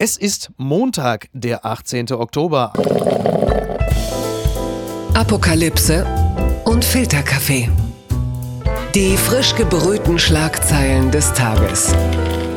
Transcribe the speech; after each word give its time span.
Es 0.00 0.16
ist 0.16 0.52
Montag, 0.58 1.28
der 1.32 1.66
18. 1.66 2.12
Oktober. 2.12 2.72
Apokalypse 5.12 6.06
und 6.64 6.84
Filterkaffee. 6.84 7.68
Die 8.94 9.16
frisch 9.16 9.56
gebrühten 9.56 10.20
Schlagzeilen 10.20 11.10
des 11.10 11.32
Tages. 11.32 11.92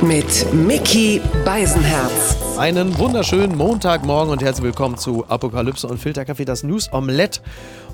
Mit 0.02 0.52
Mickey 0.52 1.22
Beisenherz. 1.46 2.36
Einen 2.58 2.98
wunderschönen 2.98 3.56
Montagmorgen 3.56 4.32
und 4.32 4.42
herzlich 4.42 4.66
willkommen 4.66 4.98
zu 4.98 5.26
Apokalypse 5.28 5.88
und 5.88 6.00
Filterkaffee, 6.00 6.46
das 6.46 6.64
News 6.64 6.92
Omelette. 6.92 7.42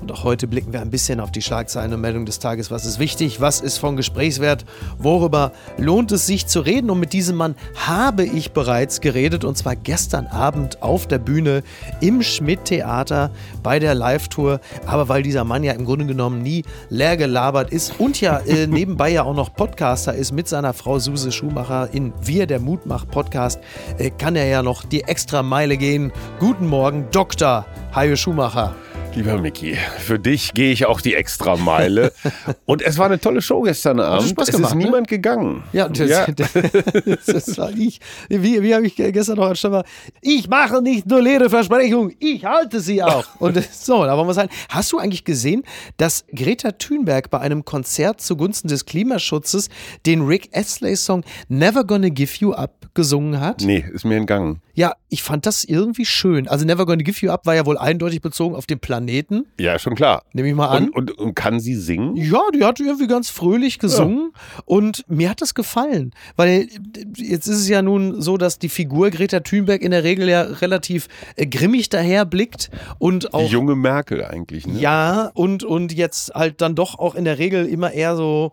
Und 0.00 0.12
auch 0.12 0.24
heute 0.24 0.46
blicken 0.46 0.72
wir 0.72 0.80
ein 0.80 0.90
bisschen 0.90 1.20
auf 1.20 1.32
die 1.32 1.42
Schlagzeilen 1.42 1.92
und 1.92 2.00
Meldungen 2.00 2.26
des 2.26 2.38
Tages. 2.38 2.70
Was 2.70 2.84
ist 2.84 2.98
wichtig? 2.98 3.40
Was 3.40 3.60
ist 3.60 3.78
von 3.78 3.96
Gesprächswert? 3.96 4.64
Worüber 4.98 5.52
lohnt 5.76 6.12
es 6.12 6.26
sich 6.26 6.46
zu 6.46 6.60
reden? 6.60 6.90
Und 6.90 7.00
mit 7.00 7.12
diesem 7.12 7.36
Mann 7.36 7.56
habe 7.74 8.24
ich 8.24 8.52
bereits 8.52 9.00
geredet 9.00 9.44
und 9.44 9.56
zwar 9.56 9.74
gestern 9.74 10.26
Abend 10.26 10.82
auf 10.82 11.06
der 11.06 11.18
Bühne 11.18 11.62
im 12.00 12.22
Schmidt-Theater 12.22 13.30
bei 13.62 13.78
der 13.78 13.94
Live-Tour. 13.94 14.60
Aber 14.86 15.08
weil 15.08 15.22
dieser 15.22 15.44
Mann 15.44 15.64
ja 15.64 15.72
im 15.72 15.84
Grunde 15.84 16.06
genommen 16.06 16.42
nie 16.42 16.64
leer 16.90 17.16
gelabert 17.16 17.72
ist 17.72 17.98
und 17.98 18.20
ja 18.20 18.38
äh, 18.38 18.66
nebenbei 18.68 19.10
ja 19.10 19.24
auch 19.24 19.34
noch 19.34 19.54
Podcaster 19.54 20.14
ist 20.14 20.32
mit 20.32 20.48
seiner 20.48 20.74
Frau 20.74 20.98
Suse 20.98 21.32
Schumacher 21.32 21.92
in 21.98 22.12
Wir 22.20 22.46
der 22.46 22.60
Mutmach-Podcast, 22.60 23.60
äh, 23.98 24.10
kann 24.10 24.36
er 24.36 24.46
ja 24.46 24.62
noch 24.62 24.84
die 24.84 25.02
extra 25.02 25.42
Meile 25.42 25.76
gehen. 25.76 26.12
Guten 26.38 26.68
Morgen, 26.68 27.08
Dr. 27.10 27.66
Hajo 27.94 28.16
Schumacher. 28.16 28.74
Lieber 29.14 29.38
Micky, 29.38 29.76
für 29.98 30.18
dich 30.18 30.52
gehe 30.54 30.70
ich 30.70 30.86
auch 30.86 31.00
die 31.00 31.14
Extrameile. 31.14 32.12
Und 32.66 32.82
es 32.82 32.98
war 32.98 33.06
eine 33.06 33.18
tolle 33.18 33.42
Show 33.42 33.62
gestern 33.62 33.98
Abend. 33.98 34.28
Spaß 34.28 34.48
es 34.48 34.54
gemacht, 34.54 34.72
ist 34.72 34.78
ne? 34.78 34.84
niemand 34.84 35.08
gegangen. 35.08 35.64
Ja, 35.72 35.88
das, 35.88 36.08
Ja. 36.08 36.26
das, 36.26 36.52
das 37.26 37.58
war 37.58 37.70
ich. 37.70 38.00
Wie, 38.28 38.62
wie 38.62 38.74
habe 38.74 38.86
ich 38.86 38.94
gestern 38.94 39.38
noch 39.38 39.48
anstatt 39.48 39.72
mal, 39.72 39.84
ich 40.20 40.48
mache 40.48 40.80
nicht 40.82 41.06
nur 41.06 41.20
leere 41.20 41.50
Versprechungen, 41.50 42.14
ich 42.20 42.44
halte 42.44 42.80
sie 42.80 43.02
auch. 43.02 43.24
Und 43.40 43.58
so, 43.72 44.04
da 44.04 44.16
wollen 44.16 44.28
wir 44.28 44.34
sagen, 44.34 44.50
hast 44.68 44.92
du 44.92 44.98
eigentlich 44.98 45.24
gesehen, 45.24 45.64
dass 45.96 46.24
Greta 46.32 46.72
Thunberg 46.72 47.30
bei 47.30 47.40
einem 47.40 47.64
Konzert 47.64 48.20
zugunsten 48.20 48.68
des 48.68 48.84
Klimaschutzes 48.86 49.68
den 50.06 50.22
Rick 50.26 50.50
Astley-Song 50.52 51.24
Never 51.48 51.82
Gonna 51.84 52.10
Give 52.10 52.30
You 52.38 52.52
Up 52.52 52.90
gesungen 52.94 53.40
hat? 53.40 53.62
Nee, 53.62 53.84
ist 53.92 54.04
mir 54.04 54.16
entgangen. 54.16 54.60
Ja, 54.74 54.94
ich 55.08 55.24
fand 55.24 55.44
das 55.44 55.64
irgendwie 55.64 56.04
schön. 56.04 56.46
Also 56.46 56.64
Never 56.64 56.86
Gonna 56.86 57.02
Give 57.02 57.18
You 57.26 57.32
Up 57.32 57.46
war 57.46 57.56
ja 57.56 57.66
wohl 57.66 57.77
eindeutig 57.78 58.20
bezogen 58.20 58.54
auf 58.54 58.66
den 58.66 58.78
Planeten, 58.78 59.46
Ja, 59.58 59.78
schon 59.78 59.94
klar. 59.94 60.22
nehme 60.32 60.48
ich 60.48 60.54
mal 60.54 60.66
an. 60.68 60.90
Und, 60.90 61.10
und, 61.12 61.18
und 61.18 61.34
kann 61.34 61.60
sie 61.60 61.74
singen? 61.74 62.16
Ja, 62.16 62.40
die 62.54 62.64
hat 62.64 62.80
irgendwie 62.80 63.06
ganz 63.06 63.30
fröhlich 63.30 63.78
gesungen 63.78 64.32
und 64.64 65.04
mir 65.08 65.30
hat 65.30 65.40
das 65.40 65.54
gefallen, 65.54 66.12
weil 66.36 66.62
äh, 66.62 66.68
jetzt 67.16 67.46
ist 67.46 67.58
es 67.58 67.68
ja 67.68 67.82
nun 67.82 68.20
so, 68.20 68.36
dass 68.36 68.58
die 68.58 68.68
Figur 68.68 69.10
Greta 69.10 69.40
Thunberg 69.40 69.82
in 69.82 69.90
der 69.90 70.04
Regel 70.04 70.28
ja 70.28 70.42
relativ 70.42 71.08
äh, 71.36 71.46
grimmig 71.46 71.88
daherblickt 71.88 72.70
und 72.98 73.24
Die 73.24 73.32
auch 73.34 73.50
junge 73.50 73.74
Merkel 73.76 74.24
eigentlich, 74.24 74.66
ne? 74.66 74.78
ja 74.80 75.30
und 75.34 75.64
und 75.64 75.92
jetzt 75.92 76.34
halt 76.34 76.60
dann 76.60 76.74
doch 76.74 76.98
auch 76.98 77.14
in 77.14 77.24
der 77.24 77.38
Regel 77.38 77.66
immer 77.66 77.92
eher 77.92 78.16
so 78.16 78.52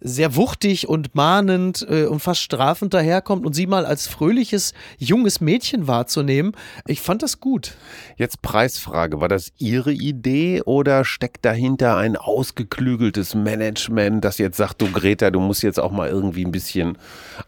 sehr 0.00 0.36
wuchtig 0.36 0.88
und 0.88 1.14
mahnend 1.14 1.86
äh, 1.88 2.04
und 2.04 2.20
fast 2.20 2.40
strafend 2.40 2.92
daherkommt 2.92 3.46
und 3.46 3.54
sie 3.54 3.66
mal 3.66 3.86
als 3.86 4.06
fröhliches 4.06 4.74
junges 4.98 5.40
Mädchen 5.40 5.86
wahrzunehmen, 5.86 6.52
ich 6.86 7.00
fand 7.00 7.22
das 7.22 7.40
gut. 7.40 7.76
Jetzt 8.16 8.42
Preisfrage. 8.42 9.20
War 9.20 9.28
das 9.28 9.52
Ihre 9.58 9.92
Idee 9.92 10.62
oder 10.62 11.04
steckt 11.04 11.44
dahinter 11.44 11.96
ein 11.96 12.16
ausgeklügeltes 12.16 13.34
Management, 13.34 14.24
das 14.24 14.38
jetzt 14.38 14.56
sagt, 14.56 14.82
du 14.82 14.90
Greta, 14.90 15.30
du 15.30 15.40
musst 15.40 15.62
jetzt 15.62 15.80
auch 15.80 15.92
mal 15.92 16.08
irgendwie 16.08 16.44
ein 16.44 16.52
bisschen 16.52 16.98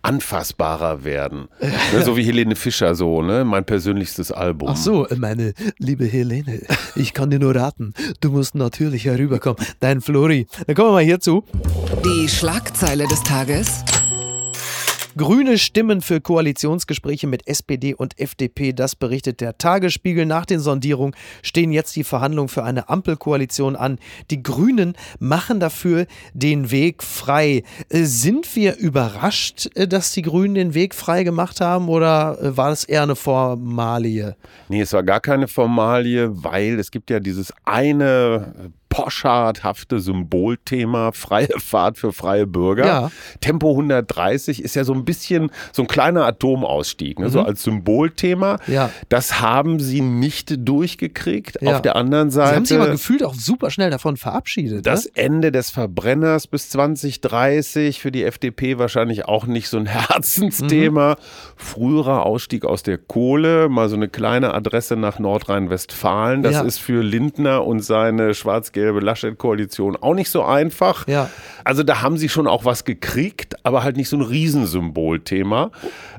anfassbarer 0.02 1.04
werden? 1.04 1.48
ne, 1.92 2.02
so 2.02 2.16
wie 2.16 2.24
Helene 2.24 2.56
Fischer 2.56 2.94
so, 2.94 3.22
ne? 3.22 3.44
Mein 3.44 3.64
persönlichstes 3.64 4.32
Album. 4.32 4.68
Ach 4.70 4.76
so, 4.76 5.06
meine 5.16 5.52
liebe 5.78 6.06
Helene, 6.06 6.62
ich 6.94 7.12
kann 7.12 7.30
dir 7.30 7.38
nur 7.38 7.54
raten, 7.54 7.92
du 8.20 8.30
musst 8.30 8.54
natürlich 8.54 9.04
herüberkommen. 9.04 9.58
Dein 9.80 10.00
Flori. 10.00 10.46
Dann 10.66 10.74
kommen 10.74 10.88
wir 10.88 10.92
mal 10.92 11.04
hierzu. 11.04 11.44
Die 12.04 12.28
Schlagzeile 12.38 13.08
des 13.08 13.24
Tages. 13.24 13.84
Grüne 15.16 15.58
Stimmen 15.58 16.00
für 16.00 16.20
Koalitionsgespräche 16.20 17.26
mit 17.26 17.48
SPD 17.48 17.94
und 17.94 18.16
FDP, 18.20 18.72
das 18.72 18.94
berichtet 18.94 19.40
der 19.40 19.58
Tagesspiegel. 19.58 20.24
Nach 20.24 20.46
den 20.46 20.60
Sondierungen 20.60 21.16
stehen 21.42 21.72
jetzt 21.72 21.96
die 21.96 22.04
Verhandlungen 22.04 22.48
für 22.48 22.62
eine 22.62 22.88
Ampelkoalition 22.88 23.74
an. 23.74 23.98
Die 24.30 24.40
Grünen 24.40 24.94
machen 25.18 25.58
dafür 25.58 26.06
den 26.32 26.70
Weg 26.70 27.02
frei. 27.02 27.64
Äh, 27.88 28.04
Sind 28.04 28.54
wir 28.54 28.76
überrascht, 28.76 29.68
äh, 29.74 29.88
dass 29.88 30.12
die 30.12 30.22
Grünen 30.22 30.54
den 30.54 30.74
Weg 30.74 30.94
frei 30.94 31.24
gemacht 31.24 31.60
haben 31.60 31.88
oder 31.88 32.38
äh, 32.40 32.56
war 32.56 32.70
das 32.70 32.84
eher 32.84 33.02
eine 33.02 33.16
Formalie? 33.16 34.36
Nee, 34.68 34.82
es 34.82 34.92
war 34.92 35.02
gar 35.02 35.18
keine 35.18 35.48
Formalie, 35.48 36.30
weil 36.44 36.78
es 36.78 36.92
gibt 36.92 37.10
ja 37.10 37.18
dieses 37.18 37.52
eine 37.64 38.70
poscharthafte 38.88 40.00
Symbolthema, 40.00 41.12
freie 41.12 41.48
Fahrt 41.58 41.98
für 41.98 42.12
freie 42.12 42.46
Bürger. 42.46 42.86
Ja. 42.86 43.10
Tempo 43.40 43.70
130 43.70 44.62
ist 44.62 44.74
ja 44.76 44.84
so 44.84 44.92
ein 44.94 45.04
bisschen 45.04 45.50
so 45.72 45.82
ein 45.82 45.88
kleiner 45.88 46.24
Atomausstieg, 46.26 47.18
ne? 47.18 47.28
so 47.28 47.40
als 47.42 47.62
Symbolthema. 47.62 48.58
Mhm. 48.66 48.72
Ja. 48.74 48.90
Das 49.08 49.40
haben 49.40 49.80
sie 49.80 50.00
nicht 50.00 50.54
durchgekriegt. 50.68 51.58
Ja. 51.60 51.74
Auf 51.76 51.82
der 51.82 51.96
anderen 51.96 52.30
Sie 52.30 52.40
haben 52.40 52.64
sich 52.64 52.76
aber 52.76 52.86
Seite 52.86 52.96
gefühlt 52.96 53.24
auch 53.24 53.34
super 53.34 53.70
schnell 53.70 53.90
davon 53.90 54.16
verabschiedet. 54.16 54.86
das 54.86 55.04
ne? 55.06 55.10
Ende 55.14 55.52
des 55.52 55.70
Verbrenners 55.70 56.46
bis 56.46 56.70
2030 56.70 58.00
für 58.00 58.10
die 58.12 58.24
FDP 58.24 58.78
wahrscheinlich 58.78 59.26
auch 59.26 59.46
nicht 59.46 59.68
so 59.68 59.76
ein 59.78 59.86
Herzensthema. 60.38 61.16
Früherer 61.56 62.24
Ausstieg 62.26 62.64
aus 62.64 62.82
der 62.82 62.98
Kohle, 62.98 63.68
mal 63.68 63.88
so 63.88 63.96
eine 63.96 64.08
kleine 64.08 64.54
Adresse 64.54 64.96
nach 64.96 65.18
Nordrhein-Westfalen. 65.18 66.42
Das 66.42 66.54
Ja. 66.54 66.62
ist 66.62 66.78
für 66.78 67.02
Lindner 67.02 67.64
und 67.66 67.80
seine 67.80 68.34
schwarz-gelbe 68.78 69.00
Laschet-Koalition 69.00 69.96
auch 69.96 70.14
nicht 70.14 70.30
so 70.30 70.42
einfach. 70.44 71.06
Ja. 71.08 71.30
Also 71.64 71.82
da 71.82 72.02
haben 72.02 72.16
sie 72.16 72.28
schon 72.28 72.46
auch 72.46 72.64
was 72.64 72.84
gekriegt, 72.84 73.56
aber 73.64 73.82
halt 73.82 73.96
nicht 73.96 74.08
so 74.08 74.16
ein 74.16 74.22
Riesensymbolthema. 74.22 75.70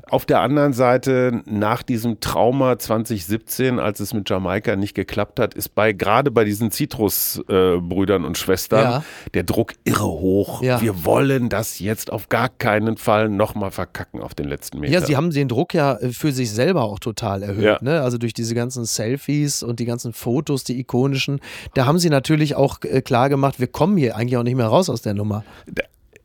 Auf 0.08 0.26
der 0.26 0.40
anderen 0.40 0.72
Seite, 0.72 1.42
nach 1.46 1.82
diesem 1.84 2.18
Trauma 2.20 2.78
2017, 2.78 3.78
als 3.78 4.00
es 4.00 4.12
mit 4.12 4.28
Jamaika 4.28 4.74
nicht 4.74 4.94
geklappt 4.94 5.38
hat, 5.38 5.54
ist 5.54 5.74
bei 5.74 5.92
gerade 5.92 6.30
bei 6.32 6.44
diesen 6.44 6.70
Citrus-Brüdern 6.72 8.24
und 8.24 8.36
Schwestern 8.36 8.80
Ja. 8.82 9.04
der 9.34 9.44
Druck 9.44 9.74
irre 9.84 10.04
hoch. 10.08 10.62
Ja. 10.62 10.80
Wir 10.80 11.04
wollen 11.04 11.48
das 11.48 11.78
jetzt 11.78 12.12
auf 12.12 12.28
gar 12.28 12.48
keinen 12.48 12.96
Fall 12.96 13.28
nochmal 13.28 13.70
verkacken 13.70 14.20
auf 14.20 14.34
den 14.34 14.48
letzten 14.48 14.80
Meter. 14.80 14.92
Ja, 14.92 15.00
sie 15.00 15.16
haben 15.16 15.30
den 15.30 15.46
Druck 15.48 15.74
ja 15.74 15.94
äh, 15.96 16.10
für 16.10 16.32
sich 16.32 16.50
selber 16.50 16.82
auch 16.82 16.98
total 16.98 17.42
erhöht. 17.44 17.82
Ne? 17.82 18.00
Also 18.02 18.18
durch 18.18 18.32
diese 18.34 18.54
ganzen 18.54 18.84
Selfies 18.84 19.62
und 19.62 19.78
die 19.78 19.84
ganzen 19.84 20.12
Fotos, 20.12 20.64
die 20.64 20.78
ikonischen. 20.80 21.40
Da 21.74 21.86
haben 21.86 21.98
sie 22.00 22.10
natürlich 22.10 22.49
auch 22.54 22.78
äh, 22.82 23.02
klar 23.02 23.28
gemacht, 23.28 23.60
wir 23.60 23.66
kommen 23.66 23.96
hier 23.96 24.16
eigentlich 24.16 24.36
auch 24.36 24.42
nicht 24.42 24.56
mehr 24.56 24.66
raus 24.66 24.88
aus 24.88 25.02
der 25.02 25.14
Nummer. 25.14 25.44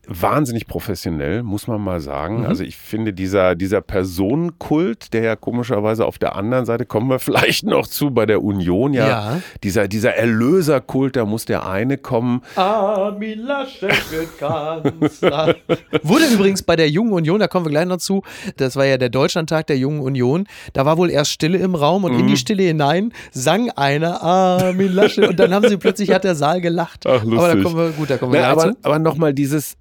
Wahnsinnig 0.08 0.68
professionell, 0.68 1.44
muss 1.44 1.68
man 1.68 1.82
mal 1.82 2.00
sagen. 2.00 2.40
Mhm. 2.42 2.46
Also 2.46 2.64
ich 2.64 2.78
finde 2.78 3.14
dieser, 3.14 3.56
dieser 3.56 3.82
Personenkult, 3.82 5.14
der 5.14 5.24
ja 5.24 5.36
komischerweise 5.36 6.06
auf 6.06 6.18
der 6.18 6.36
anderen 6.36 6.66
Seite, 6.66 6.86
kommen 6.86 7.10
wir 7.10 7.20
vielleicht 7.26 7.64
noch 7.66 7.88
zu 7.88 8.12
bei 8.12 8.26
der 8.26 8.44
Union, 8.44 8.94
ja, 8.94 9.08
Ja. 9.08 9.42
dieser, 9.64 9.88
dieser 9.88 10.16
Erlöserkult, 10.16 11.16
da 11.16 11.26
muss 11.26 11.46
der 11.46 11.68
eine 11.68 11.98
kommen. 11.98 12.42
Armin 12.56 13.40
Laschet 13.40 13.92
wird 14.12 14.38
Kanzler. 14.40 15.56
Wurde 16.04 16.26
übrigens 16.34 16.64
bei 16.64 16.76
der 16.76 16.90
Jungen 16.90 17.14
Union, 17.14 17.40
da 17.40 17.48
kommen 17.48 17.66
wir 17.66 17.72
gleich 17.72 17.86
noch 17.86 17.98
zu, 17.98 18.24
das 18.58 18.76
war 18.76 18.86
ja 18.86 18.98
der 18.98 19.10
Deutschlandtag 19.10 19.68
der 19.68 19.78
Jungen 19.78 20.00
Union, 20.02 20.48
da 20.74 20.86
war 20.86 20.98
wohl 20.98 21.10
erst 21.10 21.32
Stille 21.32 21.58
im 21.58 21.76
Raum 21.76 22.04
und 22.04 22.14
Mhm. 22.14 22.20
in 22.22 22.28
die 22.28 22.38
Stille 22.38 22.64
hinein 22.64 23.12
sang 23.32 23.70
einer 23.72 24.22
Armin 24.22 24.94
Laschet 24.94 25.28
und 25.28 25.40
dann 25.40 25.54
haben 25.54 25.68
sie 25.68 25.78
plötzlich, 25.78 26.12
hat 26.12 26.24
der 26.24 26.36
Saal 26.36 26.62
gelacht. 26.62 27.06
Ach, 27.08 27.22
Aber 27.22 27.26
da 27.48 27.54
lustig. 27.54 27.64
kommen 27.64 27.78
wir, 27.78 27.90
gut, 27.92 28.10
da 28.10 28.18
kommen 28.18 28.34
wir 28.34 28.42
Na, 28.42 28.54
gleich 28.54 28.64
aber 28.66 28.74
zu. 28.74 28.78
aber 28.84 29.00
nochmal 29.00 29.34
dieses, 29.34 29.76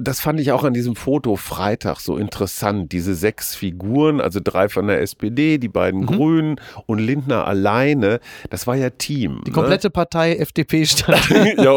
das 0.00 0.20
fand 0.20 0.40
ich 0.40 0.52
auch 0.52 0.64
an 0.64 0.74
diesem 0.74 0.94
Foto 0.94 1.36
Freitag 1.36 2.00
so 2.00 2.16
interessant. 2.16 2.92
Diese 2.92 3.14
sechs 3.14 3.54
Figuren, 3.54 4.20
also 4.20 4.40
drei 4.42 4.68
von 4.68 4.86
der 4.86 5.00
SPD, 5.00 5.58
die 5.58 5.68
Mhm. 5.68 5.72
beiden 5.72 6.06
Grünen 6.06 6.56
und 6.86 6.98
Lindner 6.98 7.46
alleine, 7.46 8.20
das 8.50 8.66
war 8.66 8.76
ja 8.76 8.90
Team. 8.90 9.40
Die 9.46 9.50
komplette 9.50 9.88
Partei 9.90 10.36
FDP 10.36 10.84
stand. 10.86 11.20
Ne? 11.30 11.54
ja. 11.56 11.72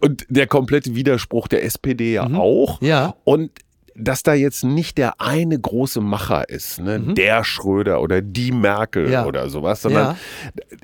Und 0.00 0.26
der 0.28 0.46
komplette 0.46 0.94
Widerspruch 0.94 1.48
der 1.48 1.64
SPD 1.64 2.14
ja 2.14 2.24
auch. 2.34 2.80
Mhm. 2.80 2.86
Ja. 2.86 3.14
Und 3.24 3.50
dass 3.98 4.22
da 4.22 4.34
jetzt 4.34 4.62
nicht 4.64 4.98
der 4.98 5.20
eine 5.20 5.58
große 5.58 6.00
Macher 6.00 6.48
ist, 6.48 6.80
ne? 6.80 7.00
der 7.00 7.44
Schröder 7.44 8.00
oder 8.00 8.20
die 8.22 8.52
Merkel 8.52 9.06
Mhm. 9.06 9.12
Ja. 9.12 9.26
oder 9.26 9.48
sowas, 9.48 9.82
sondern 9.82 10.16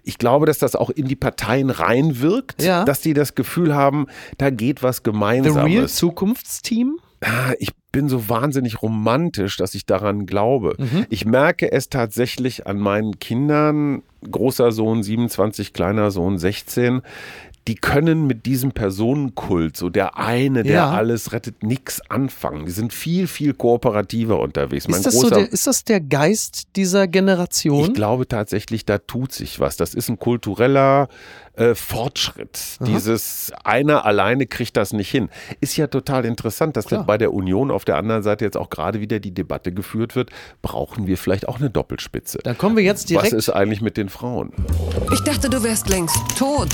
ich 0.05 0.19
glaube, 0.19 0.47
dass 0.47 0.59
das 0.59 0.75
auch 0.76 0.91
in 0.91 1.06
die 1.09 1.17
Parteien 1.17 1.70
reinwirkt, 1.70 2.62
Ja. 2.62 2.85
dass 2.85 3.00
die 3.00 3.14
das 3.14 3.35
Gefühl 3.35 3.75
haben, 3.75 4.06
da 4.38 4.50
geht 4.50 4.82
was 4.82 5.03
The 5.05 5.11
Real 5.11 5.41
Gemeinsames. 5.43 5.94
Zukunftsteam? 5.97 6.99
Ah, 7.20 7.53
Ich 7.59 7.70
bin 7.93 8.09
so 8.09 8.29
wahnsinnig 8.31 8.81
romantisch, 8.81 9.58
dass 9.58 9.75
ich 9.75 9.85
daran 9.85 10.25
glaube. 10.25 10.75
Mhm. 10.79 11.05
Ich 11.11 11.26
merke 11.26 11.70
es 11.70 11.91
tatsächlich 11.91 12.67
an 12.67 12.79
meinen 12.79 13.19
Kindern, 13.19 14.03
großer 14.31 14.73
Sohn 14.73 15.03
27, 15.03 15.75
kleiner 15.75 16.11
Sohn 16.11 16.38
16, 16.38 17.03
die 17.69 17.76
können 17.76 18.26
mit 18.26 18.44
diesem 18.47 18.73
Personenkult, 18.73 19.76
so 19.76 19.88
der 19.88 20.19
eine, 20.19 20.64
der 20.64 20.73
Ja. 20.73 20.91
alles 20.91 21.32
rettet, 21.32 21.62
nichts 21.62 22.00
anfangen. 22.11 22.67
Die 22.67 22.73
sind 22.73 22.93
viel, 22.93 23.29
viel 23.29 23.55
kooperativer 23.55 24.41
unterwegs. 24.41 24.88
Mein 24.88 24.99
Ist 24.99 25.06
das, 25.06 25.14
so 25.20 25.31
der, 25.31 25.53
ist 25.53 25.67
das 25.69 25.85
der 25.85 26.00
Geist 26.00 26.75
dieser 26.75 27.06
Generation? 27.06 27.85
ich 27.85 27.94
glaube 27.94 28.26
tatsächlich, 28.26 28.85
da 28.85 28.99
tut 28.99 29.32
sich 29.32 29.61
was. 29.61 29.76
Das 29.76 29.94
ist 29.94 30.09
ein 30.09 30.19
kultureller 30.19 31.09
äh, 31.55 31.75
Fortschritt. 31.75 32.79
Dieses 32.81 33.53
einer 33.62 34.05
alleine 34.06 34.47
kriegt 34.47 34.76
das 34.76 34.93
nicht 34.93 35.11
hin. 35.11 35.29
Ist 35.61 35.76
ja 35.76 35.87
total 35.87 36.25
interessant, 36.25 36.76
dass 36.76 36.87
bei 36.87 37.19
der 37.19 37.32
Union 37.32 37.70
auf 37.70 37.85
der 37.85 37.97
anderen 37.97 38.23
Seite 38.23 38.44
jetzt 38.44 38.56
auch 38.56 38.70
gerade 38.70 39.00
wieder 39.00 39.20
die 39.20 39.32
Debatte 39.35 39.70
geführt 39.73 40.17
wird, 40.17 40.31
brauchen 40.62 41.06
wir 41.06 41.17
vielleicht 41.19 41.47
auch 41.47 41.61
eine 41.61 41.70
Doppelspitze. 41.70 42.38
Dann 42.43 42.58
kommen 42.58 42.76
wir 42.76 42.82
jetzt 42.82 43.03
Was 43.05 43.08
direkt. 43.08 43.32
ist 43.35 43.50
eigentlich 43.50 43.82
mit 43.82 43.97
den 43.97 44.08
Frauen? 44.08 44.50
Ich 45.12 45.20
dachte, 45.20 45.49
du 45.49 45.62
wärst 45.62 45.88
längst 45.88 46.17
tot. 46.37 46.70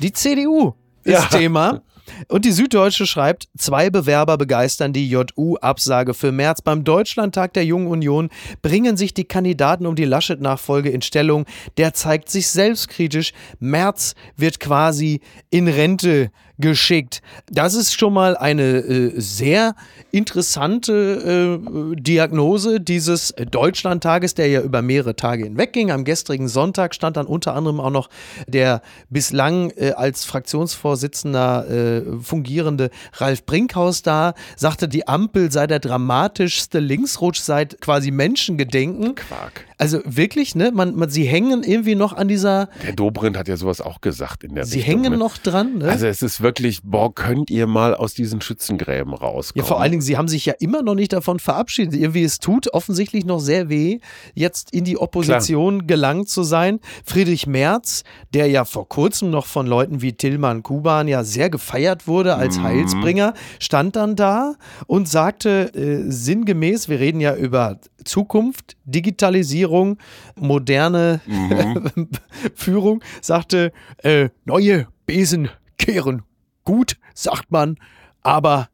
Die 0.00 0.12
CDU 0.12 0.74
ist 1.04 1.12
Ja. 1.12 1.38
Thema. 1.38 1.82
Und 2.28 2.44
die 2.44 2.50
Süddeutsche 2.50 3.06
schreibt, 3.06 3.48
zwei 3.56 3.88
Bewerber 3.88 4.36
begeistern 4.36 4.92
die 4.92 5.08
JU-Absage 5.08 6.12
für 6.12 6.32
März. 6.32 6.60
Beim 6.60 6.82
Deutschlandtag 6.82 7.52
der 7.52 7.64
Jungen 7.64 7.86
Union 7.86 8.30
bringen 8.62 8.96
sich 8.96 9.14
die 9.14 9.24
Kandidaten 9.24 9.86
um 9.86 9.94
die 9.94 10.04
Laschet-Nachfolge 10.04 10.90
in 10.90 11.02
Stellung. 11.02 11.46
Der 11.76 11.94
zeigt 11.94 12.28
sich 12.28 12.48
selbstkritisch. 12.48 13.32
Merz 13.60 14.14
wird 14.36 14.58
quasi 14.58 15.20
in 15.50 15.68
Rente 15.68 16.30
geschickt. 16.60 17.22
Das 17.50 17.74
ist 17.74 17.98
schon 17.98 18.12
mal 18.12 18.36
eine 18.36 18.78
äh, 18.78 19.12
sehr 19.20 19.74
interessante 20.12 21.60
äh, 21.62 21.96
Diagnose 22.00 22.80
dieses 22.80 23.34
Deutschlandtages, 23.50 24.34
der 24.34 24.48
ja 24.48 24.60
über 24.60 24.82
mehrere 24.82 25.16
Tage 25.16 25.44
hinweg 25.44 25.72
ging. 25.72 25.90
Am 25.90 26.04
gestrigen 26.04 26.48
Sonntag 26.48 26.94
stand 26.94 27.16
dann 27.16 27.26
unter 27.26 27.54
anderem 27.54 27.80
auch 27.80 27.90
noch 27.90 28.10
der 28.46 28.82
bislang 29.08 29.70
äh, 29.76 29.92
als 29.92 30.24
Fraktionsvorsitzender 30.24 31.70
äh, 31.70 32.02
fungierende 32.22 32.90
Ralf 33.14 33.44
Brinkhaus 33.44 34.02
da, 34.02 34.34
sagte, 34.56 34.88
die 34.88 35.06
Ampel 35.06 35.50
sei 35.52 35.66
der 35.66 35.78
dramatischste 35.78 36.78
Linksrutsch 36.78 37.40
seit 37.40 37.80
quasi 37.80 38.10
Menschengedenken. 38.10 39.14
Quark. 39.14 39.66
Also 39.80 40.00
wirklich, 40.04 40.54
ne? 40.54 40.72
Man, 40.72 40.94
man, 40.94 41.08
sie 41.08 41.24
hängen 41.24 41.62
irgendwie 41.62 41.94
noch 41.94 42.12
an 42.12 42.28
dieser, 42.28 42.68
Der 42.84 42.92
Dobrindt 42.92 43.38
hat 43.38 43.48
ja 43.48 43.56
sowas 43.56 43.80
auch 43.80 44.02
gesagt 44.02 44.44
in 44.44 44.54
der 44.54 44.66
sie 44.66 44.78
Richtung, 44.80 44.96
hängen 44.96 45.12
ne? 45.12 45.18
noch 45.18 45.38
dran, 45.38 45.78
ne? 45.78 45.88
Also 45.88 46.06
es 46.06 46.20
ist 46.20 46.42
wirklich, 46.42 46.49
boah, 46.84 47.14
könnt 47.14 47.50
ihr 47.50 47.66
mal 47.66 47.94
aus 47.94 48.14
diesen 48.14 48.40
Schützengräben 48.40 49.14
rauskommen? 49.14 49.64
Ja, 49.64 49.68
vor 49.68 49.80
allen 49.80 49.90
Dingen, 49.92 50.02
sie 50.02 50.16
haben 50.16 50.28
sich 50.28 50.46
ja 50.46 50.54
immer 50.58 50.82
noch 50.82 50.94
nicht 50.94 51.12
davon 51.12 51.38
verabschiedet. 51.38 51.94
Irgendwie, 51.94 52.24
es 52.24 52.38
tut 52.38 52.72
offensichtlich 52.72 53.24
noch 53.24 53.40
sehr 53.40 53.68
weh, 53.68 54.00
jetzt 54.34 54.72
in 54.72 54.84
die 54.84 54.96
Opposition 54.98 55.86
gelangt 55.86 56.28
zu 56.28 56.42
sein. 56.42 56.80
Friedrich 57.04 57.46
Merz, 57.46 58.02
der 58.34 58.46
ja 58.48 58.64
vor 58.64 58.88
kurzem 58.88 59.30
noch 59.30 59.46
von 59.46 59.66
Leuten 59.66 60.02
wie 60.02 60.12
Tillmann 60.12 60.62
Kuban 60.62 61.08
ja 61.08 61.24
sehr 61.24 61.50
gefeiert 61.50 62.06
wurde 62.06 62.34
als 62.36 62.58
Mhm. 62.58 62.62
Heilsbringer, 62.64 63.34
stand 63.58 63.96
dann 63.96 64.16
da 64.16 64.54
und 64.86 65.08
sagte 65.08 65.72
äh, 65.74 66.10
sinngemäß, 66.10 66.88
wir 66.88 67.00
reden 67.00 67.20
ja 67.20 67.34
über 67.34 67.78
Zukunft, 68.04 68.76
Digitalisierung, 68.84 69.98
moderne 70.36 71.20
Mhm. 71.26 71.90
Führung, 72.54 73.02
sagte, 73.20 73.72
äh, 74.02 74.30
neue 74.44 74.88
Besen 75.06 75.48
kehren 75.78 76.22
gut, 76.64 76.96
sagt 77.14 77.50
man, 77.50 77.76
aber 78.22 78.68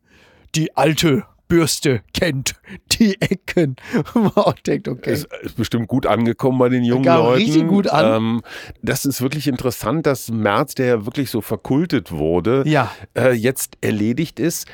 die 0.55 0.77
alte 0.77 1.25
Bürste 1.49 2.03
kennt 2.13 2.57
die 2.93 3.21
Ecken. 3.21 3.77
Man 4.15 4.33
denkt, 4.67 4.89
okay. 4.89 5.13
Es 5.13 5.27
ist 5.43 5.57
bestimmt 5.57 5.87
gut 5.87 6.05
angekommen 6.05 6.59
bei 6.59 6.69
den 6.69 6.83
jungen 6.83 7.05
Gar 7.05 7.19
Leuten. 7.23 7.37
richtig 7.37 7.69
gut 7.69 7.87
an. 7.89 8.17
Ähm, 8.17 8.43
das 8.83 9.05
ist 9.05 9.21
wirklich 9.23 9.47
interessant, 9.47 10.07
dass 10.07 10.29
Merz, 10.31 10.75
der 10.75 10.87
ja 10.87 11.07
wirklich 11.07 11.31
so 11.31 11.41
verkultet 11.41 12.11
wurde, 12.11 12.65
Ja. 12.67 12.91
äh, 13.17 13.31
jetzt 13.33 13.79
erledigt 13.81 14.41
ist. 14.41 14.67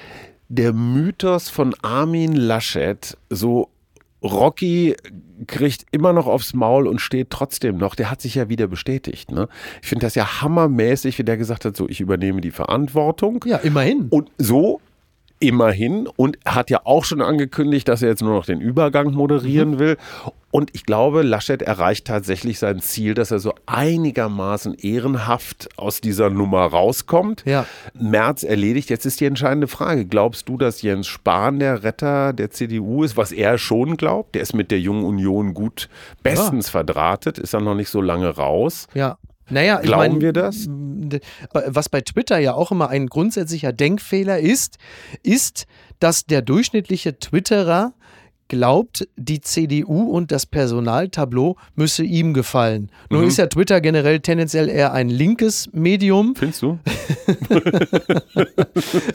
Der 0.48 0.72
Mythos 0.72 1.50
von 1.50 1.74
Armin 1.82 2.32
Laschet, 2.34 3.18
so 3.28 3.68
Rocky 4.22 4.96
kriegt 5.46 5.86
immer 5.90 6.12
noch 6.12 6.26
aufs 6.26 6.54
Maul 6.54 6.86
und 6.86 7.00
steht 7.00 7.30
trotzdem 7.30 7.76
noch. 7.76 7.94
Der 7.94 8.10
hat 8.10 8.20
sich 8.20 8.34
ja 8.36 8.48
wieder 8.48 8.68
bestätigt. 8.68 9.30
Ne? 9.30 9.48
Ich 9.82 9.88
finde 9.88 10.06
das 10.06 10.14
ja 10.14 10.40
hammermäßig, 10.40 11.18
wie 11.18 11.24
der 11.24 11.36
gesagt 11.36 11.64
hat, 11.64 11.76
so 11.76 11.88
ich 11.88 12.00
übernehme 12.00 12.40
die 12.40 12.50
Verantwortung. 12.50 13.44
ja, 13.46 13.56
immerhin. 13.58 14.06
Und 14.10 14.30
so 14.38 14.80
immerhin 15.42 16.06
und 16.16 16.38
hat 16.46 16.70
ja 16.70 16.80
auch 16.84 17.04
schon 17.04 17.20
angekündigt, 17.20 17.88
dass 17.88 18.00
er 18.02 18.08
jetzt 18.08 18.22
nur 18.22 18.34
noch 18.34 18.46
den 18.46 18.60
Übergang 18.60 19.12
moderieren 19.12 19.72
Mhm. 19.72 19.78
will. 19.78 19.96
Und 20.50 20.70
ich 20.74 20.84
glaube, 20.84 21.22
Laschet 21.22 21.62
erreicht 21.62 22.06
tatsächlich 22.06 22.58
sein 22.58 22.80
Ziel, 22.80 23.14
dass 23.14 23.30
er 23.30 23.38
so 23.38 23.54
einigermaßen 23.64 24.74
ehrenhaft 24.74 25.68
aus 25.78 26.00
dieser 26.00 26.28
Nummer 26.30 26.64
rauskommt. 26.66 27.42
Ja. 27.46 27.64
März 27.94 28.42
erledigt. 28.42 28.90
Jetzt 28.90 29.06
ist 29.06 29.20
die 29.20 29.24
entscheidende 29.24 29.66
Frage. 29.66 30.04
Glaubst 30.04 30.48
du, 30.48 30.58
dass 30.58 30.82
Jens 30.82 31.06
Spahn 31.06 31.58
der 31.58 31.82
Retter 31.84 32.32
der 32.34 32.50
CDU 32.50 33.02
ist, 33.02 33.16
was 33.16 33.32
er 33.32 33.56
schon 33.58 33.96
glaubt? 33.96 34.34
Der 34.34 34.42
ist 34.42 34.54
mit 34.54 34.70
der 34.70 34.80
Jungen 34.80 35.04
Union 35.04 35.54
gut 35.54 35.88
bestens 36.22 36.68
verdrahtet, 36.68 37.38
ist 37.38 37.54
dann 37.54 37.64
noch 37.64 37.74
nicht 37.74 37.88
so 37.88 38.00
lange 38.02 38.28
raus. 38.28 38.86
Ja. 38.94 39.16
Naja, 39.52 39.80
ich 39.80 39.86
Glauben 39.86 40.12
mein, 40.14 40.20
wir 40.20 40.32
das? 40.32 40.68
Was 41.50 41.88
bei 41.88 42.00
Twitter 42.00 42.38
ja 42.38 42.54
auch 42.54 42.72
immer 42.72 42.88
ein 42.88 43.06
grundsätzlicher 43.06 43.72
Denkfehler 43.72 44.38
ist, 44.38 44.78
ist, 45.22 45.66
dass 45.98 46.24
der 46.24 46.42
durchschnittliche 46.42 47.18
Twitterer 47.18 47.92
glaubt, 48.48 49.08
die 49.16 49.40
CDU 49.40 50.10
und 50.10 50.30
das 50.30 50.46
Personaltableau 50.46 51.56
müsse 51.74 52.04
ihm 52.04 52.34
gefallen. 52.34 52.90
Nun 53.10 53.22
Mhm. 53.22 53.28
ist 53.28 53.38
ja 53.38 53.46
Twitter 53.46 53.80
generell 53.80 54.20
tendenziell 54.20 54.68
eher 54.68 54.92
ein 54.92 55.08
linkes 55.08 55.68
Medium. 55.72 56.34
Findest 56.36 56.62
du? 56.62 56.78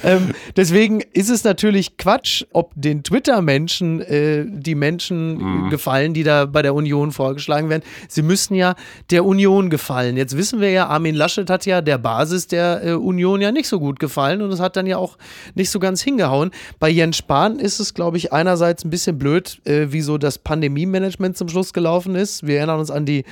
ähm, 0.03 0.31
deswegen 0.55 1.01
ist 1.13 1.29
es 1.29 1.43
natürlich 1.43 1.97
Quatsch, 1.97 2.43
ob 2.53 2.71
den 2.75 3.03
Twitter-Menschen 3.03 4.01
äh, 4.01 4.45
die 4.47 4.75
Menschen 4.75 5.69
gefallen, 5.69 6.13
die 6.13 6.23
da 6.23 6.45
bei 6.45 6.61
der 6.61 6.73
Union 6.73 7.11
vorgeschlagen 7.11 7.69
werden. 7.69 7.83
Sie 8.07 8.21
müssen 8.21 8.55
ja 8.55 8.75
der 9.11 9.25
Union 9.25 9.69
gefallen. 9.69 10.17
Jetzt 10.17 10.37
wissen 10.37 10.61
wir 10.61 10.71
ja, 10.71 10.87
Armin 10.87 11.15
Laschet 11.15 11.49
hat 11.49 11.65
ja 11.65 11.81
der 11.81 11.97
Basis 11.97 12.47
der 12.47 12.81
äh, 12.83 12.91
Union 12.93 13.41
ja 13.41 13.51
nicht 13.51 13.67
so 13.67 13.79
gut 13.79 13.99
gefallen 13.99 14.41
und 14.41 14.51
es 14.51 14.59
hat 14.59 14.75
dann 14.75 14.87
ja 14.87 14.97
auch 14.97 15.17
nicht 15.55 15.69
so 15.69 15.79
ganz 15.79 16.01
hingehauen. 16.01 16.51
Bei 16.79 16.89
Jens 16.89 17.17
Spahn 17.17 17.59
ist 17.59 17.79
es, 17.79 17.93
glaube 17.93 18.17
ich, 18.17 18.33
einerseits 18.33 18.83
ein 18.83 18.89
bisschen 18.89 19.17
blöd, 19.17 19.26
äh, 19.35 19.91
wie 19.91 20.01
so 20.01 20.17
das 20.17 20.37
Pandemie-Management 20.39 21.37
zum 21.37 21.49
Schluss 21.49 21.73
gelaufen 21.73 22.15
ist. 22.15 22.45
Wir 22.45 22.57
erinnern 22.57 22.79
uns 22.79 22.91
an 22.91 23.05
die 23.05 23.23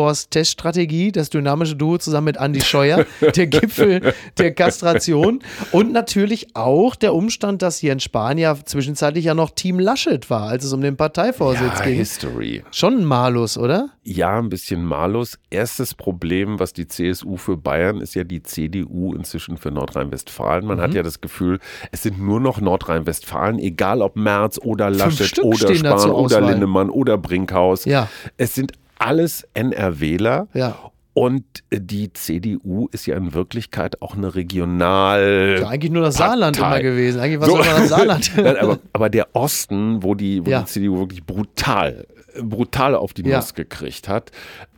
Taskforce-Teststrategie, 0.00 1.12
das 1.12 1.30
dynamische 1.30 1.76
Duo 1.76 1.98
zusammen 1.98 2.26
mit 2.26 2.36
Andy 2.36 2.60
Scheuer, 2.60 3.04
der 3.36 3.46
Gipfel 3.46 4.14
der 4.38 4.54
Kastration. 4.54 5.40
Und 5.72 5.92
natürlich 5.92 6.54
auch 6.56 6.94
der 6.96 7.14
Umstand, 7.14 7.62
dass 7.62 7.82
Jens 7.82 8.02
Spahn 8.04 8.38
ja 8.38 8.56
zwischenzeitlich 8.64 9.24
ja 9.26 9.34
noch 9.34 9.50
Team 9.50 9.78
Laschet 9.78 10.28
war, 10.30 10.48
als 10.48 10.64
es 10.64 10.72
um 10.72 10.80
den 10.80 10.96
Parteivorsitz 10.96 11.78
Ja, 11.78 11.84
ging. 11.84 11.96
History. 11.96 12.62
Schon 12.70 12.98
ein 12.98 13.04
Malus, 13.04 13.58
oder? 13.58 13.90
Ja, 14.02 14.38
ein 14.38 14.48
bisschen 14.48 14.84
malus. 14.84 15.38
Erstes 15.50 15.94
Problem, 15.94 16.58
was 16.58 16.72
die 16.72 16.86
CSU 16.86 17.36
für 17.36 17.56
Bayern 17.56 18.00
ist 18.00 18.14
ja 18.14 18.24
die 18.24 18.42
CDU 18.42 19.14
inzwischen 19.14 19.56
für 19.56 19.70
Nordrhein-Westfalen. 19.70 20.64
Man 20.66 20.78
Mhm. 20.78 20.82
hat 20.82 20.94
ja 20.94 21.02
das 21.02 21.20
Gefühl, 21.20 21.58
es 21.92 22.02
sind 22.02 22.20
nur 22.20 22.40
noch 22.40 22.60
Nordrhein-Westfalen, 22.60 23.58
egal 23.58 24.02
ob 24.02 24.16
Merz 24.16 24.58
oder 24.62 24.90
Laschet 25.06 25.26
Stück 25.26 25.44
oder 25.44 25.74
Spahn 25.74 25.92
oder 26.10 26.14
Auswahl. 26.14 26.52
Linnemann 26.52 26.90
oder 26.90 27.18
Brinkhaus. 27.18 27.84
Ja. 27.84 28.08
Es 28.36 28.54
sind 28.54 28.72
alles 28.98 29.46
NRWler. 29.54 30.48
Ja. 30.54 30.76
Und 31.12 31.44
die 31.72 32.12
CDU 32.12 32.88
ist 32.92 33.06
ja 33.06 33.16
in 33.16 33.34
Wirklichkeit 33.34 34.00
auch 34.00 34.14
eine 34.16 34.34
Regional. 34.34 35.58
Ja, 35.60 35.68
eigentlich 35.68 35.90
nur 35.90 36.02
das 36.02 36.16
Saarland 36.16 36.58
Partei. 36.58 36.80
immer 36.80 36.90
gewesen. 36.90 37.20
Eigentlich 37.20 37.40
war 37.40 37.48
es 37.48 37.54
So. 37.54 37.60
immer 37.60 37.80
das 37.80 37.88
Saarland. 37.88 38.32
Nein, 38.36 38.56
aber, 38.56 38.78
aber 38.92 39.08
der 39.10 39.28
Osten, 39.34 40.02
wo 40.02 40.14
die, 40.14 40.44
wo 40.46 40.50
Ja. 40.50 40.60
die 40.60 40.66
CDU 40.66 40.98
wirklich 40.98 41.24
brutal, 41.24 42.06
brutal 42.42 42.94
auf 42.94 43.12
die 43.12 43.22
Ja. 43.26 43.36
Nuss 43.36 43.54
gekriegt 43.54 44.08
hat, 44.08 44.30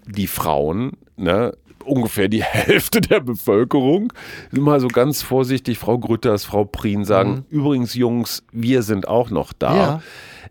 die 0.06 0.26
Frauen, 0.26 0.92
ne, 1.16 1.52
ungefähr 1.82 2.28
die 2.28 2.42
Hälfte 2.42 3.00
der 3.00 3.20
Bevölkerung, 3.20 4.12
mal 4.50 4.80
so 4.80 4.88
ganz 4.88 5.22
vorsichtig, 5.22 5.78
Frau 5.78 5.98
Grütters, 5.98 6.44
Frau 6.44 6.64
Prien 6.64 7.04
sagen, 7.04 7.44
übrigens 7.50 7.94
Jungs, 7.94 8.44
wir 8.52 8.82
sind 8.82 9.08
auch 9.08 9.30
noch 9.30 9.52
da. 9.52 9.70
Mhm. 9.70 9.76
Ja. 9.76 10.02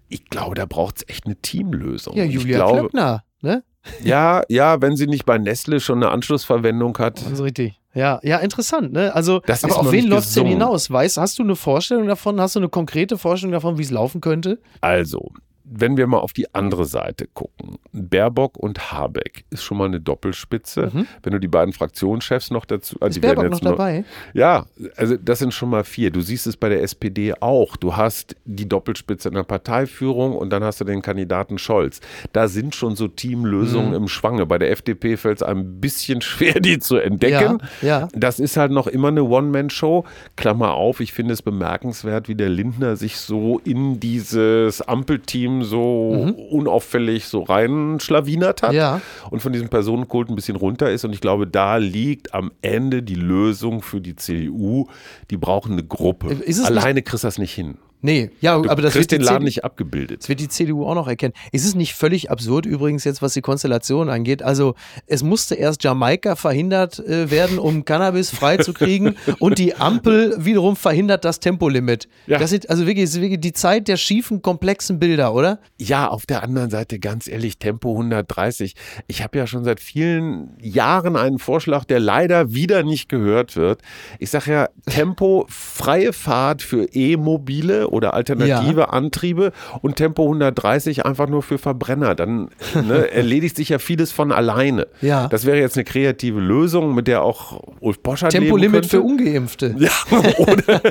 Ich 0.09 0.25
glaube, 0.29 0.55
da 0.55 0.65
braucht 0.65 0.97
es 0.97 1.09
echt 1.09 1.25
eine 1.25 1.37
Teamlösung. 1.37 2.15
Ja, 2.15 2.25
Julia 2.25 2.57
glaube, 2.57 2.79
Klöckner, 2.79 3.23
ne? 3.41 3.63
ja, 4.03 4.43
ja, 4.49 4.81
wenn 4.81 4.95
sie 4.95 5.07
nicht 5.07 5.25
bei 5.25 5.37
Nestle 5.37 5.79
schon 5.79 6.03
eine 6.03 6.11
Anschlussverwendung 6.11 6.97
hat. 6.97 7.25
Also 7.25 7.43
richtig. 7.43 7.79
Ja, 7.93 8.19
ja, 8.23 8.37
interessant, 8.37 8.93
ne? 8.93 9.13
Also, 9.13 9.41
Das 9.45 9.63
aber 9.63 9.73
ist 9.73 9.79
auf 9.79 9.91
wen 9.91 10.07
läuft 10.07 10.29
es 10.29 10.33
denn 10.33 10.47
hinaus? 10.47 10.89
Weißt, 10.89 11.17
hast 11.17 11.39
du 11.39 11.43
eine 11.43 11.55
Vorstellung 11.57 12.07
davon? 12.07 12.39
Hast 12.39 12.55
du 12.55 12.59
eine 12.59 12.69
konkrete 12.69 13.17
Vorstellung 13.17 13.51
davon, 13.51 13.77
wie 13.77 13.81
es 13.81 13.91
laufen 13.91 14.21
könnte? 14.21 14.61
Also, 14.79 15.31
wenn 15.73 15.95
wir 15.95 16.05
mal 16.05 16.19
auf 16.19 16.33
die 16.33 16.53
andere 16.53 16.85
Seite 16.85 17.27
gucken, 17.33 17.77
Baerbock 17.93 18.57
und 18.57 18.91
Habeck 18.91 19.45
ist 19.49 19.63
schon 19.63 19.77
mal 19.77 19.85
eine 19.85 20.01
Doppelspitze. 20.01 20.91
Mhm. 20.93 21.07
Wenn 21.23 21.33
du 21.33 21.39
die 21.39 21.47
beiden 21.47 21.73
Fraktionschefs 21.73 22.51
noch 22.51 22.65
dazu. 22.65 22.97
Also 22.99 23.19
ist 23.19 23.21
Baerbock 23.21 23.49
noch 23.49 23.59
dabei? 23.61 24.03
ja, 24.33 24.65
also 24.97 25.15
das 25.15 25.39
sind 25.39 25.53
schon 25.53 25.69
mal 25.69 25.85
vier. 25.85 26.11
Du 26.11 26.19
siehst 26.19 26.45
es 26.45 26.57
bei 26.57 26.67
der 26.67 26.83
SPD 26.83 27.33
auch. 27.39 27.77
Du 27.77 27.95
hast 27.95 28.35
die 28.43 28.67
Doppelspitze 28.67 29.29
in 29.29 29.35
der 29.35 29.43
Parteiführung 29.43 30.35
und 30.35 30.49
dann 30.49 30.63
hast 30.63 30.81
du 30.81 30.83
den 30.83 31.01
Kandidaten 31.01 31.57
Scholz. 31.57 32.01
Da 32.33 32.49
sind 32.49 32.75
schon 32.75 32.97
so 32.97 33.07
Teamlösungen 33.07 33.89
mhm. 33.89 33.95
im 33.95 34.07
Schwange. 34.09 34.45
Bei 34.45 34.57
der 34.57 34.71
FDP 34.71 35.15
fällt 35.15 35.37
es 35.37 35.43
ein 35.43 35.79
bisschen 35.79 36.21
schwer, 36.21 36.59
die 36.59 36.79
zu 36.79 36.97
entdecken. 36.97 37.59
Ja, 37.81 38.01
ja. 38.01 38.07
Das 38.13 38.39
ist 38.39 38.57
halt 38.57 38.73
noch 38.73 38.87
immer 38.87 39.07
eine 39.07 39.23
One-Man-Show. 39.23 40.03
Klammer 40.35 40.73
auf, 40.73 40.99
ich 40.99 41.13
finde 41.13 41.33
es 41.33 41.41
bemerkenswert, 41.41 42.27
wie 42.27 42.35
der 42.35 42.49
Lindner 42.49 42.97
sich 42.97 43.17
so 43.17 43.59
in 43.63 44.01
dieses 44.01 44.81
Ampelteam 44.81 45.60
so 45.63 46.13
mhm. 46.13 46.33
unauffällig 46.33 47.25
so 47.25 47.43
reinschlawinert 47.43 48.61
hat 48.63 48.73
ja. 48.73 49.01
und 49.29 49.41
von 49.41 49.53
diesem 49.53 49.69
Personenkult 49.69 50.29
ein 50.29 50.35
bisschen 50.35 50.55
runter 50.55 50.91
ist. 50.91 51.05
Und 51.05 51.13
ich 51.13 51.21
glaube, 51.21 51.47
da 51.47 51.77
liegt 51.77 52.33
am 52.33 52.51
Ende 52.61 53.03
die 53.03 53.15
Lösung 53.15 53.81
für 53.81 54.01
die 54.01 54.15
CDU. 54.15 54.87
Die 55.29 55.37
brauchen 55.37 55.73
eine 55.73 55.83
Gruppe. 55.83 56.37
Alleine 56.63 57.01
kriegst 57.01 57.23
du 57.23 57.27
das 57.27 57.37
nicht 57.37 57.53
hin. 57.53 57.77
Nee, 58.01 58.31
ja, 58.41 58.57
du 58.57 58.69
aber 58.69 58.81
das 58.81 58.95
wird 58.95 59.11
den 59.11 59.21
Laden 59.21 59.37
CDU, 59.37 59.45
nicht 59.45 59.63
abgebildet. 59.63 60.21
Das 60.21 60.29
wird 60.29 60.39
die 60.39 60.47
CDU 60.47 60.85
auch 60.85 60.95
noch 60.95 61.07
erkennen. 61.07 61.33
Ist 61.51 61.65
es 61.65 61.75
nicht 61.75 61.93
völlig 61.93 62.31
absurd 62.31 62.65
übrigens 62.65 63.03
jetzt, 63.03 63.21
was 63.21 63.33
die 63.33 63.41
Konstellation 63.41 64.09
angeht? 64.09 64.41
Also 64.41 64.73
es 65.05 65.21
musste 65.21 65.55
erst 65.55 65.83
Jamaika 65.83 66.35
verhindert 66.35 66.99
äh, 66.99 67.29
werden, 67.29 67.59
um 67.59 67.85
Cannabis 67.85 68.31
freizukriegen 68.31 69.17
und 69.39 69.59
die 69.59 69.75
Ampel 69.75 70.35
wiederum 70.39 70.75
verhindert 70.75 71.25
das 71.25 71.39
Tempolimit. 71.39 72.07
Ja. 72.25 72.39
Das 72.39 72.51
ist 72.51 72.69
also 72.69 72.87
wirklich, 72.87 73.03
ist 73.03 73.21
wirklich 73.21 73.39
die 73.39 73.53
Zeit 73.53 73.87
der 73.87 73.97
schiefen, 73.97 74.41
komplexen 74.41 74.97
Bilder, 74.97 75.33
oder? 75.33 75.59
Ja, 75.77 76.07
auf 76.07 76.25
der 76.25 76.41
anderen 76.41 76.71
Seite 76.71 76.97
ganz 76.97 77.27
ehrlich, 77.27 77.59
Tempo 77.59 77.91
130. 77.91 78.75
Ich 79.07 79.21
habe 79.21 79.37
ja 79.37 79.45
schon 79.45 79.63
seit 79.63 79.79
vielen 79.79 80.57
Jahren 80.59 81.15
einen 81.15 81.37
Vorschlag, 81.37 81.85
der 81.85 81.99
leider 81.99 82.51
wieder 82.53 82.81
nicht 82.81 83.09
gehört 83.09 83.55
wird. 83.55 83.81
Ich 84.17 84.31
sage 84.31 84.51
ja, 84.51 84.69
Tempo, 84.89 85.45
freie 85.49 86.13
Fahrt 86.13 86.63
für 86.63 86.85
E-Mobile 86.85 87.90
oder 87.91 88.13
alternative 88.13 88.81
ja. 88.81 88.89
Antriebe 88.89 89.51
und 89.81 89.95
Tempo 89.95 90.23
130 90.23 91.05
einfach 91.05 91.27
nur 91.27 91.43
für 91.43 91.57
Verbrenner. 91.57 92.15
Dann 92.15 92.49
ne, 92.73 93.11
erledigt 93.11 93.55
sich 93.55 93.69
ja 93.69 93.79
vieles 93.79 94.11
von 94.11 94.31
alleine. 94.31 94.87
Ja. 95.01 95.27
Das 95.27 95.45
wäre 95.45 95.59
jetzt 95.59 95.77
eine 95.77 95.83
kreative 95.83 96.39
Lösung, 96.39 96.95
mit 96.95 97.07
der 97.07 97.23
auch 97.23 97.61
Ulf 97.79 98.01
Poschardt 98.01 98.33
Tempolimit 98.33 98.85
für 98.85 99.01
Ungeimpfte. 99.01 99.75
Ja, 99.77 99.91
oder, 100.37 100.81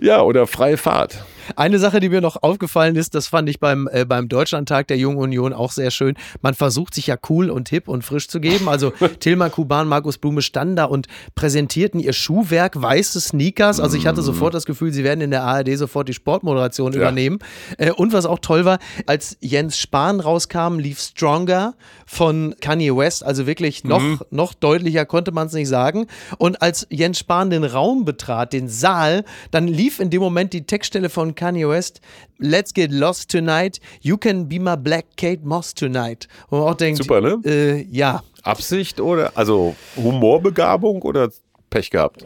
ja, 0.00 0.22
oder 0.22 0.46
freie 0.46 0.76
Fahrt. 0.76 1.24
Eine 1.54 1.78
Sache, 1.78 2.00
die 2.00 2.08
mir 2.08 2.20
noch 2.20 2.42
aufgefallen 2.42 2.96
ist, 2.96 3.14
das 3.14 3.28
fand 3.28 3.48
ich 3.48 3.60
beim, 3.60 3.88
äh, 3.92 4.04
beim 4.04 4.28
Deutschlandtag 4.28 4.88
der 4.88 4.98
Jungen 4.98 5.18
Union 5.18 5.52
auch 5.52 5.70
sehr 5.70 5.90
schön. 5.90 6.16
Man 6.42 6.54
versucht 6.54 6.94
sich 6.94 7.06
ja 7.06 7.16
cool 7.28 7.50
und 7.50 7.68
hip 7.68 7.88
und 7.88 8.02
frisch 8.02 8.28
zu 8.28 8.40
geben. 8.40 8.68
Also 8.68 8.90
Tilman 9.20 9.50
Kuban, 9.50 9.88
Markus 9.88 10.18
Blume 10.18 10.42
standen 10.42 10.76
da 10.76 10.84
und 10.84 11.06
präsentierten 11.34 12.00
ihr 12.00 12.12
Schuhwerk, 12.12 12.80
weiße 12.80 13.20
Sneakers. 13.20 13.80
Also 13.80 13.96
ich 13.96 14.06
hatte 14.06 14.22
sofort 14.22 14.54
das 14.54 14.66
Gefühl, 14.66 14.92
sie 14.92 15.04
werden 15.04 15.20
in 15.20 15.30
der 15.30 15.44
ARD 15.44 15.76
sofort 15.78 16.08
die 16.08 16.14
Sportmoderation 16.14 16.92
ja. 16.92 16.98
übernehmen. 16.98 17.38
Äh, 17.78 17.92
und 17.92 18.12
was 18.12 18.26
auch 18.26 18.40
toll 18.40 18.64
war, 18.64 18.78
als 19.06 19.36
Jens 19.40 19.78
Spahn 19.78 20.20
rauskam, 20.20 20.78
lief 20.78 21.00
Stronger 21.00 21.74
von 22.06 22.54
Kanye 22.60 22.96
West. 22.96 23.24
Also 23.24 23.46
wirklich 23.46 23.84
noch, 23.84 24.00
mhm. 24.00 24.20
noch 24.30 24.54
deutlicher 24.54 25.06
konnte 25.06 25.32
man 25.32 25.46
es 25.46 25.52
nicht 25.52 25.68
sagen. 25.68 26.06
Und 26.38 26.60
als 26.62 26.86
Jens 26.90 27.18
Spahn 27.18 27.50
den 27.50 27.64
Raum 27.64 28.04
betrat, 28.04 28.52
den 28.52 28.68
Saal, 28.68 29.24
dann 29.50 29.68
lief 29.68 30.00
in 30.00 30.10
dem 30.10 30.20
Moment 30.20 30.52
die 30.52 30.66
Textstelle 30.66 31.08
von 31.08 31.34
Kanye 31.36 31.68
West, 31.68 32.00
Let's 32.38 32.72
get 32.72 32.90
lost 32.90 33.30
tonight, 33.30 33.80
you 34.02 34.18
can 34.18 34.44
be 34.44 34.58
my 34.58 34.76
black 34.76 35.16
Kate 35.16 35.42
Moss 35.42 35.72
tonight. 35.72 36.28
Wo 36.50 36.58
man 36.58 36.68
auch 36.68 36.76
denkt, 36.76 37.02
Super, 37.02 37.20
ne? 37.20 37.40
Äh, 37.46 37.86
ja. 37.90 38.22
Absicht 38.42 39.00
oder, 39.00 39.32
also 39.34 39.74
Humorbegabung 39.96 41.00
oder 41.02 41.30
Pech 41.70 41.90
gehabt? 41.90 42.24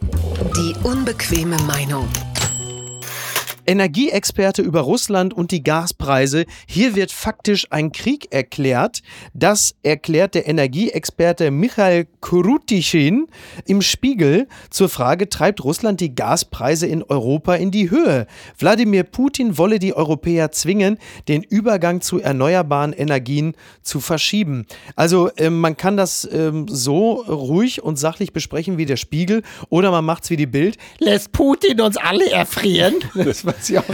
Die 0.56 0.74
unbequeme 0.82 1.56
Meinung. 1.62 2.08
Energieexperte 3.70 4.62
über 4.62 4.80
Russland 4.80 5.32
und 5.32 5.52
die 5.52 5.62
Gaspreise. 5.62 6.44
Hier 6.66 6.96
wird 6.96 7.12
faktisch 7.12 7.68
ein 7.70 7.92
Krieg 7.92 8.32
erklärt. 8.32 9.00
Das 9.32 9.76
erklärt 9.84 10.34
der 10.34 10.48
Energieexperte 10.48 11.52
Michael 11.52 12.08
Krutischin 12.20 13.28
im 13.66 13.80
Spiegel 13.80 14.48
zur 14.70 14.88
Frage, 14.88 15.28
treibt 15.28 15.62
Russland 15.62 16.00
die 16.00 16.16
Gaspreise 16.16 16.88
in 16.88 17.04
Europa 17.04 17.54
in 17.54 17.70
die 17.70 17.90
Höhe? 17.90 18.26
Wladimir 18.58 19.04
Putin 19.04 19.56
wolle 19.56 19.78
die 19.78 19.94
Europäer 19.94 20.50
zwingen, 20.50 20.98
den 21.28 21.44
Übergang 21.44 22.00
zu 22.00 22.18
erneuerbaren 22.18 22.92
Energien 22.92 23.54
zu 23.82 24.00
verschieben. 24.00 24.66
Also 24.96 25.28
äh, 25.36 25.48
man 25.48 25.76
kann 25.76 25.96
das 25.96 26.24
äh, 26.24 26.50
so 26.66 27.12
ruhig 27.12 27.84
und 27.84 28.00
sachlich 28.00 28.32
besprechen 28.32 28.78
wie 28.78 28.86
der 28.86 28.96
Spiegel 28.96 29.44
oder 29.68 29.92
man 29.92 30.04
macht 30.04 30.24
es 30.24 30.30
wie 30.30 30.36
die 30.36 30.46
Bild. 30.46 30.76
Lässt 30.98 31.30
Putin 31.30 31.80
uns 31.80 31.96
alle 31.96 32.28
erfrieren? 32.32 32.94
Das 33.14 33.44
war 33.44 33.59
sie 33.64 33.78
auch 33.78 33.84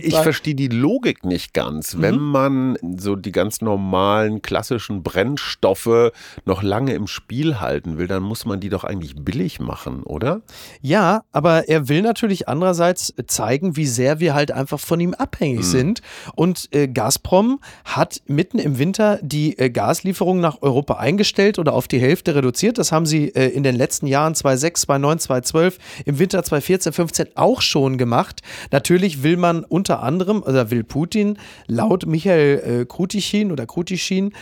Ich 0.00 0.16
verstehe 0.16 0.54
die 0.54 0.68
Logik 0.68 1.24
nicht 1.24 1.54
ganz. 1.54 1.94
Mhm. 1.94 2.02
Wenn 2.02 2.18
man 2.18 2.78
so 2.98 3.16
die 3.16 3.32
ganz 3.32 3.60
normalen 3.60 4.42
klassischen 4.42 5.02
Brennstoffe 5.02 6.12
noch 6.44 6.62
lange 6.62 6.94
im 6.94 7.06
Spiel 7.06 7.60
halten 7.60 7.98
will, 7.98 8.06
dann 8.06 8.22
muss 8.22 8.44
man 8.44 8.60
die 8.60 8.68
doch 8.68 8.84
eigentlich 8.84 9.16
billig 9.16 9.60
machen, 9.60 10.02
oder? 10.02 10.42
Ja, 10.80 11.22
aber 11.32 11.68
er 11.68 11.88
will 11.88 12.02
natürlich 12.02 12.48
andererseits 12.48 13.14
zeigen, 13.26 13.76
wie 13.76 13.86
sehr 13.86 14.20
wir 14.20 14.34
halt 14.34 14.52
einfach 14.52 14.80
von 14.80 15.00
ihm 15.00 15.14
abhängig 15.14 15.58
mhm. 15.58 15.62
sind. 15.62 16.02
Und 16.34 16.68
äh, 16.72 16.88
Gazprom 16.88 17.60
hat 17.84 18.22
mitten 18.26 18.58
im 18.58 18.78
Winter 18.78 19.18
die 19.22 19.58
äh, 19.58 19.70
Gaslieferungen 19.70 20.40
nach 20.40 20.62
Europa 20.62 20.94
eingestellt 20.94 21.58
oder 21.58 21.72
auf 21.72 21.88
die 21.88 22.00
Hälfte 22.00 22.34
reduziert. 22.34 22.78
Das 22.78 22.92
haben 22.92 23.06
sie 23.06 23.28
äh, 23.28 23.48
in 23.48 23.62
den 23.62 23.74
letzten 23.74 24.06
Jahren 24.06 24.34
2006, 24.34 24.82
2009, 24.82 25.18
2012, 25.18 25.78
im 26.04 26.18
Winter 26.18 26.42
2014, 26.42 26.92
2015 26.92 27.36
auch 27.36 27.62
schon 27.62 27.98
gemacht. 27.98 28.42
Natürlich 28.70 29.07
Natürlich 29.08 29.22
will 29.22 29.38
man 29.38 29.64
unter 29.64 30.02
anderem, 30.02 30.42
oder 30.42 30.70
will 30.70 30.84
Putin 30.84 31.38
laut 31.66 32.04
Michael 32.04 32.80
äh, 32.82 32.84
Krutischin 32.84 33.52
oder 33.52 33.64
Krutischin 33.64 34.34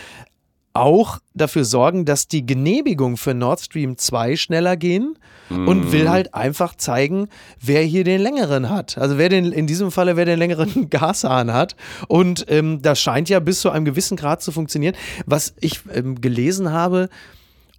auch 0.73 1.19
dafür 1.33 1.63
sorgen, 1.63 2.03
dass 2.03 2.27
die 2.27 2.45
Genehmigung 2.45 3.15
für 3.15 3.33
Nord 3.33 3.61
Stream 3.61 3.97
2 3.97 4.35
schneller 4.35 4.75
gehen 4.75 5.17
mm. 5.49 5.67
und 5.67 5.91
will 5.91 6.09
halt 6.09 6.33
einfach 6.33 6.75
zeigen, 6.75 7.29
wer 7.61 7.81
hier 7.81 8.03
den 8.03 8.19
längeren 8.21 8.69
hat. 8.69 8.97
Also 8.97 9.17
wer 9.17 9.29
den, 9.29 9.53
in 9.53 9.67
diesem 9.67 9.89
Falle, 9.89 10.17
wer 10.17 10.25
den 10.25 10.37
längeren 10.37 10.87
Gashahn 10.89 11.53
hat. 11.53 11.77
Und 12.09 12.45
ähm, 12.49 12.81
das 12.81 12.99
scheint 12.99 13.29
ja 13.29 13.39
bis 13.39 13.61
zu 13.61 13.69
einem 13.69 13.85
gewissen 13.85 14.17
Grad 14.17 14.43
zu 14.43 14.51
funktionieren. 14.51 14.95
Was 15.25 15.55
ich 15.61 15.79
ähm, 15.93 16.19
gelesen 16.19 16.71
habe, 16.73 17.09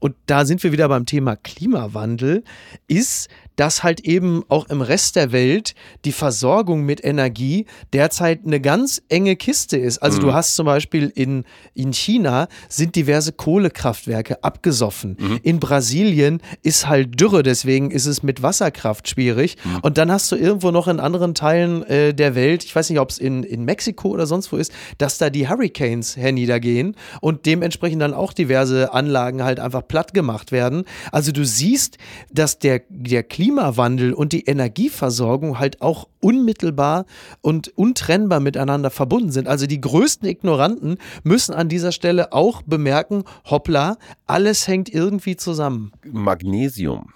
und 0.01 0.17
da 0.27 0.45
sind 0.45 0.63
wir 0.63 0.73
wieder 0.73 0.89
beim 0.89 1.07
Thema 1.07 1.37
Klimawandel, 1.37 2.45
ist, 2.87 3.29
dass 3.59 3.83
halt 3.83 4.01
eben 4.01 4.45
auch 4.49 4.69
im 4.69 4.83
Rest 4.83 5.17
der 5.17 5.33
Welt 5.33 5.75
die 6.05 6.13
Versorgung 6.13 6.85
mit 6.85 7.05
Energie 7.05 7.67
derzeit 7.93 8.47
eine 8.47 8.61
ganz 8.61 9.03
enge 9.09 9.35
Kiste 9.35 9.77
ist. 9.77 9.99
Also 9.99 10.19
mhm. 10.19 10.27
du 10.27 10.33
hast 10.33 10.55
zum 10.55 10.67
Beispiel 10.67 11.13
in, 11.13 11.45
in 11.75 11.93
China 11.93 12.47
sind 12.69 12.95
diverse 12.95 13.33
Kohlekraftwerke 13.33 14.45
abgesoffen. 14.45 15.17
Mhm. 15.19 15.41
In 15.43 15.59
Brasilien 15.59 16.41
ist 16.63 16.89
halt 16.89 17.21
Dürre, 17.21 17.43
deswegen 17.43 17.91
ist 17.91 18.07
es 18.07 18.23
mit 18.23 18.45
Wasserkraft 18.45 19.09
schwierig. 19.09 19.57
Mhm. 19.65 19.79
Und 19.83 19.99
dann 19.99 20.13
hast 20.13 20.31
du 20.31 20.37
irgendwo 20.37 20.71
noch 20.71 20.87
in 20.87 21.01
anderen 21.01 21.35
Teilen 21.35 21.83
äh, 21.83 22.15
der 22.15 22.37
Welt, 22.37 22.63
ich 22.63 22.77
weiß 22.77 22.89
nicht, 22.91 23.01
ob 23.01 23.11
es 23.11 23.19
in, 23.19 23.43
in 23.43 23.65
Mexiko 23.65 24.11
oder 24.11 24.27
sonst 24.27 24.53
wo 24.53 24.57
ist, 24.57 24.71
dass 24.99 25.19
da 25.19 25.31
die 25.31 25.49
Hurricanes 25.49 26.17
herniedergehen 26.17 26.95
und 27.21 27.45
dementsprechend 27.45 28.03
dann 28.03 28.15
auch 28.15 28.33
diverse 28.33 28.93
Anlagen 28.93 29.43
halt 29.43 29.59
einfach 29.59 29.83
platt 29.89 30.15
gemacht 30.15 30.53
werden. 30.53 30.85
Also 31.11 31.33
du 31.33 31.45
siehst, 31.45 31.99
dass 32.31 32.61
der, 32.61 32.83
der 32.89 33.25
Klima 33.25 33.48
Klimawandel 33.49 34.13
und 34.13 34.35
die 34.35 34.45
Energieversorgung 34.45 35.59
halt 35.59 35.81
auch 35.81 36.07
unmittelbar 36.21 37.07
und 37.41 37.69
untrennbar 37.79 38.41
miteinander 38.41 38.91
verbunden 38.91 39.33
sind. 39.33 39.49
Also 39.49 39.67
die 39.67 39.81
größten 39.81 40.29
Ignoranten 40.29 40.99
müssen 41.25 41.55
an 41.55 41.71
dieser 41.71 41.93
Stelle 41.93 42.35
auch 42.35 42.61
bemerken, 42.61 43.25
hoppla, 43.49 43.97
alles 44.27 44.69
hängt 44.69 44.91
irgendwie 44.93 45.37
zusammen. 45.37 45.93
Magnesium 46.05 47.15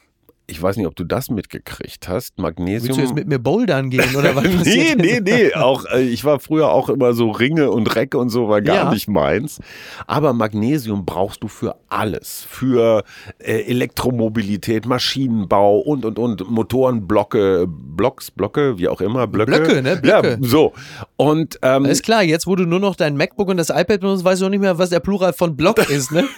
ich 0.52 0.62
weiß 0.62 0.76
nicht, 0.76 0.87
ob 0.87 0.94
du 0.94 1.04
das 1.04 1.30
mitgekriegt 1.30 2.09
hast. 2.09 2.38
Magnesium. 2.38 2.88
Willst 2.88 2.99
du 2.99 3.02
jetzt 3.02 3.14
mit 3.14 3.26
mir 3.26 3.38
bouldern 3.38 3.88
gehen 3.88 4.14
oder 4.14 4.37
was? 4.37 4.44
nee, 4.64 4.94
nee, 4.94 5.21
nee. 5.21 5.54
Auch, 5.54 5.87
äh, 5.87 6.02
ich 6.02 6.25
war 6.25 6.40
früher 6.40 6.68
auch 6.68 6.90
immer 6.90 7.14
so 7.14 7.30
Ringe 7.30 7.71
und 7.71 7.97
Recke 7.97 8.18
und 8.18 8.28
so 8.28 8.49
war 8.49 8.61
gar 8.61 8.76
ja. 8.76 8.90
nicht 8.90 9.09
meins. 9.09 9.61
Aber 10.06 10.35
Magnesium 10.35 11.06
brauchst 11.06 11.42
du 11.42 11.49
für 11.49 11.76
alles. 11.88 12.47
Für 12.49 13.02
äh, 13.38 13.62
Elektromobilität, 13.62 14.85
Maschinenbau 14.85 15.78
und, 15.78 16.04
und, 16.04 16.18
und. 16.18 16.50
Motorenblocke, 16.50 17.66
Blocks, 17.66 18.30
Blocke, 18.30 18.78
wie 18.78 18.88
auch 18.88 19.00
immer. 19.00 19.26
Blöcke. 19.26 19.52
Blöcke, 19.52 19.82
ne? 19.82 19.97
Blöcke. 19.97 20.38
Ja, 20.42 20.49
so. 20.49 20.75
Und, 21.16 21.59
ähm, 21.62 21.87
ist 21.87 22.02
klar, 22.02 22.23
jetzt 22.23 22.47
wo 22.47 22.56
du 22.56 22.66
nur 22.66 22.80
noch 22.80 22.94
dein 22.94 23.16
MacBook 23.16 23.49
und 23.49 23.56
das 23.56 23.71
iPad 23.71 24.00
benutzt, 24.00 24.23
weißt 24.23 24.42
du 24.42 24.47
auch 24.47 24.50
nicht 24.50 24.61
mehr, 24.61 24.76
was 24.76 24.90
der 24.90 25.00
Plural 25.00 25.32
von 25.32 25.56
Block 25.56 25.78
ist, 25.90 26.12
ne? 26.12 26.28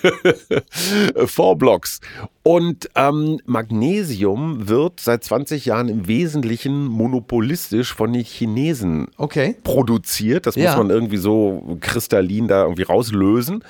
Four 1.26 1.58
Blocks. 1.58 2.00
Und 2.44 2.90
ähm, 2.94 3.40
Magnesium 3.46 4.03
Magnesium 4.08 4.68
wird 4.68 5.00
seit 5.00 5.24
20 5.24 5.64
Jahren 5.64 5.88
im 5.88 6.06
Wesentlichen 6.06 6.84
monopolistisch 6.86 7.94
von 7.94 8.12
den 8.12 8.22
Chinesen 8.24 9.06
Okay. 9.16 9.56
produziert. 9.64 10.46
Das 10.46 10.56
Ja. 10.56 10.70
muss 10.70 10.78
man 10.78 10.90
irgendwie 10.90 11.16
so 11.16 11.78
kristallin 11.80 12.46
da 12.48 12.62
irgendwie 12.64 12.82
rauslösen. 12.82 13.64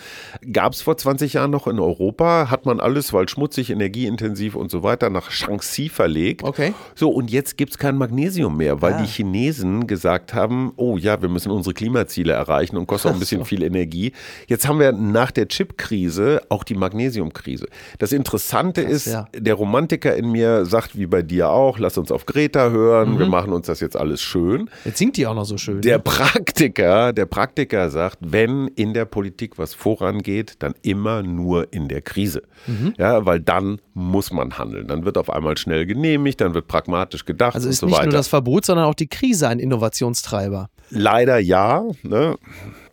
Gab 0.52 0.72
es 0.72 0.82
vor 0.82 0.96
20 0.96 1.34
Jahren 1.34 1.50
noch 1.52 1.68
in 1.68 1.78
Europa, 1.78 2.50
hat 2.50 2.66
man 2.66 2.80
alles, 2.80 3.12
weil 3.12 3.28
schmutzig, 3.28 3.70
energieintensiv 3.70 4.56
und 4.56 4.70
so 4.72 4.82
weiter, 4.82 5.08
nach 5.08 5.30
Shaanxi 5.30 5.88
verlegt. 5.88 6.42
Okay. 6.42 6.74
So, 6.96 7.10
und 7.10 7.30
jetzt 7.30 7.56
gibt 7.56 7.70
es 7.72 7.78
kein 7.78 7.96
Magnesium 7.96 8.56
mehr, 8.56 8.82
weil 8.82 8.94
Ah. 8.94 9.02
die 9.02 9.06
Chinesen 9.08 9.86
gesagt 9.86 10.34
haben, 10.34 10.72
oh 10.76 10.96
ja, 10.96 11.22
wir 11.22 11.28
müssen 11.28 11.52
unsere 11.52 11.74
Klimaziele 11.74 12.32
erreichen 12.32 12.76
und 12.76 12.86
kostet 12.86 13.10
auch 13.12 13.14
ein 13.14 13.20
bisschen 13.20 13.44
viel 13.44 13.62
Energie. 13.62 14.12
Jetzt 14.48 14.66
haben 14.66 14.80
wir 14.80 14.90
nach 14.92 15.30
der 15.30 15.46
Chipkrise 15.48 16.40
auch 16.48 16.64
die 16.64 16.74
Magnesiumkrise. 16.74 17.66
Das 17.98 18.12
Interessante 18.12 18.80
ist, 18.82 19.06
ja. 19.06 19.28
der 19.36 19.54
Romantiker 19.54 20.14
in 20.16 20.23
mir 20.30 20.64
sagt, 20.66 20.96
wie 20.98 21.06
bei 21.06 21.22
dir 21.22 21.50
auch, 21.50 21.78
lass 21.78 21.98
uns 21.98 22.10
auf 22.12 22.26
Greta 22.26 22.70
hören, 22.70 23.14
Mhm. 23.14 23.18
wir 23.18 23.26
machen 23.26 23.52
uns 23.52 23.66
das 23.66 23.80
jetzt 23.80 23.96
alles 23.96 24.20
schön. 24.22 24.68
Jetzt 24.84 24.98
singt 24.98 25.16
die 25.16 25.26
auch 25.26 25.34
noch 25.34 25.44
so 25.44 25.56
schön. 25.58 25.80
Der 25.80 25.96
ne? 25.98 26.02
Praktiker, 26.02 27.12
der 27.12 27.26
Praktiker 27.26 27.90
sagt, 27.90 28.18
wenn 28.20 28.68
in 28.68 28.94
der 28.94 29.04
Politik 29.04 29.58
was 29.58 29.74
vorangeht, 29.74 30.54
dann 30.58 30.74
immer 30.82 31.22
nur 31.22 31.72
in 31.72 31.88
der 31.88 32.02
Krise. 32.02 32.42
Mhm. 32.66 32.94
Ja, 32.98 33.24
weil 33.26 33.40
dann 33.40 33.80
muss 33.94 34.32
man 34.32 34.58
handeln. 34.58 34.88
Dann 34.88 35.04
wird 35.04 35.18
auf 35.18 35.30
einmal 35.30 35.56
schnell 35.56 35.86
genehmigt, 35.86 36.40
dann 36.40 36.54
wird 36.54 36.66
pragmatisch 36.68 37.24
gedacht 37.24 37.54
also 37.54 37.66
und 37.66 37.70
ist 37.72 37.78
so 37.80 37.86
nicht 37.86 37.96
weiter. 37.96 38.06
nur 38.06 38.14
das 38.14 38.28
Verbot, 38.28 38.64
sondern 38.64 38.86
auch 38.86 38.94
die 38.94 39.06
Krise 39.08 39.48
ein 39.48 39.58
Innovationstreiber. 39.58 40.68
Leider 40.90 41.38
ja. 41.38 41.82
Ne? 42.02 42.36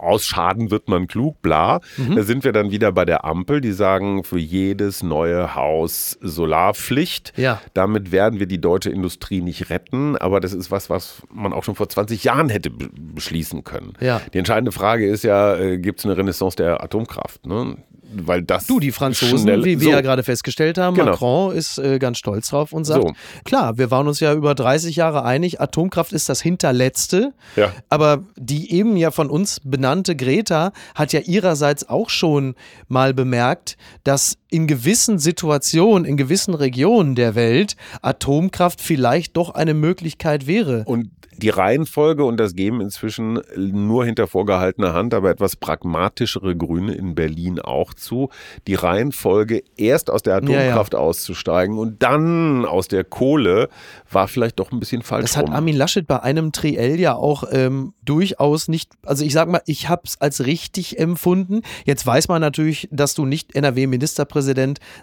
Aus 0.01 0.25
Schaden 0.25 0.71
wird 0.71 0.87
man 0.89 1.07
klug, 1.07 1.41
bla. 1.41 1.79
Mhm. 1.97 2.15
Da 2.15 2.23
sind 2.23 2.43
wir 2.43 2.51
dann 2.51 2.71
wieder 2.71 2.91
bei 2.91 3.05
der 3.05 3.23
Ampel, 3.25 3.61
die 3.61 3.71
sagen, 3.71 4.23
für 4.23 4.39
jedes 4.39 5.03
neue 5.03 5.55
Haus 5.55 6.17
Solarpflicht. 6.21 7.33
Ja. 7.37 7.61
Damit 7.73 8.11
werden 8.11 8.39
wir 8.39 8.45
die 8.47 8.59
deutsche 8.59 8.89
Industrie 8.89 9.41
nicht 9.41 9.69
retten, 9.69 10.17
aber 10.17 10.39
das 10.39 10.53
ist 10.53 10.71
was, 10.71 10.89
was 10.89 11.21
man 11.33 11.53
auch 11.53 11.63
schon 11.63 11.75
vor 11.75 11.89
20 11.89 12.23
Jahren 12.23 12.49
hätte 12.49 12.69
be- 12.69 12.89
beschließen 12.93 13.63
können. 13.63 13.93
Ja. 13.99 14.21
Die 14.33 14.37
entscheidende 14.37 14.71
Frage 14.71 15.07
ist 15.07 15.23
ja, 15.23 15.55
äh, 15.57 15.77
gibt 15.77 15.99
es 15.99 16.05
eine 16.05 16.17
Renaissance 16.17 16.55
der 16.57 16.83
Atomkraft? 16.83 17.45
Ne? 17.45 17.77
Weil 18.13 18.41
das 18.41 18.67
Du, 18.67 18.79
die 18.79 18.91
Franzosen, 18.91 19.39
schnell- 19.39 19.63
wie 19.63 19.79
wir 19.79 19.85
so. 19.85 19.91
ja 19.91 20.01
gerade 20.01 20.23
festgestellt 20.23 20.77
haben, 20.77 20.95
Genau. 20.95 21.11
Macron 21.11 21.55
ist 21.55 21.77
äh, 21.77 21.97
ganz 21.99 22.17
stolz 22.17 22.49
drauf 22.49 22.73
und 22.73 22.83
sagt, 22.85 23.01
So. 23.03 23.13
klar, 23.45 23.77
wir 23.77 23.89
waren 23.91 24.07
uns 24.07 24.19
ja 24.19 24.33
über 24.33 24.53
30 24.55 24.95
Jahre 24.97 25.23
einig, 25.23 25.61
Atomkraft 25.61 26.11
ist 26.13 26.27
das 26.29 26.41
Hinterletzte, 26.41 27.33
Ja. 27.55 27.71
aber 27.89 28.23
die 28.35 28.71
eben 28.73 28.97
ja 28.97 29.11
von 29.11 29.29
uns 29.29 29.61
benannte 29.63 30.15
Greta 30.15 30.71
hat 30.95 31.13
ja 31.13 31.21
ihrerseits 31.21 31.87
auch 31.89 32.09
schon 32.09 32.55
mal 32.87 33.13
bemerkt, 33.13 33.77
dass 34.03 34.37
in 34.51 34.67
gewissen 34.67 35.17
Situationen, 35.17 36.05
in 36.05 36.17
gewissen 36.17 36.53
Regionen 36.53 37.15
der 37.15 37.33
Welt 37.35 37.75
Atomkraft 38.01 38.81
vielleicht 38.81 39.35
doch 39.37 39.49
eine 39.55 39.73
Möglichkeit 39.73 40.45
wäre. 40.45 40.83
Und 40.85 41.09
die 41.37 41.49
Reihenfolge, 41.49 42.23
und 42.23 42.37
das 42.37 42.55
geben 42.55 42.81
inzwischen 42.81 43.41
nur 43.55 44.05
hinter 44.05 44.27
vorgehaltener 44.27 44.93
Hand, 44.93 45.13
aber 45.13 45.29
etwas 45.31 45.55
pragmatischere 45.55 46.55
Grüne 46.55 46.93
in 46.93 47.15
Berlin 47.15 47.59
auch 47.59 47.93
zu, 47.93 48.29
die 48.67 48.75
Reihenfolge 48.75 49.63
erst 49.75 50.11
aus 50.11 50.21
der 50.21 50.35
Atomkraft 50.35 50.93
auszusteigen 50.93 51.79
und 51.79 52.03
dann 52.03 52.65
aus 52.65 52.87
der 52.87 53.03
Kohle 53.03 53.69
war 54.11 54.27
vielleicht 54.27 54.59
doch 54.59 54.71
ein 54.71 54.79
bisschen 54.79 55.01
falsch 55.01 55.23
Das 55.23 55.37
hat. 55.37 55.49
Armin 55.49 55.75
Laschet 55.75 56.05
bei 56.05 56.21
einem 56.21 56.51
Triell 56.51 56.99
ja 56.99 57.15
auch 57.15 57.45
ähm, 57.51 57.93
durchaus 58.03 58.67
nicht, 58.67 58.91
also 59.03 59.25
ich 59.25 59.33
sag 59.33 59.47
mal, 59.47 59.61
ich 59.65 59.89
habe 59.89 60.03
es 60.05 60.19
als 60.19 60.45
richtig 60.45 60.99
empfunden. 60.99 61.61
Jetzt 61.85 62.05
weiß 62.05 62.27
man 62.27 62.41
natürlich, 62.41 62.87
dass 62.91 63.15
du 63.15 63.25
nicht 63.25 63.55
NRW-Ministerpräsident 63.55 64.40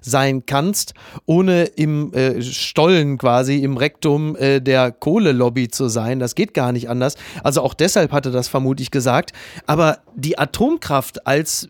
sein 0.00 0.46
kannst, 0.46 0.94
ohne 1.26 1.64
im 1.64 2.12
äh, 2.12 2.42
Stollen 2.42 3.18
quasi, 3.18 3.58
im 3.62 3.76
Rektum 3.76 4.36
äh, 4.36 4.60
der 4.60 4.92
Kohlelobby 4.92 5.68
zu 5.68 5.88
sein. 5.88 6.18
Das 6.18 6.34
geht 6.34 6.54
gar 6.54 6.72
nicht 6.72 6.88
anders. 6.88 7.14
Also 7.42 7.62
auch 7.62 7.74
deshalb 7.74 8.12
hatte 8.12 8.30
das 8.30 8.48
vermutlich 8.48 8.90
gesagt. 8.90 9.32
Aber 9.66 9.98
die 10.14 10.38
Atomkraft 10.38 11.26
als 11.26 11.68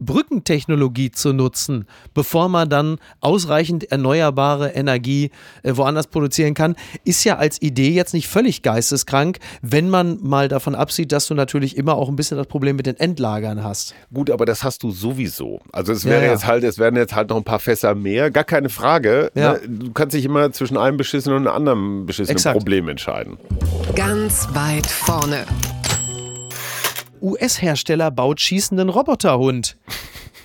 Brückentechnologie 0.00 1.10
zu 1.10 1.32
nutzen, 1.32 1.86
bevor 2.14 2.48
man 2.48 2.68
dann 2.68 2.98
ausreichend 3.20 3.90
erneuerbare 3.90 4.70
Energie 4.70 5.30
äh, 5.62 5.76
woanders 5.76 6.06
produzieren 6.06 6.54
kann, 6.54 6.74
ist 7.04 7.24
ja 7.24 7.36
als 7.36 7.60
Idee 7.62 7.90
jetzt 7.90 8.14
nicht 8.14 8.28
völlig 8.28 8.62
geisteskrank, 8.62 9.38
wenn 9.62 9.90
man 9.90 10.18
mal 10.22 10.48
davon 10.48 10.74
absieht, 10.74 11.12
dass 11.12 11.26
du 11.28 11.34
natürlich 11.34 11.76
immer 11.76 11.94
auch 11.94 12.08
ein 12.08 12.16
bisschen 12.16 12.36
das 12.36 12.46
Problem 12.46 12.76
mit 12.76 12.86
den 12.86 12.96
Endlagern 12.98 13.62
hast. 13.62 13.94
Gut, 14.12 14.30
aber 14.30 14.46
das 14.46 14.64
hast 14.64 14.82
du 14.82 14.90
sowieso. 14.90 15.60
Also 15.72 15.92
es 15.92 16.04
Ja, 16.04 16.10
wäre 16.10 16.26
ja. 16.26 16.32
jetzt 16.32 16.46
halt, 16.46 16.64
es 16.64 16.78
werden 16.78 16.96
jetzt 16.96 17.14
halt 17.14 17.30
noch 17.30 17.36
ein 17.36 17.44
paar 17.44 17.60
Fässer 17.60 17.94
mehr, 17.94 18.30
gar 18.30 18.44
keine 18.44 18.68
Frage. 18.68 19.30
Ja. 19.34 19.52
Ne? 19.54 19.60
Du 19.68 19.92
kannst 19.92 20.14
dich 20.14 20.24
immer 20.24 20.50
zwischen 20.52 20.76
einem 20.76 20.96
beschissenen 20.96 21.38
und 21.38 21.46
einem 21.46 21.56
anderen 21.56 22.06
beschissenen 22.06 22.36
Exakt. 22.36 22.56
Problem 22.58 22.88
entscheiden. 22.88 23.36
Ganz 23.94 24.48
weit 24.54 24.86
vorne. 24.86 25.44
US-Hersteller 27.20 28.10
baut 28.10 28.40
schießenden 28.40 28.88
Roboterhund. 28.88 29.76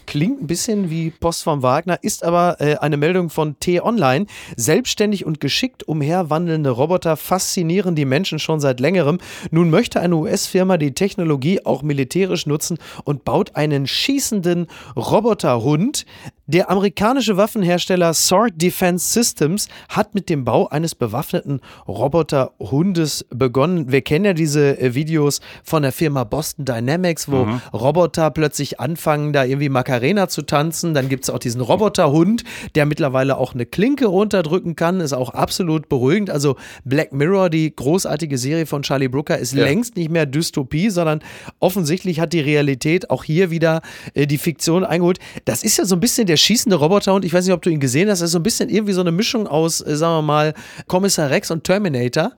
Klingt 0.06 0.42
ein 0.42 0.48
bisschen 0.48 0.90
wie 0.90 1.10
Post 1.10 1.44
vom 1.44 1.64
Wagner, 1.64 1.98
ist 2.02 2.24
aber 2.24 2.58
äh, 2.60 2.76
eine 2.76 2.98
Meldung 2.98 3.30
von 3.30 3.60
T-Online. 3.60 4.28
Selbstständig 4.56 5.26
und 5.26 5.42
geschickt 5.42 5.84
umherwandelnde 5.84 6.70
Roboter 6.70 7.18
faszinieren 7.18 7.96
die 7.96 8.06
Menschen 8.06 8.40
schon 8.40 8.60
seit 8.60 8.80
längerem. 8.80 9.18
Nun 9.52 9.70
möchte 9.70 10.00
eine 10.00 10.16
US-Firma 10.16 10.78
die 10.78 10.94
Technologie 10.94 11.66
auch 11.66 11.82
militärisch 11.82 12.46
nutzen 12.46 12.78
und 13.04 13.26
baut 13.26 13.56
einen 13.56 13.88
schießenden 13.88 14.68
Roboterhund. 14.96 16.06
Der 16.48 16.70
amerikanische 16.70 17.38
Waffenhersteller 17.38 18.14
Sword 18.14 18.54
Defense 18.62 19.12
Systems 19.12 19.68
hat 19.90 20.14
mit 20.14 20.30
dem 20.30 20.46
Bau 20.46 20.68
eines 20.68 20.94
bewaffneten 20.94 21.60
Roboterhundes 21.88 23.26
begonnen. 23.32 23.92
Wir 23.92 24.02
kennen 24.02 24.26
ja 24.26 24.34
diese 24.34 24.80
äh, 24.80 24.94
Videos 24.94 25.42
von 25.64 25.82
der 25.82 25.92
Firma 25.92 26.24
Boston 26.24 26.64
Dynamics, 26.66 27.32
wo 27.32 27.48
Roboter 27.74 28.30
plötzlich 28.30 28.80
anfangen, 28.80 29.34
da 29.34 29.44
irgendwie 29.44 29.70
Macarena 29.70 30.28
zu 30.28 30.44
tanzen. 30.44 30.94
Dann 30.94 31.10
gibt 31.10 31.24
es 31.24 31.32
auch 31.32 31.40
diesen 31.40 31.62
Roboterhund, 31.62 32.44
der 32.76 32.86
mittlerweile 32.86 33.38
auch 33.38 33.56
eine 33.56 33.66
Klinke 33.66 34.06
runterdrücken 34.06 34.76
kann. 34.76 35.00
Ist 35.00 35.14
auch 35.14 35.32
absolut 35.32 35.90
beruhigend. 35.90 36.30
Also 36.30 36.58
Black 36.84 37.12
Mirror, 37.12 37.50
die 37.50 37.76
großartige 37.76 38.38
Serie 38.38 38.68
von 38.68 38.84
Charlie 38.84 39.08
Brooker, 39.08 39.40
ist 39.40 39.54
Ja. 39.54 39.64
längst 39.66 39.96
nicht 39.96 40.12
mehr 40.12 40.28
Dystopie, 40.28 40.92
sondern 40.92 41.22
offensichtlich 41.60 42.20
hat 42.20 42.34
die 42.34 42.40
Realität 42.42 43.10
auch 43.10 43.24
hier 43.24 43.50
wieder 43.50 43.82
äh, 44.14 44.28
die 44.28 44.38
Fiktion 44.38 44.84
eingeholt. 44.84 45.18
Das 45.46 45.64
ist 45.64 45.78
ja 45.78 45.86
so 45.86 45.96
ein 45.96 46.00
bisschen 46.00 46.28
der 46.28 46.35
schießende 46.38 46.76
Roboterhund. 46.78 47.26
Ich 47.26 47.34
weiß 47.34 47.46
nicht, 47.46 47.54
ob 47.54 47.62
du 47.62 47.70
ihn 47.70 47.80
gesehen 47.80 48.10
hast. 48.10 48.20
Das 48.20 48.28
ist 48.28 48.34
so 48.34 48.40
ein 48.40 48.44
bisschen 48.44 48.70
irgendwie 48.70 48.94
so 48.94 49.02
eine 49.02 49.12
Mischung 49.12 49.48
aus, 49.48 49.82
äh, 49.82 49.96
sagen 49.96 50.16
wir 50.18 50.22
mal, 50.22 50.54
Kommissar 50.88 51.30
Rex 51.30 51.52
und 51.52 51.64
Terminator. 51.64 52.34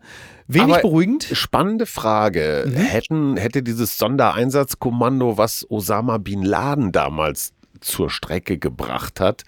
Wenig 0.47 0.75
Aber 0.75 0.81
beruhigend. 0.81 1.27
Spannende 1.33 1.85
Frage. 1.85 2.65
Mhm. 2.67 2.75
Hätten, 2.75 3.37
hätte 3.37 3.63
dieses 3.63 3.97
Sondereinsatzkommando, 3.97 5.37
was 5.37 5.69
Osama 5.69 6.17
Bin 6.17 6.43
Laden 6.43 6.91
damals 6.91 7.53
zur 7.81 8.09
Strecke 8.09 8.57
gebracht 8.57 9.19
hat, 9.19 9.43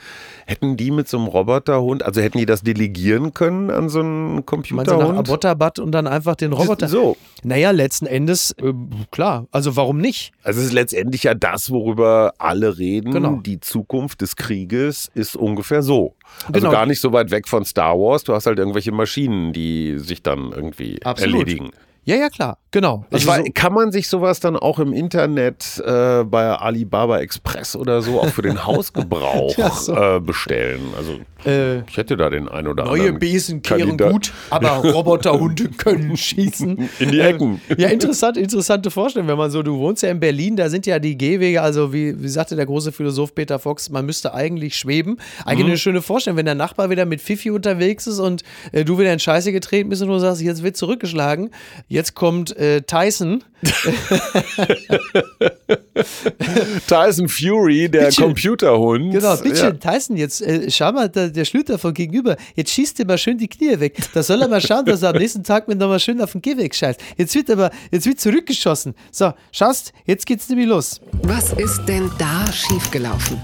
hätten 0.45 0.77
die 0.77 0.91
mit 0.91 1.07
so 1.07 1.17
einem 1.17 1.27
Roboterhund, 1.27 2.03
also 2.03 2.21
hätten 2.21 2.37
die 2.37 2.45
das 2.45 2.61
delegieren 2.61 3.33
können 3.33 3.69
an 3.71 3.89
so 3.89 3.99
einen 3.99 4.35
Meinst 4.35 4.45
du 4.45 4.45
nach 4.45 4.45
Computerhund? 4.45 5.17
Abbottabad 5.19 5.79
und 5.79 5.91
dann 5.91 6.07
einfach 6.07 6.35
den 6.35 6.53
Roboter? 6.53 6.87
So. 6.87 7.17
Naja, 7.43 7.71
letzten 7.71 8.05
Endes, 8.05 8.51
äh, 8.61 8.73
klar. 9.11 9.47
Also 9.51 9.75
warum 9.75 9.97
nicht? 9.99 10.31
Also 10.43 10.59
es 10.59 10.67
ist 10.67 10.73
letztendlich 10.73 11.23
ja 11.23 11.33
das, 11.33 11.71
worüber 11.71 12.33
alle 12.37 12.77
reden. 12.77 13.11
Genau. 13.11 13.35
Die 13.37 13.59
Zukunft 13.59 14.21
des 14.21 14.35
Krieges 14.35 15.09
ist 15.13 15.35
ungefähr 15.35 15.81
so. 15.81 16.15
Also 16.47 16.59
Genau. 16.59 16.71
gar 16.71 16.85
nicht 16.85 17.01
so 17.01 17.13
weit 17.13 17.31
weg 17.31 17.47
von 17.47 17.65
Star 17.65 17.97
Wars. 17.97 18.23
Du 18.23 18.33
hast 18.33 18.45
halt 18.45 18.59
irgendwelche 18.59 18.91
Maschinen, 18.91 19.53
die 19.53 19.97
sich 19.97 20.21
dann 20.21 20.51
irgendwie 20.51 21.01
Absolut. 21.03 21.41
erledigen. 21.41 21.71
Ja, 22.05 22.15
ja, 22.15 22.29
klar. 22.29 22.57
Genau. 22.71 23.03
Ich 23.09 23.15
Also 23.15 23.27
weiß, 23.29 23.45
so- 23.47 23.51
kann 23.53 23.73
man 23.73 23.91
sich 23.91 24.07
sowas 24.07 24.39
dann 24.39 24.55
auch 24.55 24.77
im 24.79 24.93
Internet 24.93 25.81
äh, 25.85 26.23
bei 26.23 26.49
Alibaba 26.49 27.19
Express 27.19 27.75
oder 27.75 28.01
so 28.03 28.19
auch 28.21 28.29
für 28.29 28.43
den 28.43 28.63
Hausgebrauch 28.65 29.57
Ja, 29.57 29.71
so. 29.71 29.95
äh, 29.95 30.19
bestellen? 30.19 30.81
Also 30.95 31.13
äh, 31.49 31.79
ich 31.89 31.97
hätte 31.97 32.15
da 32.15 32.29
den 32.29 32.47
ein 32.47 32.67
oder 32.67 32.85
Neue 32.85 32.99
anderen. 33.01 33.19
Besen 33.19 33.61
kehren 33.63 33.81
Kandidat- 33.97 34.11
gut, 34.11 34.33
aber 34.51 34.69
Roboterhunde 34.91 35.69
können 35.69 36.15
schießen. 36.15 36.89
In 36.99 37.11
die 37.11 37.19
Ecken. 37.19 37.59
Ja, 37.77 37.89
interessant, 37.89 38.37
interessante 38.37 38.91
Vorstellung, 38.91 39.27
wenn 39.27 39.37
man 39.37 39.49
so, 39.49 39.63
du 39.63 39.77
wohnst 39.79 40.03
ja 40.03 40.09
in 40.11 40.19
Berlin, 40.19 40.55
da 40.55 40.69
sind 40.69 40.85
ja 40.85 40.99
die 40.99 41.17
Gehwege, 41.17 41.61
also 41.63 41.91
wie, 41.91 42.21
wie 42.21 42.27
sagte 42.27 42.55
der 42.55 42.67
große 42.67 42.91
Philosoph 42.91 43.33
Peter 43.33 43.57
Fox, 43.57 43.89
man 43.89 44.05
müsste 44.05 44.33
eigentlich 44.35 44.75
schweben. 44.75 45.17
Eigentlich 45.43 45.65
Mhm. 45.65 45.71
eine 45.71 45.77
schöne 45.79 46.01
Vorstellung, 46.03 46.37
wenn 46.37 46.45
der 46.45 46.55
Nachbar 46.55 46.91
wieder 46.91 47.05
mit 47.05 47.19
Fifi 47.21 47.49
unterwegs 47.49 48.05
ist 48.05 48.19
und 48.19 48.43
äh, 48.73 48.85
du 48.85 48.99
wieder 48.99 49.11
in 49.11 49.19
Scheiße 49.19 49.51
getreten 49.51 49.89
bist 49.89 50.03
und 50.03 50.09
du 50.09 50.19
sagst, 50.19 50.41
jetzt 50.41 50.61
wird 50.61 50.77
zurückgeschlagen, 50.77 51.49
jetzt 51.89 52.15
kommt 52.15 52.55
äh, 52.55 52.81
Tyson. 52.81 53.43
Tyson 56.87 57.27
Fury, 57.27 57.89
der 57.89 58.05
Bitte. 58.05 58.21
Computerhund. 58.21 59.11
Genau, 59.11 59.35
bitte 59.37 59.59
Ja. 59.59 59.71
Tyson, 59.71 60.15
jetzt 60.17 60.41
äh, 60.41 60.69
schau 60.71 60.91
mal, 60.93 61.09
der, 61.09 61.29
der 61.29 61.45
Schlüter 61.45 61.77
von 61.77 61.93
gegenüber, 61.93 62.37
jetzt 62.55 62.71
schießt 62.71 62.99
er 63.01 63.05
mal 63.05 63.17
schön 63.17 63.37
die 63.37 63.47
Knie 63.47 63.79
weg. 63.79 63.97
Da 64.13 64.23
soll 64.23 64.41
er 64.41 64.47
mal 64.47 64.61
schauen, 64.61 64.85
dass 64.85 65.01
er 65.03 65.09
am 65.09 65.17
nächsten 65.17 65.43
Tag 65.43 65.67
mit 65.67 65.77
nochmal 65.77 65.99
schön 65.99 66.21
auf 66.21 66.31
den 66.31 66.41
Gehweg 66.41 66.73
scheißt. 66.73 66.99
Jetzt 67.17 67.35
wird 67.35 67.49
aber, 67.49 67.69
jetzt 67.91 68.05
wird 68.05 68.19
zurückgeschossen. 68.19 68.95
So, 69.11 69.33
schaust, 69.51 69.91
jetzt 70.05 70.25
geht's 70.25 70.47
nämlich 70.49 70.67
los. 70.67 71.01
Was 71.23 71.51
ist 71.53 71.83
denn 71.85 72.09
da 72.17 72.45
schiefgelaufen? 72.51 73.39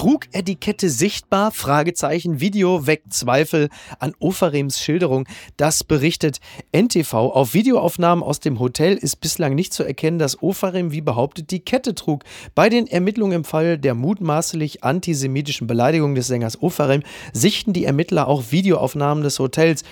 Trug 0.00 0.28
er 0.32 0.40
die 0.40 0.56
Kette 0.56 0.88
sichtbar? 0.88 1.50
Fragezeichen. 1.50 2.40
Video 2.40 2.86
weckt 2.86 3.12
Zweifel 3.12 3.68
an 3.98 4.14
Ofarems 4.18 4.80
Schilderung. 4.80 5.28
Das 5.58 5.84
berichtet 5.84 6.40
NTV. 6.72 7.12
Auf 7.12 7.52
Videoaufnahmen 7.52 8.24
aus 8.24 8.40
dem 8.40 8.60
Hotel 8.60 8.96
ist 8.96 9.16
bislang 9.16 9.54
nicht 9.54 9.74
zu 9.74 9.84
erkennen, 9.84 10.18
dass 10.18 10.42
Ofarem 10.42 10.90
wie 10.90 11.02
behauptet 11.02 11.50
die 11.50 11.60
Kette 11.60 11.94
trug. 11.94 12.24
Bei 12.54 12.70
den 12.70 12.86
Ermittlungen 12.86 13.34
im 13.34 13.44
Fall 13.44 13.76
der 13.76 13.94
mutmaßlich 13.94 14.84
antisemitischen 14.84 15.66
Beleidigung 15.66 16.14
des 16.14 16.28
Sängers 16.28 16.62
Ofarem 16.62 17.02
sichten 17.34 17.74
die 17.74 17.84
Ermittler 17.84 18.26
auch 18.26 18.44
Videoaufnahmen 18.52 19.22
des 19.22 19.38
Hotels. 19.38 19.84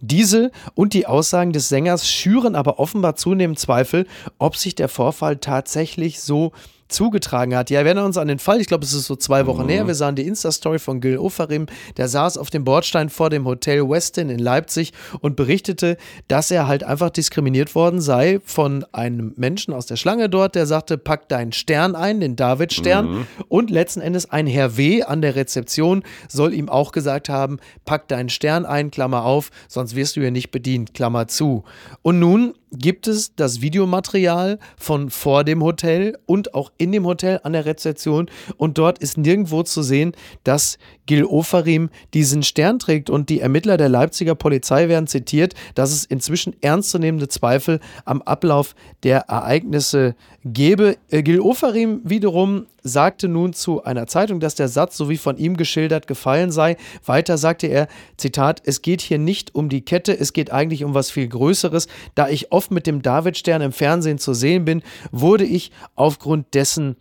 Diese 0.00 0.52
und 0.76 0.94
die 0.94 1.06
Aussagen 1.06 1.52
des 1.52 1.68
Sängers 1.68 2.08
schüren 2.08 2.54
aber 2.54 2.78
offenbar 2.78 3.16
zunehmend 3.16 3.58
Zweifel, 3.58 4.06
ob 4.38 4.54
sich 4.54 4.76
der 4.76 4.88
Vorfall 4.88 5.38
tatsächlich 5.38 6.20
so 6.20 6.52
zugetragen 6.88 7.56
hat. 7.56 7.70
Ja, 7.70 7.80
wir 7.80 7.86
erinnern 7.86 8.06
uns 8.06 8.16
an 8.16 8.28
den 8.28 8.38
Fall, 8.38 8.60
ich 8.60 8.66
glaube, 8.66 8.84
es 8.84 8.92
ist 8.92 9.06
so 9.06 9.16
zwei 9.16 9.46
Wochen 9.46 9.64
mhm. 9.64 9.68
her. 9.70 9.86
Wir 9.86 9.94
sahen 9.94 10.14
die 10.14 10.26
Insta-Story 10.26 10.78
von 10.78 11.00
Gil 11.00 11.18
Ofarim. 11.18 11.66
Der 11.96 12.08
saß 12.08 12.38
auf 12.38 12.50
dem 12.50 12.64
Bordstein 12.64 13.08
vor 13.08 13.30
dem 13.30 13.44
Hotel 13.44 13.88
Westin 13.88 14.30
in 14.30 14.38
Leipzig 14.38 14.92
und 15.20 15.36
berichtete, 15.36 15.96
dass 16.28 16.50
er 16.50 16.66
halt 16.68 16.84
einfach 16.84 17.10
diskriminiert 17.10 17.74
worden 17.74 18.00
sei 18.00 18.40
von 18.44 18.84
einem 18.92 19.34
Menschen 19.36 19.74
aus 19.74 19.86
der 19.86 19.96
Schlange 19.96 20.28
dort, 20.28 20.54
der 20.54 20.66
sagte, 20.66 20.98
pack 20.98 21.28
deinen 21.28 21.52
Stern 21.52 21.94
ein, 21.94 22.20
den 22.20 22.36
David-Stern. 22.36 23.10
Mhm. 23.10 23.26
Und 23.48 23.70
letzten 23.70 24.00
Endes 24.00 24.30
ein 24.30 24.46
Herr 24.46 24.76
W. 24.76 25.02
an 25.02 25.22
der 25.22 25.36
Rezeption 25.36 26.02
soll 26.28 26.54
ihm 26.54 26.68
auch 26.68 26.92
gesagt 26.92 27.28
haben, 27.28 27.58
pack 27.84 28.08
deinen 28.08 28.28
Stern 28.28 28.64
ein, 28.64 28.90
Klammer 28.90 29.24
auf, 29.24 29.50
sonst 29.68 29.96
wirst 29.96 30.16
du 30.16 30.20
hier 30.20 30.30
nicht 30.30 30.50
bedient, 30.50 30.94
Klammer 30.94 31.28
zu. 31.28 31.64
Und 32.02 32.18
nun 32.18 32.54
gibt 32.72 33.06
es 33.06 33.34
das 33.34 33.60
Videomaterial 33.60 34.58
von 34.76 35.10
vor 35.10 35.44
dem 35.44 35.62
Hotel 35.62 36.18
und 36.26 36.54
auch 36.54 36.72
in 36.78 36.92
dem 36.92 37.06
Hotel 37.06 37.40
an 37.42 37.52
der 37.52 37.64
Rezeption 37.64 38.28
und 38.56 38.78
dort 38.78 38.98
ist 38.98 39.18
nirgendwo 39.18 39.62
zu 39.62 39.82
sehen, 39.82 40.12
dass 40.44 40.78
Gil 41.06 41.24
Ofarim 41.24 41.90
diesen 42.14 42.42
Stern 42.42 42.78
trägt 42.78 43.10
und 43.10 43.28
die 43.28 43.40
Ermittler 43.40 43.76
der 43.76 43.88
Leipziger 43.88 44.34
Polizei 44.34 44.88
werden 44.88 45.06
zitiert, 45.06 45.54
dass 45.74 45.92
es 45.92 46.04
inzwischen 46.04 46.54
ernstzunehmende 46.60 47.28
Zweifel 47.28 47.80
am 48.04 48.22
Ablauf 48.22 48.74
der 49.02 49.20
Ereignisse 49.28 50.16
gebe. 50.44 50.96
Äh, 51.10 51.22
Gil 51.22 51.40
Ofarim 51.40 52.00
wiederum 52.04 52.66
sagte 52.86 53.28
nun 53.28 53.52
zu 53.52 53.84
einer 53.84 54.06
Zeitung, 54.06 54.40
dass 54.40 54.54
der 54.54 54.68
Satz, 54.68 54.96
so 54.96 55.08
wie 55.08 55.16
von 55.16 55.36
ihm 55.36 55.56
geschildert, 55.56 56.06
gefallen 56.06 56.50
sei. 56.50 56.76
Weiter 57.04 57.38
sagte 57.38 57.66
er, 57.66 57.88
Zitat, 58.16 58.62
es 58.64 58.82
geht 58.82 59.00
hier 59.00 59.18
nicht 59.18 59.54
um 59.54 59.68
die 59.68 59.82
Kette, 59.82 60.18
es 60.18 60.32
geht 60.32 60.52
eigentlich 60.52 60.84
um 60.84 60.94
was 60.94 61.10
viel 61.10 61.28
Größeres. 61.28 61.88
Da 62.14 62.28
ich 62.28 62.52
oft 62.52 62.70
mit 62.70 62.86
dem 62.86 63.02
Davidstern 63.02 63.62
im 63.62 63.72
Fernsehen 63.72 64.18
zu 64.18 64.34
sehen 64.34 64.64
bin, 64.64 64.82
wurde 65.10 65.44
ich 65.44 65.70
aufgrund 65.94 66.54
dessen 66.54 66.96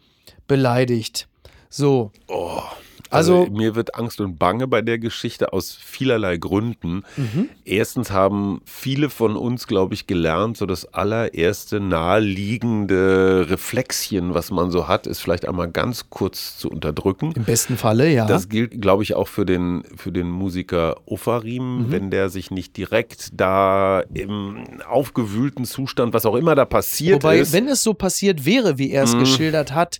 beleidigt. 0.47 1.27
So. 1.69 2.11
Oh. 2.27 2.61
Also, 3.09 3.41
also, 3.41 3.51
mir 3.51 3.75
wird 3.75 3.95
Angst 3.95 4.19
und 4.21 4.37
Bange 4.37 4.67
bei 4.67 4.81
der 4.81 4.97
Geschichte 4.97 5.53
aus 5.53 5.77
vielerlei 5.79 6.37
Gründen. 6.37 7.03
Mhm. 7.17 7.49
Erstens 7.63 8.11
haben 8.11 8.61
viele 8.65 9.09
von 9.09 9.35
uns, 9.35 9.67
glaube 9.67 9.93
ich, 9.93 10.07
gelernt, 10.07 10.57
so 10.57 10.65
das 10.65 10.93
allererste 10.93 11.79
naheliegende 11.79 13.47
Reflexchen, 13.49 14.33
was 14.33 14.51
man 14.51 14.71
so 14.71 14.87
hat, 14.87 15.07
ist 15.07 15.19
vielleicht 15.21 15.47
einmal 15.47 15.69
ganz 15.69 16.09
kurz 16.09 16.57
zu 16.57 16.69
unterdrücken. 16.69 17.31
Im 17.35 17.43
besten 17.43 17.77
Falle, 17.77 18.09
ja. 18.09 18.25
Das 18.25 18.49
gilt, 18.49 18.81
glaube 18.81 19.03
ich, 19.03 19.15
auch 19.15 19.27
für 19.27 19.45
den, 19.45 19.83
für 19.95 20.11
den 20.11 20.29
Musiker 20.29 20.97
Ofarim, 21.05 21.87
mhm. 21.87 21.91
wenn 21.91 22.11
der 22.11 22.29
sich 22.29 22.51
nicht 22.51 22.77
direkt 22.77 23.29
da 23.33 24.01
im 24.13 24.81
aufgewühlten 24.87 25.65
Zustand, 25.65 26.13
was 26.13 26.25
auch 26.25 26.35
immer 26.35 26.55
da 26.55 26.65
passiert 26.65 27.23
Wobei, 27.23 27.39
ist. 27.39 27.53
wenn 27.53 27.67
es 27.67 27.83
so 27.83 27.93
passiert 27.93 28.45
wäre, 28.45 28.77
wie 28.77 28.91
er 28.91 29.03
es 29.03 29.13
mhm. 29.13 29.19
geschildert 29.19 29.73
hat, 29.73 29.99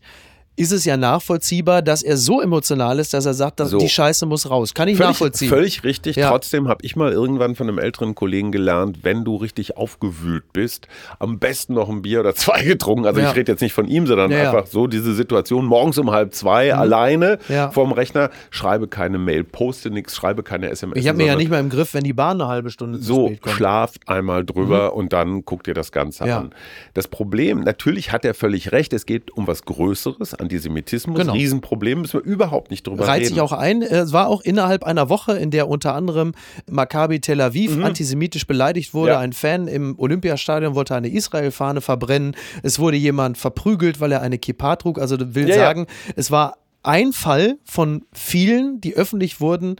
ist 0.57 0.71
es 0.71 0.85
ja 0.85 0.95
nachvollziehbar, 0.95 1.81
dass 1.81 2.01
er 2.01 2.15
so 2.15 2.41
emotional 2.41 2.99
ist, 2.99 3.13
dass 3.13 3.25
er 3.25 3.33
sagt, 3.33 3.59
dass 3.59 3.71
so. 3.71 3.77
die 3.77 3.89
Scheiße 3.89 4.25
muss 4.25 4.49
raus. 4.49 4.73
Kann 4.73 4.87
ich 4.87 4.97
völlig, 4.97 5.09
nachvollziehen. 5.09 5.49
Völlig 5.49 5.83
richtig. 5.83 6.15
Ja. 6.15 6.29
Trotzdem 6.29 6.67
habe 6.69 6.79
ich 6.83 6.95
mal 6.95 7.11
irgendwann 7.11 7.55
von 7.55 7.67
einem 7.67 7.77
älteren 7.77 8.15
Kollegen 8.15 8.51
gelernt, 8.51 8.99
wenn 9.03 9.25
du 9.25 9.35
richtig 9.35 9.75
aufgewühlt 9.75 10.45
bist, 10.53 10.87
am 11.19 11.39
besten 11.39 11.73
noch 11.73 11.89
ein 11.89 12.01
Bier 12.01 12.21
oder 12.21 12.35
zwei 12.35 12.63
getrunken. 12.63 13.05
Also 13.05 13.19
ja. 13.19 13.29
ich 13.29 13.35
rede 13.35 13.51
jetzt 13.51 13.61
nicht 13.61 13.73
von 13.73 13.87
ihm, 13.87 14.07
sondern 14.07 14.31
ja, 14.31 14.45
einfach 14.51 14.67
so 14.67 14.87
diese 14.87 15.13
Situation 15.13 15.65
morgens 15.65 15.97
um 15.97 16.11
halb 16.11 16.33
zwei 16.33 16.67
mhm. 16.67 16.79
alleine 16.79 17.39
vorm 17.71 17.91
Rechner. 17.91 18.29
Schreibe 18.49 18.87
keine 18.87 19.17
Mail, 19.17 19.43
poste 19.43 19.89
nichts, 19.89 20.15
schreibe 20.15 20.43
keine 20.43 20.69
SMS. 20.69 20.99
Ich 20.99 21.07
habe 21.07 21.17
mir 21.17 21.27
ja 21.27 21.35
nicht 21.35 21.49
mal 21.49 21.59
im 21.59 21.69
Griff, 21.69 21.93
wenn 21.93 22.03
die 22.03 22.13
Bahn 22.13 22.39
eine 22.39 22.49
halbe 22.49 22.69
Stunde 22.69 22.99
zu 22.99 23.05
so, 23.05 23.27
spät 23.27 23.41
kommt. 23.41 23.51
So, 23.51 23.57
schlaf 23.57 23.91
einmal 24.05 24.45
drüber 24.45 24.91
mhm. 24.91 24.97
und 24.99 25.13
dann 25.13 25.43
guck 25.43 25.63
dir 25.63 25.73
das 25.73 25.91
Ganze 25.91 26.23
an. 26.23 26.55
Das 26.93 27.07
Problem, 27.09 27.59
natürlich 27.61 28.13
hat 28.13 28.23
er 28.23 28.33
völlig 28.33 28.71
recht, 28.71 28.93
es 28.93 29.05
geht 29.05 29.31
um 29.31 29.47
was 29.47 29.65
Größeres, 29.65 30.33
Antisemitismus 30.45 31.19
genau. 31.19 31.33
Riesenproblem, 31.33 32.01
müssen 32.01 32.21
wir 32.23 32.25
überhaupt 32.25 32.71
nicht 32.71 32.87
drüber 32.87 33.07
Reiht 33.07 33.21
reden. 33.21 33.29
sich 33.29 33.41
auch 33.41 33.51
ein. 33.51 33.81
Es 33.81 34.13
war 34.13 34.27
auch 34.27 34.41
innerhalb 34.41 34.83
einer 34.83 35.09
Woche, 35.09 35.33
in 35.33 35.51
der 35.51 35.67
unter 35.67 35.93
anderem 35.93 36.33
Maccabi 36.69 37.19
Tel 37.19 37.41
Aviv 37.41 37.75
mhm. 37.75 37.83
antisemitisch 37.83 38.47
beleidigt 38.47 38.93
wurde. 38.93 39.11
Ja. 39.11 39.19
Ein 39.19 39.33
Fan 39.33 39.67
im 39.67 39.99
Olympiastadion 39.99 40.75
wollte 40.75 40.95
eine 40.95 41.09
Israel-Fahne 41.09 41.81
verbrennen. 41.81 42.35
Es 42.63 42.79
wurde 42.79 42.97
jemand 42.97 43.37
verprügelt, 43.37 43.99
weil 43.99 44.11
er 44.11 44.21
eine 44.21 44.37
Kippa 44.37 44.75
trug. 44.77 44.99
Also 44.99 45.17
will 45.19 45.49
ja, 45.49 45.55
sagen, 45.55 45.87
ja. 45.87 46.13
es 46.15 46.31
war 46.31 46.57
ein 46.83 47.13
Fall 47.13 47.57
von 47.63 48.05
vielen, 48.13 48.79
die 48.79 48.95
öffentlich 48.95 49.41
wurden, 49.41 49.77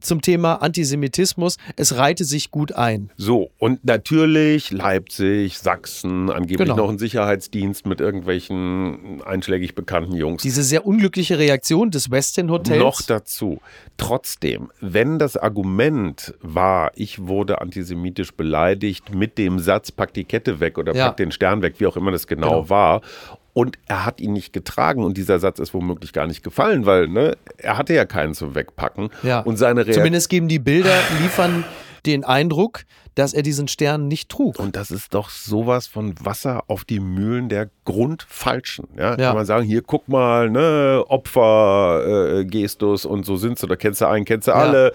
zum 0.00 0.20
Thema 0.22 0.54
Antisemitismus. 0.54 1.56
Es 1.76 1.96
reihte 1.96 2.24
sich 2.24 2.50
gut 2.50 2.72
ein. 2.72 3.10
So, 3.16 3.50
und 3.58 3.84
natürlich 3.84 4.70
Leipzig, 4.70 5.58
Sachsen, 5.58 6.30
angeblich 6.30 6.68
genau. 6.68 6.76
noch 6.76 6.88
ein 6.88 6.98
Sicherheitsdienst 6.98 7.86
mit 7.86 8.00
irgendwelchen 8.00 9.22
einschlägig 9.24 9.74
bekannten 9.74 10.14
Jungs. 10.14 10.42
Diese 10.42 10.62
sehr 10.62 10.86
unglückliche 10.86 11.38
Reaktion 11.38 11.90
des 11.90 12.10
Westin 12.10 12.50
Hotels. 12.50 12.78
Noch 12.78 13.02
dazu. 13.02 13.60
Trotzdem, 13.96 14.70
wenn 14.80 15.18
das 15.18 15.36
Argument 15.36 16.34
war, 16.40 16.92
ich 16.94 17.26
wurde 17.26 17.60
antisemitisch 17.60 18.32
beleidigt 18.32 19.14
mit 19.14 19.38
dem 19.38 19.58
Satz, 19.58 19.90
pack 19.90 20.12
die 20.14 20.24
Kette 20.24 20.60
weg 20.60 20.78
oder 20.78 20.94
ja. 20.94 21.08
pack 21.08 21.16
den 21.16 21.32
Stern 21.32 21.62
weg, 21.62 21.74
wie 21.78 21.86
auch 21.86 21.96
immer 21.96 22.10
das 22.10 22.26
genau, 22.26 22.48
genau. 22.48 22.70
war, 22.70 23.00
und 23.52 23.78
er 23.86 24.04
hat 24.04 24.20
ihn 24.20 24.32
nicht 24.32 24.52
getragen 24.52 25.02
und 25.04 25.16
dieser 25.16 25.38
Satz 25.38 25.58
ist 25.58 25.74
womöglich 25.74 26.12
gar 26.12 26.26
nicht 26.26 26.42
gefallen, 26.42 26.86
weil 26.86 27.08
ne, 27.08 27.36
er 27.56 27.76
hatte 27.78 27.94
ja 27.94 28.04
keinen 28.04 28.34
zum 28.34 28.54
Wegpacken. 28.54 29.10
Ja. 29.22 29.40
Und 29.40 29.56
seine 29.56 29.80
Reaktion. 29.80 30.02
Zumindest 30.02 30.28
geben 30.28 30.48
die 30.48 30.58
Bilder, 30.58 30.96
liefern 31.20 31.64
den 32.08 32.24
Eindruck, 32.24 32.84
dass 33.14 33.34
er 33.34 33.42
diesen 33.42 33.66
Stern 33.66 34.06
nicht 34.06 34.28
trug. 34.28 34.58
Und 34.60 34.76
das 34.76 34.90
ist 34.92 35.12
doch 35.12 35.28
sowas 35.30 35.88
von 35.88 36.14
Wasser 36.20 36.62
auf 36.68 36.84
die 36.84 37.00
Mühlen 37.00 37.48
der 37.48 37.68
Grundfalschen. 37.84 38.86
Ja? 38.96 39.10
ja. 39.10 39.16
Kann 39.16 39.34
man 39.34 39.46
sagen, 39.46 39.66
hier 39.66 39.82
guck 39.82 40.08
mal, 40.08 40.48
ne, 40.50 41.04
Opfergestus 41.08 43.04
äh, 43.04 43.08
und 43.08 43.26
so 43.26 43.36
sind 43.36 43.58
sie, 43.58 43.66
da 43.66 43.74
kennst 43.74 44.00
du 44.00 44.06
einen, 44.06 44.24
kennst 44.24 44.46
du 44.46 44.52
ja. 44.52 44.58
alle. 44.58 44.92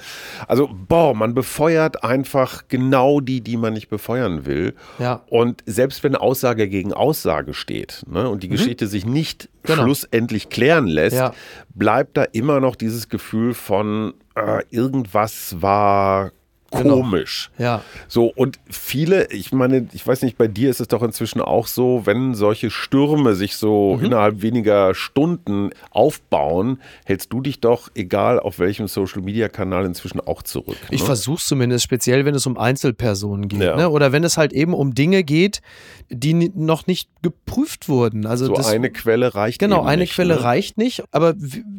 Also, 0.48 0.70
boah, 0.72 1.14
man 1.14 1.34
befeuert 1.34 2.04
einfach 2.04 2.64
genau 2.70 3.20
die, 3.20 3.42
die 3.42 3.58
man 3.58 3.74
nicht 3.74 3.90
befeuern 3.90 4.46
will. 4.46 4.74
Ja. 5.00 5.24
Und 5.30 5.62
selbst 5.66 6.02
wenn 6.04 6.16
Aussage 6.16 6.70
gegen 6.70 6.94
Aussage 6.94 7.54
steht 7.54 8.04
ne, 8.08 8.30
und 8.30 8.42
die 8.44 8.48
mhm. 8.48 8.54
Geschichte 8.54 8.88
sich 8.88 9.06
nicht 9.06 9.50
genau. 9.64 9.84
schlussendlich 9.84 10.48
klären 10.50 10.88
lässt, 10.88 11.18
ja. 11.18 11.34
bleibt 11.76 12.16
da 12.16 12.24
immer 12.24 12.62
noch 12.62 12.78
dieses 12.78 13.10
Gefühl 13.10 13.54
von 13.54 14.14
äh, 14.36 14.64
irgendwas 14.70 15.58
war. 15.60 16.32
Komisch. 16.82 17.52
Genau. 17.58 17.70
Ja. 17.70 17.82
So, 18.08 18.32
und 18.36 18.60
viele, 18.70 19.32
ich 19.32 19.52
meine, 19.52 19.88
ich 19.94 20.06
weiß 20.06 20.22
nicht, 20.24 20.38
bei 20.38 20.48
dir 20.48 20.70
ist 20.70 20.82
es 20.82 20.88
doch 20.88 21.04
inzwischen 21.04 21.42
auch 21.42 21.68
so, 21.68 22.02
wenn 22.06 22.36
solche 22.36 22.70
Stürme 22.70 23.36
sich 23.36 23.56
so 23.56 23.98
mhm. 23.98 24.06
innerhalb 24.06 24.42
weniger 24.42 24.94
Stunden 24.96 25.70
aufbauen, 25.92 26.80
hältst 27.06 27.32
du 27.32 27.42
dich 27.42 27.60
doch, 27.60 27.90
egal 27.96 28.40
auf 28.40 28.60
welchem 28.60 28.88
Social 28.88 29.22
Media 29.22 29.50
Kanal, 29.50 29.86
inzwischen 29.86 30.20
auch 30.20 30.44
zurück. 30.44 30.78
Ich 30.90 31.02
ne? 31.02 31.06
versuche 31.06 31.42
zumindest, 31.42 31.84
speziell 31.84 32.26
wenn 32.26 32.36
es 32.36 32.46
um 32.46 32.58
Einzelpersonen 32.58 33.48
geht. 33.48 33.62
Ja. 33.62 33.76
Ne? 33.76 33.90
Oder 33.90 34.12
wenn 34.12 34.24
es 34.24 34.38
halt 34.38 34.54
eben 34.54 34.74
um 34.74 34.94
Dinge 34.94 35.24
geht, 35.24 35.62
die 36.10 36.34
noch 36.34 36.88
nicht 36.88 37.10
geprüft 37.22 37.90
wurden. 37.90 38.26
Also 38.26 38.48
so 38.48 38.54
das, 38.54 38.68
eine 38.68 38.92
Quelle 38.92 39.36
reicht 39.36 39.60
Genau, 39.60 39.76
nicht. 39.76 39.82
Genau, 39.82 39.90
eine 39.90 40.08
Quelle 40.08 40.36
ne? 40.36 40.44
reicht 40.44 40.78
nicht. 40.78 41.04
Aber 41.12 41.34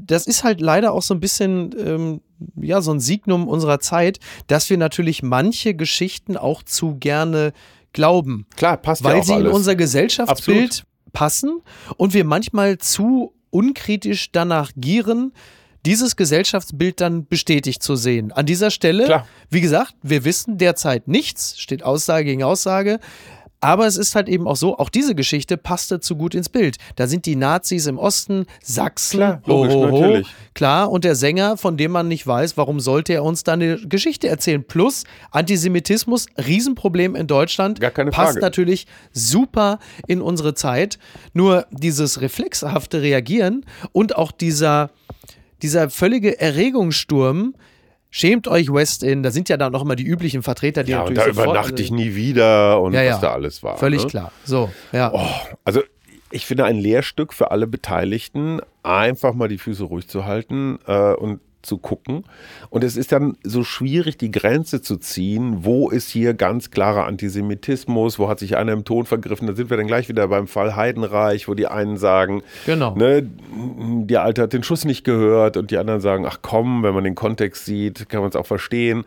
das 0.06 0.26
ist 0.26 0.44
halt 0.44 0.60
leider 0.60 0.92
auch 0.92 1.02
so 1.02 1.14
ein 1.14 1.20
bisschen. 1.20 1.74
Ähm, 1.78 2.20
ja, 2.60 2.80
so 2.80 2.92
ein 2.92 3.00
Signum 3.00 3.48
unserer 3.48 3.80
Zeit, 3.80 4.18
dass 4.46 4.70
wir 4.70 4.78
natürlich 4.78 5.22
manche 5.22 5.74
Geschichten 5.74 6.36
auch 6.36 6.62
zu 6.62 6.96
gerne 6.96 7.52
glauben. 7.92 8.46
Klar, 8.56 8.76
passt 8.76 9.04
Weil 9.04 9.18
ja 9.18 9.22
sie 9.22 9.34
alles. 9.34 9.48
in 9.48 9.54
unser 9.54 9.76
Gesellschaftsbild 9.76 10.64
Absolut. 10.64 11.12
passen 11.12 11.62
und 11.96 12.12
wir 12.14 12.24
manchmal 12.24 12.78
zu 12.78 13.32
unkritisch 13.50 14.32
danach 14.32 14.72
gieren, 14.76 15.32
dieses 15.86 16.16
Gesellschaftsbild 16.16 17.00
dann 17.00 17.26
bestätigt 17.26 17.82
zu 17.82 17.94
sehen. 17.94 18.32
An 18.32 18.46
dieser 18.46 18.70
Stelle, 18.70 19.04
Klar. 19.04 19.26
wie 19.50 19.60
gesagt, 19.60 19.94
wir 20.02 20.24
wissen 20.24 20.58
derzeit 20.58 21.08
nichts, 21.08 21.58
steht 21.60 21.82
Aussage 21.82 22.24
gegen 22.24 22.42
Aussage. 22.42 23.00
Aber 23.64 23.86
es 23.86 23.96
ist 23.96 24.14
halt 24.14 24.28
eben 24.28 24.46
auch 24.46 24.56
so, 24.56 24.76
auch 24.78 24.90
diese 24.90 25.14
Geschichte 25.14 25.56
passte 25.56 25.98
zu 25.98 26.16
gut 26.16 26.34
ins 26.34 26.50
Bild. 26.50 26.76
Da 26.96 27.06
sind 27.06 27.24
die 27.24 27.34
Nazis 27.34 27.86
im 27.86 27.98
Osten, 27.98 28.44
Sachsen, 28.62 29.16
klar, 29.16 29.42
logisch, 29.46 29.72
ho, 29.72 29.80
ho, 29.80 29.90
ho, 29.90 30.00
natürlich. 30.00 30.34
Klar, 30.52 30.90
und 30.90 31.04
der 31.04 31.14
Sänger, 31.14 31.56
von 31.56 31.78
dem 31.78 31.90
man 31.90 32.06
nicht 32.06 32.26
weiß, 32.26 32.58
warum 32.58 32.78
sollte 32.78 33.14
er 33.14 33.24
uns 33.24 33.42
da 33.42 33.54
eine 33.54 33.78
Geschichte 33.78 34.28
erzählen. 34.28 34.62
Plus 34.62 35.04
Antisemitismus, 35.30 36.26
Riesenproblem 36.36 37.16
in 37.16 37.26
Deutschland. 37.26 37.80
Gar 37.80 37.90
keine 37.90 38.10
passt 38.10 38.32
Frage. 38.32 38.44
natürlich 38.44 38.86
super 39.12 39.78
in 40.06 40.20
unsere 40.20 40.52
Zeit. 40.52 40.98
Nur 41.32 41.66
dieses 41.70 42.20
reflexhafte 42.20 43.00
Reagieren 43.00 43.64
und 43.92 44.16
auch 44.16 44.30
dieser 44.30 44.90
dieser 45.62 45.88
völlige 45.88 46.38
Erregungssturm, 46.38 47.54
schämt 48.16 48.46
euch 48.46 48.72
Westin, 48.72 49.24
da 49.24 49.32
sind 49.32 49.48
ja 49.48 49.56
dann 49.56 49.72
noch 49.72 49.82
immer 49.82 49.96
die 49.96 50.04
üblichen 50.04 50.44
Vertreter, 50.44 50.84
die 50.84 50.92
Ja, 50.92 50.98
und 51.02 51.14
natürlich 51.14 51.34
da 51.36 51.42
sofort- 51.42 51.46
übernachte 51.56 51.82
ich 51.82 51.90
nie 51.90 52.14
wieder 52.14 52.80
und 52.80 52.92
Ja, 52.92 53.02
ja. 53.02 53.14
was 53.14 53.20
da 53.20 53.32
alles 53.32 53.62
war. 53.64 53.76
Völlig 53.76 54.02
ne? 54.04 54.08
klar. 54.08 54.32
So, 54.44 54.70
ja. 54.92 55.10
Oh, 55.12 55.26
also 55.64 55.82
ich 56.30 56.46
finde 56.46 56.64
ein 56.64 56.76
Lehrstück 56.76 57.32
für 57.32 57.50
alle 57.50 57.66
Beteiligten, 57.66 58.60
einfach 58.84 59.34
mal 59.34 59.48
die 59.48 59.58
Füße 59.58 59.82
ruhig 59.82 60.06
zu 60.06 60.24
halten 60.26 60.78
äh, 60.86 61.12
und 61.14 61.40
zu 61.64 61.78
gucken. 61.78 62.24
Und 62.70 62.84
es 62.84 62.96
ist 62.96 63.12
dann 63.12 63.36
so 63.42 63.64
schwierig, 63.64 64.16
die 64.18 64.30
Grenze 64.30 64.80
zu 64.82 64.96
ziehen, 64.96 65.64
wo 65.64 65.88
ist 65.90 66.10
hier 66.10 66.34
ganz 66.34 66.70
klarer 66.70 67.06
Antisemitismus, 67.06 68.18
wo 68.18 68.28
hat 68.28 68.38
sich 68.38 68.56
einer 68.56 68.72
im 68.72 68.84
Ton 68.84 69.06
vergriffen. 69.06 69.46
Da 69.46 69.54
sind 69.54 69.70
wir 69.70 69.76
dann 69.76 69.86
gleich 69.86 70.08
wieder 70.08 70.28
beim 70.28 70.46
Fall 70.46 70.76
Heidenreich, 70.76 71.48
wo 71.48 71.54
die 71.54 71.66
einen 71.66 71.96
sagen, 71.96 72.42
Genau. 72.66 72.94
ne, 72.94 73.28
der 74.06 74.22
Alte 74.22 74.42
hat 74.42 74.52
den 74.52 74.62
Schuss 74.62 74.84
nicht 74.84 75.04
gehört 75.04 75.56
und 75.56 75.70
die 75.70 75.78
anderen 75.78 76.00
sagen, 76.00 76.26
ach 76.26 76.38
komm, 76.42 76.82
wenn 76.82 76.94
man 76.94 77.04
den 77.04 77.14
Kontext 77.14 77.64
sieht, 77.64 78.08
kann 78.08 78.20
man 78.20 78.28
es 78.30 78.36
auch 78.36 78.46
verstehen. 78.46 79.04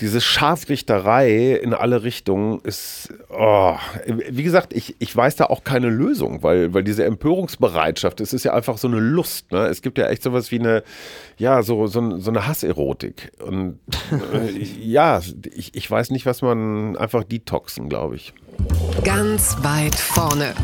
Diese 0.00 0.20
Scharfrichterei 0.20 1.54
in 1.54 1.74
alle 1.74 2.04
Richtungen 2.04 2.60
ist, 2.60 3.12
oh, 3.30 3.74
wie 4.06 4.44
gesagt, 4.44 4.72
ich, 4.72 4.94
ich 5.00 5.14
weiß 5.14 5.34
da 5.36 5.46
auch 5.46 5.64
keine 5.64 5.88
Lösung, 5.88 6.44
weil, 6.44 6.72
weil 6.72 6.84
diese 6.84 7.04
Empörungsbereitschaft, 7.04 8.20
es 8.20 8.32
ist 8.32 8.44
ja 8.44 8.54
einfach 8.54 8.78
so 8.78 8.86
eine 8.86 9.00
Lust. 9.00 9.50
Ne? 9.50 9.66
Es 9.66 9.82
gibt 9.82 9.98
ja 9.98 10.06
echt 10.06 10.22
sowas 10.22 10.52
wie 10.52 10.60
eine, 10.60 10.84
ja, 11.36 11.62
so, 11.64 11.88
so, 11.88 12.18
so 12.18 12.30
eine 12.30 12.46
Hasserotik. 12.46 13.32
Und 13.44 13.80
äh, 14.32 14.50
ja, 14.80 15.20
ich, 15.52 15.74
ich 15.74 15.90
weiß 15.90 16.10
nicht, 16.10 16.26
was 16.26 16.42
man 16.42 16.96
einfach 16.96 17.24
detoxen, 17.24 17.88
glaube 17.88 18.14
ich. 18.14 18.32
Ganz 19.02 19.56
weit 19.62 19.96
vorne. 19.96 20.54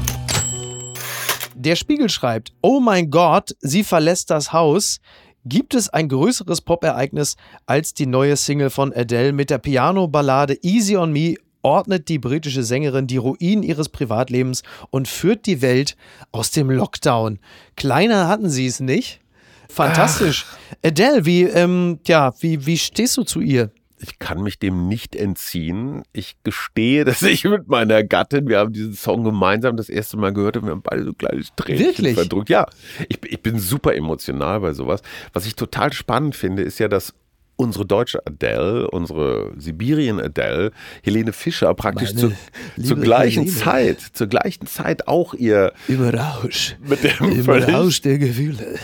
Der 1.54 1.76
Spiegel 1.76 2.08
schreibt: 2.08 2.52
Oh 2.62 2.80
mein 2.80 3.10
Gott, 3.10 3.54
sie 3.60 3.84
verlässt 3.84 4.30
das 4.30 4.52
Haus. 4.52 5.00
Gibt 5.46 5.74
es 5.74 5.90
ein 5.90 6.08
größeres 6.08 6.62
Pop-Ereignis 6.62 7.36
als 7.66 7.92
die 7.92 8.06
neue 8.06 8.36
Single 8.36 8.70
von 8.70 8.94
Adele 8.94 9.32
mit 9.32 9.50
der 9.50 9.58
Piano-Ballade 9.58 10.58
Easy 10.62 10.96
on 10.96 11.12
Me? 11.12 11.34
Ordnet 11.60 12.08
die 12.08 12.18
britische 12.18 12.62
Sängerin 12.62 13.06
die 13.06 13.18
Ruinen 13.18 13.62
ihres 13.62 13.90
Privatlebens 13.90 14.62
und 14.90 15.06
führt 15.06 15.44
die 15.44 15.60
Welt 15.60 15.96
aus 16.32 16.50
dem 16.50 16.70
Lockdown. 16.70 17.38
Kleiner 17.76 18.26
hatten 18.28 18.48
sie 18.48 18.66
es 18.66 18.80
nicht. 18.80 19.20
Fantastisch. 19.68 20.46
Adele, 20.82 21.26
wie, 21.26 21.42
ähm, 21.42 22.00
ja, 22.06 22.32
wie, 22.40 22.64
wie 22.64 22.78
stehst 22.78 23.16
du 23.16 23.22
zu 23.22 23.40
ihr? 23.40 23.70
Ich 24.06 24.18
kann 24.18 24.42
mich 24.42 24.58
dem 24.58 24.86
nicht 24.86 25.16
entziehen. 25.16 26.02
Ich 26.12 26.36
gestehe, 26.44 27.04
dass 27.06 27.22
ich 27.22 27.44
mit 27.44 27.68
meiner 27.68 28.04
Gattin, 28.04 28.48
wir 28.48 28.58
haben 28.58 28.74
diesen 28.74 28.92
Song 28.92 29.24
gemeinsam 29.24 29.78
das 29.78 29.88
erste 29.88 30.18
Mal 30.18 30.34
gehört 30.34 30.58
und 30.58 30.64
wir 30.64 30.72
haben 30.72 30.82
beide 30.82 31.04
so 31.04 31.10
ein 31.10 31.16
kleines 31.18 31.48
Tränchen 31.56 31.86
Wirklich? 31.86 32.14
verdrückt. 32.14 32.50
Ja, 32.50 32.66
ich, 33.08 33.18
ich 33.24 33.40
bin 33.42 33.58
super 33.58 33.94
emotional 33.94 34.60
bei 34.60 34.74
sowas. 34.74 35.00
Was 35.32 35.46
ich 35.46 35.56
total 35.56 35.90
spannend 35.94 36.36
finde, 36.36 36.62
ist 36.62 36.78
ja, 36.78 36.88
dass 36.88 37.14
unsere 37.56 37.86
deutsche 37.86 38.18
Adele, 38.26 38.90
unsere 38.90 39.52
Sibirien 39.56 40.20
Adele, 40.20 40.72
Helene 41.02 41.32
Fischer 41.32 41.72
praktisch 41.74 42.12
Meine 42.14 42.34
zu, 42.76 42.82
zur 42.82 42.96
gleichen 42.98 43.44
Helene. 43.44 43.58
Zeit, 43.58 44.00
zur 44.12 44.26
gleichen 44.26 44.66
Zeit 44.66 45.06
auch 45.06 45.34
ihr 45.34 45.72
Im 45.88 46.02
Rausch. 46.08 46.76
mit 46.80 47.04
dem 47.04 47.30
Im 47.30 47.44
völlig- 47.44 47.72
Rausch 47.72 48.02
der 48.02 48.18
Gefühle. 48.18 48.76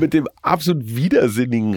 mit 0.00 0.14
dem 0.14 0.26
absolut 0.42 0.82
widersinnigen 0.96 1.74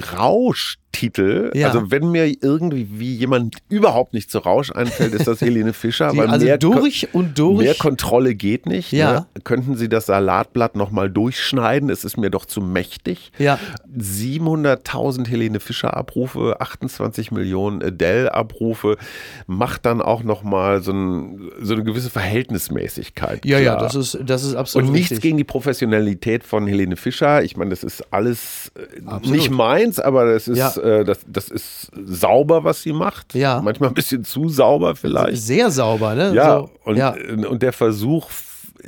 Rauschtitel. 0.97 1.51
Ja. 1.53 1.67
Also 1.67 1.91
wenn 1.91 2.11
mir 2.11 2.25
irgendwie 2.27 2.87
wie 2.91 3.15
jemand 3.15 3.57
überhaupt 3.69 4.13
nicht 4.13 4.31
zu 4.31 4.39
Rausch 4.39 4.71
einfällt, 4.71 5.13
ist 5.13 5.27
das 5.27 5.41
Helene 5.47 5.73
Fischer. 5.73 6.11
Die, 6.11 6.17
weil 6.17 6.27
also 6.27 6.45
mehr, 6.45 6.57
durch 6.57 7.09
und 7.13 7.37
durch. 7.37 7.59
mehr 7.59 7.75
Kontrolle 7.75 8.35
geht 8.35 8.65
nicht. 8.65 8.91
Ja. 8.91 9.13
Ne? 9.13 9.25
Könnten 9.43 9.75
Sie 9.75 9.89
das 9.89 10.07
Salatblatt 10.07 10.75
nochmal 10.75 11.09
durchschneiden? 11.09 11.89
Es 11.89 12.03
ist 12.03 12.17
mir 12.17 12.29
doch 12.29 12.45
zu 12.45 12.61
mächtig. 12.61 13.31
Ja. 13.37 13.59
700.000 13.97 15.27
Helene 15.27 15.59
Fischer 15.59 15.95
Abrufe, 15.95 16.57
28 16.59 17.31
Millionen 17.31 17.81
Adele 17.83 18.33
Abrufe, 18.33 18.97
macht 19.45 19.85
dann 19.85 20.01
auch 20.01 20.23
nochmal 20.23 20.81
so, 20.81 20.91
ein, 20.91 21.51
so 21.61 21.73
eine 21.73 21.83
gewisse 21.83 22.09
Verhältnismäßigkeit. 22.09 23.45
Ja, 23.45 23.59
ja, 23.59 23.75
klar. 23.75 23.83
das 23.83 23.95
ist, 23.95 24.17
das 24.23 24.43
ist 24.43 24.55
absolut 24.55 24.87
Und 24.87 24.93
nichts 24.93 25.11
richtig. 25.11 25.21
gegen 25.23 25.37
die 25.37 25.43
Professionalität 25.43 26.43
von 26.43 26.67
Helene 26.67 26.95
Fischer. 26.95 27.43
Ich 27.43 27.57
meine, 27.57 27.69
das 27.69 27.83
ist 27.83 28.03
alles 28.11 28.71
äh, 28.75 29.01
Absolut. 29.05 29.37
nicht 29.37 29.49
meins, 29.51 29.99
aber 29.99 30.25
das 30.33 30.47
ist, 30.47 30.57
Ja. 30.57 30.73
Äh, 30.87 31.03
das, 31.03 31.19
das 31.27 31.49
ist 31.49 31.91
sauber, 32.05 32.63
was 32.63 32.81
sie 32.81 32.93
macht. 32.93 33.35
Ja. 33.35 33.61
Manchmal 33.61 33.89
ein 33.89 33.95
bisschen 33.95 34.23
zu 34.23 34.49
sauber 34.49 34.95
vielleicht. 34.95 35.41
Sehr 35.41 35.69
sauber, 35.69 36.15
ne? 36.15 36.33
Ja, 36.33 36.59
So, 36.59 36.69
und, 36.85 36.95
ja. 36.97 37.15
äh, 37.15 37.45
und 37.45 37.61
der 37.61 37.73
Versuch, 37.73 38.29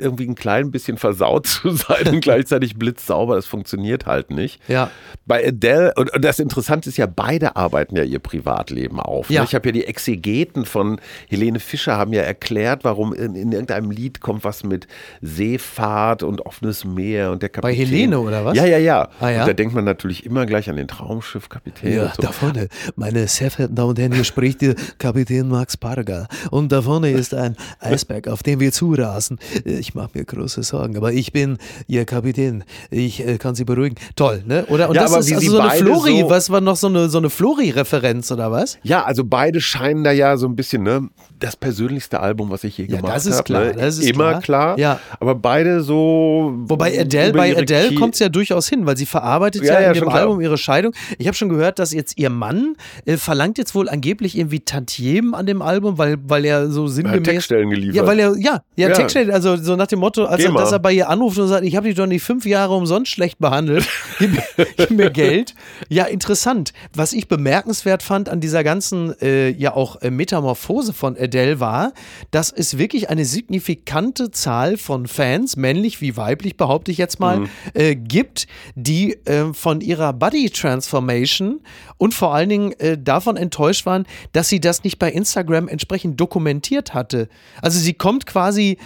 irgendwie 0.00 0.26
ein 0.26 0.34
klein 0.34 0.70
bisschen 0.70 0.96
versaut 0.96 1.46
zu 1.46 1.70
sein 1.70 2.08
und 2.08 2.20
gleichzeitig 2.20 2.76
blitzsauber, 2.76 3.36
das 3.36 3.46
funktioniert 3.46 4.06
halt 4.06 4.30
nicht. 4.30 4.60
Ja. 4.68 4.90
Bei 5.26 5.46
Adele, 5.46 5.92
und, 5.96 6.10
das 6.20 6.38
Interessante 6.38 6.88
ist 6.88 6.96
ja, 6.96 7.06
beide 7.06 7.56
arbeiten 7.56 7.96
ja 7.96 8.02
ihr 8.02 8.18
Privatleben 8.18 9.00
auf. 9.00 9.28
ne? 9.28 9.36
Ja. 9.36 9.44
Ich 9.44 9.54
habe 9.54 9.68
ja 9.68 9.72
die 9.72 9.84
Exegeten 9.84 10.64
von 10.64 11.00
Helene 11.28 11.60
Fischer 11.60 11.96
haben 11.96 12.12
ja 12.12 12.22
erklärt, 12.22 12.84
warum 12.84 13.12
in, 13.12 13.34
in 13.34 13.52
irgendeinem 13.52 13.90
Lied 13.90 14.20
kommt 14.20 14.44
was 14.44 14.64
mit 14.64 14.86
Seefahrt 15.20 16.22
und 16.22 16.40
offenes 16.46 16.84
Meer 16.84 17.30
und 17.30 17.42
der 17.42 17.48
Kapitän. 17.48 17.86
Helene, 17.86 18.18
oder 18.18 18.44
was? 18.44 18.56
Ja, 18.56 18.64
ja, 18.64 18.78
ja. 18.78 19.08
Ah, 19.20 19.30
ja? 19.30 19.40
Und 19.42 19.48
da 19.48 19.52
denkt 19.52 19.74
man 19.74 19.84
natürlich 19.84 20.26
immer 20.26 20.46
gleich 20.46 20.68
an 20.68 20.76
den 20.76 20.88
Traumschiffkapitän. 20.88 21.92
Ja, 21.92 22.06
und 22.06 22.14
so. 22.16 22.22
da 22.22 22.32
vorne, 22.32 22.68
meine 22.96 23.26
sehr 23.28 23.50
verehrten 23.50 23.76
Damen 23.76 23.90
und 23.90 23.98
Herren, 23.98 24.12
hier 24.12 24.24
spricht 24.24 24.62
der 24.62 24.74
Kapitän 24.98 25.48
Max 25.48 25.76
Parga. 25.76 26.26
Und 26.50 26.72
da 26.72 26.82
vorne 26.82 27.10
ist 27.10 27.34
ein 27.34 27.56
Eisberg, 27.80 28.28
auf 28.28 28.42
dem 28.42 28.60
wir 28.60 28.72
zurasen. 28.72 29.38
Ich 29.64 29.89
mache 29.94 30.10
mir 30.14 30.24
große 30.24 30.62
Sorgen, 30.62 30.96
aber 30.96 31.12
ich 31.12 31.32
bin 31.32 31.58
Ihr 31.86 32.04
Kapitän. 32.04 32.64
Ich 32.90 33.26
äh, 33.26 33.38
kann 33.38 33.54
Sie 33.54 33.64
beruhigen. 33.64 33.96
Toll, 34.16 34.42
ne? 34.46 34.64
Oder? 34.68 34.88
Und 34.88 34.94
Ja, 34.96 35.02
das 35.02 35.10
ist 35.26 35.32
also 35.32 35.50
so 35.52 35.58
eine 35.60 35.70
Flori, 35.70 36.20
so- 36.20 36.30
was 36.30 36.50
war 36.50 36.60
noch 36.60 36.76
so 36.76 36.86
eine, 36.88 37.08
so 37.08 37.18
eine 37.18 37.30
Flori-Referenz, 37.30 38.30
oder 38.32 38.50
was? 38.50 38.78
Ja, 38.82 39.04
also 39.04 39.24
beide 39.24 39.60
scheinen 39.60 40.04
da 40.04 40.12
ja 40.12 40.36
so 40.36 40.46
ein 40.46 40.56
bisschen, 40.56 40.82
ne, 40.82 41.08
das 41.38 41.56
persönlichste 41.56 42.20
Album, 42.20 42.50
was 42.50 42.64
ich 42.64 42.76
je 42.78 42.84
Ja, 42.84 42.96
gemacht 42.96 43.04
habe. 43.12 43.14
das 43.14 43.26
ist 43.26 43.44
klar, 43.44 43.64
Ne? 43.64 43.74
das 43.74 43.98
ist 43.98 44.08
Immer 44.10 44.40
klar. 44.40 44.74
klar. 44.74 44.78
Ja. 44.78 45.00
Aber 45.20 45.34
beide 45.34 45.82
so. 45.82 46.52
Wobei 46.66 46.98
Adele, 47.00 47.32
bei 47.32 47.56
Adele 47.56 47.94
kommt 47.94 48.14
es 48.14 48.20
ja 48.20 48.28
durchaus 48.28 48.68
hin, 48.68 48.86
weil 48.86 48.96
sie 48.96 49.06
verarbeitet 49.06 49.62
Ja, 49.64 49.80
ja, 49.80 49.88
in 49.88 49.94
dem 49.94 50.02
klar. 50.04 50.14
Album 50.20 50.40
ihre 50.40 50.58
Scheidung. 50.58 50.92
Ich 51.18 51.26
habe 51.26 51.36
schon 51.36 51.48
gehört, 51.48 51.78
dass 51.78 51.92
jetzt 51.92 52.18
ihr 52.18 52.30
Mann 52.30 52.74
äh, 53.06 53.16
verlangt 53.16 53.58
jetzt 53.58 53.74
wohl 53.74 53.88
angeblich 53.88 54.36
irgendwie 54.36 54.60
Tantiemen 54.60 55.34
an 55.34 55.46
dem 55.46 55.62
Album, 55.62 55.98
weil, 55.98 56.16
weil 56.26 56.44
er 56.44 56.70
so 56.70 56.86
sinngemäß. 56.86 57.22
Textstellen 57.22 57.70
geliefert. 57.70 57.96
Ja, 57.96 58.06
weil 58.06 58.18
er, 58.18 58.36
ja, 58.36 58.62
ja, 58.76 58.88
Ja. 58.88 58.94
Textstellen, 58.94 59.30
also 59.30 59.56
so 59.56 59.69
nach 59.76 59.86
dem 59.86 59.98
Motto, 60.00 60.24
als 60.24 60.42
er, 60.42 60.52
dass 60.62 60.72
er 60.72 60.78
bei 60.78 60.92
ihr 60.92 61.08
anruft 61.08 61.38
und 61.38 61.48
sagt, 61.48 61.64
ich 61.64 61.76
habe 61.76 61.86
dich 61.88 61.96
doch 61.96 62.06
nicht 62.06 62.22
fünf 62.22 62.46
Jahre 62.46 62.74
umsonst 62.74 63.10
schlecht 63.10 63.38
behandelt, 63.38 63.86
gib, 64.18 64.32
mir- 64.32 64.66
gib 64.76 64.90
mir 64.90 65.10
Geld. 65.10 65.54
Ja, 65.88 66.04
interessant. 66.04 66.72
Was 66.94 67.12
ich 67.12 67.28
bemerkenswert 67.28 68.02
fand 68.02 68.28
an 68.28 68.40
dieser 68.40 68.64
ganzen, 68.64 69.14
äh, 69.20 69.50
ja 69.50 69.74
auch 69.74 70.00
äh, 70.02 70.10
Metamorphose 70.10 70.92
von 70.92 71.16
Adele 71.16 71.60
war, 71.60 71.92
dass 72.30 72.50
es 72.52 72.78
wirklich 72.78 73.10
eine 73.10 73.24
signifikante 73.24 74.30
Zahl 74.30 74.76
von 74.76 75.06
Fans, 75.06 75.56
männlich 75.56 76.00
wie 76.00 76.16
weiblich, 76.16 76.56
behaupte 76.56 76.90
ich 76.90 76.98
jetzt 76.98 77.20
mal, 77.20 77.44
äh, 77.74 77.94
gibt, 77.96 78.46
die 78.74 79.14
äh, 79.26 79.52
von 79.52 79.80
ihrer 79.80 80.12
Body 80.12 80.50
Transformation 80.50 81.60
und 81.98 82.14
vor 82.14 82.34
allen 82.34 82.48
Dingen 82.48 82.72
äh, 82.80 82.96
davon 82.98 83.36
enttäuscht 83.36 83.86
waren, 83.86 84.06
dass 84.32 84.48
sie 84.48 84.60
das 84.60 84.84
nicht 84.84 84.98
bei 84.98 85.10
Instagram 85.10 85.68
entsprechend 85.68 86.18
dokumentiert 86.20 86.94
hatte. 86.94 87.28
Also 87.62 87.78
sie 87.78 87.94
kommt 87.94 88.26
quasi 88.26 88.78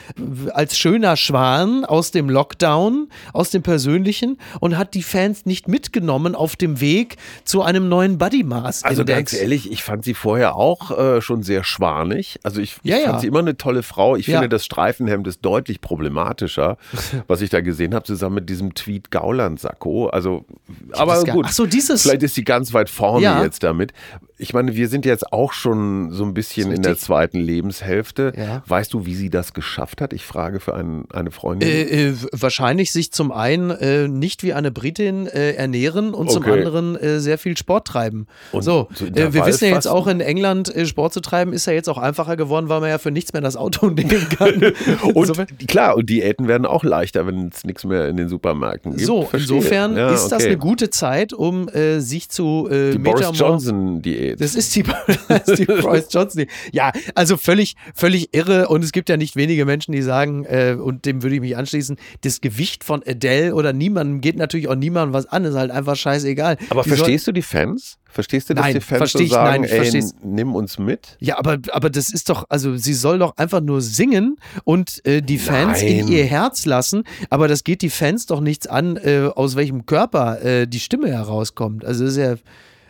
äh, 0.54 0.66
als 0.74 0.78
schöner 0.80 1.16
Schwan 1.16 1.84
aus 1.84 2.10
dem 2.10 2.28
Lockdown, 2.28 3.08
aus 3.32 3.50
dem 3.50 3.62
Persönlichen 3.62 4.38
und 4.58 4.76
hat 4.76 4.94
die 4.94 5.04
Fans 5.04 5.46
nicht 5.46 5.68
mitgenommen 5.68 6.34
auf 6.34 6.56
dem 6.56 6.80
Weg 6.80 7.16
zu 7.44 7.62
einem 7.62 7.88
neuen 7.88 8.18
Body 8.18 8.42
Mass 8.42 8.82
Also 8.82 9.04
ganz 9.04 9.32
ehrlich, 9.32 9.70
ich 9.70 9.84
fand 9.84 10.02
sie 10.04 10.14
vorher 10.14 10.56
auch 10.56 10.90
äh, 10.98 11.20
schon 11.22 11.44
sehr 11.44 11.62
schwanig. 11.62 12.40
Also 12.42 12.60
ich, 12.60 12.76
ich 12.82 12.90
Ja, 12.90 12.96
fand 12.96 13.06
ja. 13.06 13.18
sie 13.20 13.26
immer 13.28 13.38
eine 13.38 13.56
tolle 13.56 13.84
Frau. 13.84 14.16
Ich 14.16 14.26
Ja. 14.26 14.40
finde, 14.40 14.48
das 14.48 14.64
Streifenhemd 14.64 15.28
ist 15.28 15.44
deutlich 15.44 15.80
problematischer, 15.80 16.76
was 17.28 17.40
ich 17.40 17.50
da 17.50 17.60
gesehen 17.60 17.94
habe, 17.94 18.04
zusammen 18.04 18.34
mit 18.34 18.50
diesem 18.50 18.74
Tweet 18.74 19.12
Gauland-Sakko. 19.12 20.08
Also, 20.08 20.44
aber 20.92 21.22
gut. 21.24 21.46
Ach 21.48 21.52
so, 21.52 21.66
dieses- 21.66 22.02
Vielleicht 22.02 22.24
ist 22.24 22.34
sie 22.34 22.42
ganz 22.44 22.72
weit 22.74 22.90
vorne 22.90 23.42
jetzt 23.44 23.62
damit. 23.62 23.92
Ich 24.36 24.52
meine, 24.52 24.74
wir 24.74 24.88
sind 24.88 25.06
jetzt 25.06 25.32
auch 25.32 25.52
schon 25.52 26.10
so 26.10 26.24
ein 26.24 26.34
bisschen 26.34 26.72
in 26.72 26.82
der 26.82 26.96
zweiten 26.98 27.38
Lebenshälfte. 27.38 28.32
Weißt 28.66 28.92
du, 28.92 29.06
wie 29.06 29.14
sie 29.14 29.30
das 29.30 29.52
geschafft 29.54 30.00
hat? 30.00 30.12
Ich 30.12 30.24
frage 30.24 30.58
für 30.64 30.74
ein, 30.74 31.04
eine 31.12 31.30
Freundin. 31.30 31.68
Äh, 31.68 32.08
äh, 32.08 32.14
wahrscheinlich 32.32 32.90
sich 32.92 33.12
zum 33.12 33.30
einen 33.32 33.70
äh, 33.70 34.08
nicht 34.08 34.42
wie 34.42 34.52
eine 34.52 34.70
Britin 34.70 35.26
äh, 35.26 35.52
ernähren 35.52 36.12
und 36.14 36.30
zum 36.30 36.42
Okay. 36.44 36.52
anderen 36.64 36.96
äh, 36.96 37.20
sehr 37.20 37.38
viel 37.38 37.56
Sport 37.56 37.86
treiben. 37.86 38.26
Und 38.52 38.62
so, 38.62 38.88
so 38.94 39.06
äh, 39.06 39.32
wir 39.32 39.46
wissen 39.46 39.66
ja 39.68 39.74
jetzt 39.74 39.86
auch 39.86 40.06
in 40.06 40.20
England 40.20 40.72
Sport 40.84 41.12
zu 41.14 41.20
treiben 41.20 41.52
ist 41.52 41.66
ja 41.66 41.72
jetzt 41.72 41.88
auch 41.88 41.98
einfacher 41.98 42.36
geworden, 42.36 42.68
weil 42.68 42.80
man 42.80 42.88
ja 42.90 42.98
für 42.98 43.10
nichts 43.10 43.32
mehr 43.32 43.42
das 43.42 43.56
Auto 43.56 43.86
nehmen 43.90 44.28
kann. 44.36 44.54
Und 45.02 45.16
Insofern- 45.16 45.46
klar, 45.68 45.96
und 45.96 46.08
Diäten 46.10 46.48
werden 46.48 46.66
auch 46.66 46.82
leichter, 46.84 47.26
wenn 47.26 47.48
es 47.48 47.64
nichts 47.64 47.84
mehr 47.84 48.08
in 48.08 48.16
den 48.16 48.28
Supermärkten 48.28 48.92
gibt. 48.92 49.06
so, 49.06 49.22
Verstehe. 49.22 49.56
insofern 49.58 49.96
Ja, 49.96 50.10
ist 50.12 50.28
das 50.28 50.42
okay. 50.42 50.46
eine 50.52 50.58
gute 50.58 50.90
Zeit, 50.90 51.32
um 51.32 51.68
sich 51.98 52.28
zu 52.28 52.68
äh, 52.70 52.92
Die 52.92 52.98
Boris 52.98 53.28
Johnson-Diät. 53.32 54.04
Diät. 54.04 54.40
Das 54.40 54.54
ist 54.54 54.74
die, 54.76 54.82
das 55.28 55.48
ist 55.48 55.58
die 55.58 55.64
Bryce 55.66 56.08
Johnson. 56.10 56.38
Diät. 56.38 56.50
Ja, 56.72 56.92
also 57.14 57.36
völlig, 57.36 57.76
völlig 57.94 58.34
irre. 58.34 58.68
Und 58.68 58.82
es 58.84 58.92
gibt 58.92 59.08
ja 59.08 59.16
nicht 59.16 59.36
wenige 59.36 59.64
Menschen, 59.64 59.92
die 59.92 60.02
sagen, 60.02 60.44
äh, 60.54 60.74
und 60.74 61.04
dem 61.04 61.22
würde 61.22 61.34
ich 61.34 61.40
mich 61.40 61.56
anschließen, 61.56 61.96
das 62.22 62.40
Gewicht 62.40 62.84
von 62.84 63.02
Adele 63.06 63.54
oder 63.54 63.72
niemandem 63.72 64.20
geht 64.20 64.36
natürlich 64.36 64.68
auch 64.68 64.76
niemandem 64.76 65.12
was 65.12 65.26
an. 65.26 65.44
Ist 65.44 65.54
halt 65.54 65.70
einfach 65.70 65.96
scheißegal. 65.96 66.56
Aber 66.70 66.82
Die 66.82 66.90
verstehst 66.90 67.26
du 67.26 67.32
die 67.32 67.42
Fans? 67.42 67.98
Verstehst 68.04 68.48
du, 68.48 68.54
dass 68.54 68.66
Nein, 68.66 68.74
die 68.74 68.80
Fans 68.80 69.10
so 69.10 69.26
sagen, 69.26 69.62
nein, 69.62 69.70
ey, 69.70 70.04
nimm 70.22 70.54
uns 70.54 70.78
mit? 70.78 71.16
Ja, 71.18 71.36
aber, 71.36 71.58
aber 71.72 71.90
das 71.90 72.10
ist 72.10 72.28
doch, 72.28 72.44
also 72.48 72.76
sie 72.76 72.94
soll 72.94 73.18
doch 73.18 73.36
einfach 73.36 73.60
nur 73.60 73.80
singen 73.80 74.36
und 74.62 75.04
äh, 75.04 75.20
die 75.20 75.38
Fans 75.38 75.82
in 75.82 76.04
Nein. 76.04 76.08
ihr 76.08 76.24
Herz 76.24 76.64
lassen, 76.64 77.02
aber 77.28 77.48
das 77.48 77.64
geht 77.64 77.82
die 77.82 77.90
Fans 77.90 78.26
doch 78.26 78.40
nichts 78.40 78.68
an, 78.68 78.96
äh, 78.98 79.30
aus 79.34 79.56
welchem 79.56 79.84
Körper 79.84 80.40
äh, 80.42 80.68
die 80.68 80.78
Stimme 80.78 81.08
herauskommt. 81.08 81.84
Also 81.84 82.04
das 82.04 82.12
ist 82.12 82.18
ja. 82.18 82.36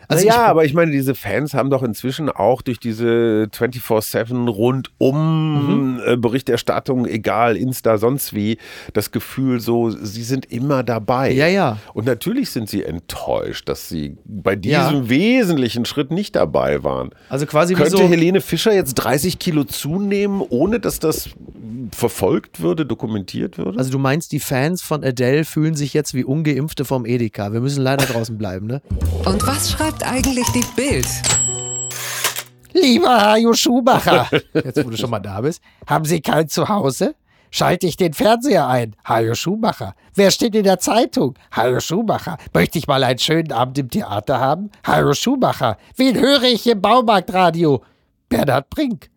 Also 0.07 0.25
ja, 0.27 0.45
aber 0.45 0.65
ich 0.65 0.73
meine, 0.73 0.91
diese 0.91 1.15
Fans 1.15 1.53
haben 1.53 1.69
doch 1.69 1.83
inzwischen 1.83 2.29
auch 2.29 2.61
durch 2.61 2.79
diese 2.79 3.47
24-7 3.51 4.47
rundum 4.49 5.95
Mhm. 5.95 6.01
äh, 6.05 6.17
Berichterstattung, 6.17 7.05
egal, 7.05 7.55
Insta, 7.57 7.97
sonst 7.97 8.33
wie, 8.33 8.57
das 8.93 9.11
Gefühl 9.11 9.59
so, 9.59 9.89
sie 9.89 10.23
sind 10.23 10.51
immer 10.51 10.83
dabei. 10.83 11.31
Ja, 11.31 11.47
ja. 11.47 11.77
Und 11.93 12.05
natürlich 12.05 12.49
sind 12.49 12.69
sie 12.69 12.83
enttäuscht, 12.83 13.67
dass 13.69 13.89
sie 13.89 14.17
bei 14.25 14.55
diesem 14.55 14.75
Ja. 15.03 15.09
wesentlichen 15.09 15.85
Schritt 15.85 16.11
nicht 16.11 16.35
dabei 16.35 16.83
waren. 16.83 17.09
also 17.29 17.45
quasi 17.45 17.73
Könnte 17.73 17.97
so. 17.97 18.07
Helene 18.07 18.41
Fischer 18.41 18.73
jetzt 18.73 18.95
30 18.95 19.39
Kilo 19.39 19.63
zunehmen, 19.63 20.41
ohne 20.49 20.79
dass 20.79 20.99
das 20.99 21.29
verfolgt 21.91 22.59
würde, 22.61 22.85
dokumentiert 22.85 23.57
würde? 23.57 23.77
Also 23.77 23.91
du 23.91 23.99
meinst, 23.99 24.31
die 24.31 24.39
Fans 24.39 24.81
von 24.81 25.03
Adele 25.03 25.45
fühlen 25.45 25.75
sich 25.75 25.93
jetzt 25.93 26.13
wie 26.13 26.23
Ungeimpfte 26.23 26.85
vom 26.85 27.05
Edeka. 27.05 27.51
Wir 27.53 27.61
müssen 27.61 27.83
leider 27.83 28.05
draußen 28.05 28.37
bleiben, 28.37 28.67
ne? 28.67 28.81
Und 29.25 29.45
was 29.47 29.71
schreibt 29.71 30.03
eigentlich 30.03 30.47
die 30.53 30.63
Bild? 30.75 31.07
Lieber 32.73 33.21
Hajo 33.21 33.53
Schumacher, 33.53 34.27
Jetzt, 34.53 34.83
wo 34.85 34.89
du 34.89 34.97
schon 34.97 35.09
mal 35.09 35.19
da 35.19 35.41
bist. 35.41 35.61
haben 35.87 36.05
Sie 36.05 36.21
kein 36.21 36.49
Zuhause? 36.49 37.15
Schalte 37.51 37.87
ich 37.87 37.95
den 37.95 38.11
Fernseher 38.13 38.67
ein. 38.67 38.97
Hajo 39.07 39.33
Schumacher. 39.33 39.95
Wer 40.13 40.29
steht 40.31 40.55
in 40.55 40.63
der 40.65 40.79
Zeitung? 40.79 41.35
Hajo 41.55 41.79
Schumacher. 41.79 42.37
Möchte 42.53 42.77
ich 42.77 42.87
mal 42.87 43.01
einen 43.03 43.19
schönen 43.19 43.53
Abend 43.53 43.77
im 43.77 43.89
Theater 43.89 44.41
haben? 44.41 44.71
Hajo 44.85 45.13
Schumacher. 45.13 45.77
Wen 45.95 46.19
höre 46.19 46.43
ich 46.43 46.67
im 46.67 46.81
Baumarktradio? 46.81 47.81
Bernhard 48.27 48.69
Brink. 48.69 49.09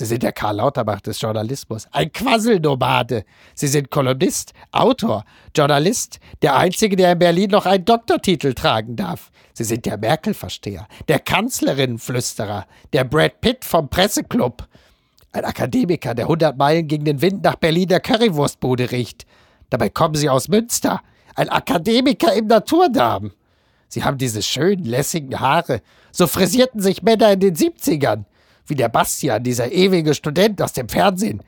Sie 0.00 0.06
sind 0.06 0.22
der 0.22 0.32
Karl 0.32 0.56
Lauterbach 0.56 1.02
des 1.02 1.20
Journalismus. 1.20 1.86
Ein 1.92 2.10
Quasselnomade. 2.10 3.26
Sie 3.54 3.66
sind 3.66 3.90
Kolumnist, 3.90 4.54
Autor, 4.72 5.26
Journalist, 5.54 6.20
der 6.40 6.56
Einzige, 6.56 6.96
der 6.96 7.12
in 7.12 7.18
Berlin 7.18 7.50
noch 7.50 7.66
einen 7.66 7.84
Doktortitel 7.84 8.54
tragen 8.54 8.96
darf. 8.96 9.30
Sie 9.52 9.64
sind 9.64 9.84
der 9.84 9.98
Merkel-Versteher, 9.98 10.88
der 11.08 11.18
Kanzlerin-Flüsterer, 11.18 12.64
der 12.94 13.04
Brad 13.04 13.42
Pitt 13.42 13.62
vom 13.62 13.90
Presseclub. 13.90 14.66
Ein 15.32 15.44
Akademiker, 15.44 16.14
der 16.14 16.24
100 16.24 16.56
Meilen 16.56 16.88
gegen 16.88 17.04
den 17.04 17.20
Wind 17.20 17.44
nach 17.44 17.56
Berlin 17.56 17.88
der 17.88 18.00
Currywurstbude 18.00 18.92
riecht. 18.92 19.26
Dabei 19.68 19.90
kommen 19.90 20.14
Sie 20.14 20.30
aus 20.30 20.48
Münster. 20.48 21.02
Ein 21.34 21.50
Akademiker 21.50 22.32
im 22.32 22.46
Naturdarm. 22.46 23.32
Sie 23.88 24.02
haben 24.02 24.16
diese 24.16 24.40
schönen, 24.40 24.86
lässigen 24.86 25.40
Haare. 25.40 25.82
So 26.10 26.26
frisierten 26.26 26.80
sich 26.80 27.02
Männer 27.02 27.32
in 27.32 27.40
den 27.40 27.54
70ern. 27.54 28.24
Wie 28.70 28.76
der 28.76 28.88
Bastian, 28.88 29.42
dieser 29.42 29.72
ewige 29.72 30.14
Student 30.14 30.62
aus 30.62 30.72
dem 30.72 30.88
Fernsehen. 30.88 31.42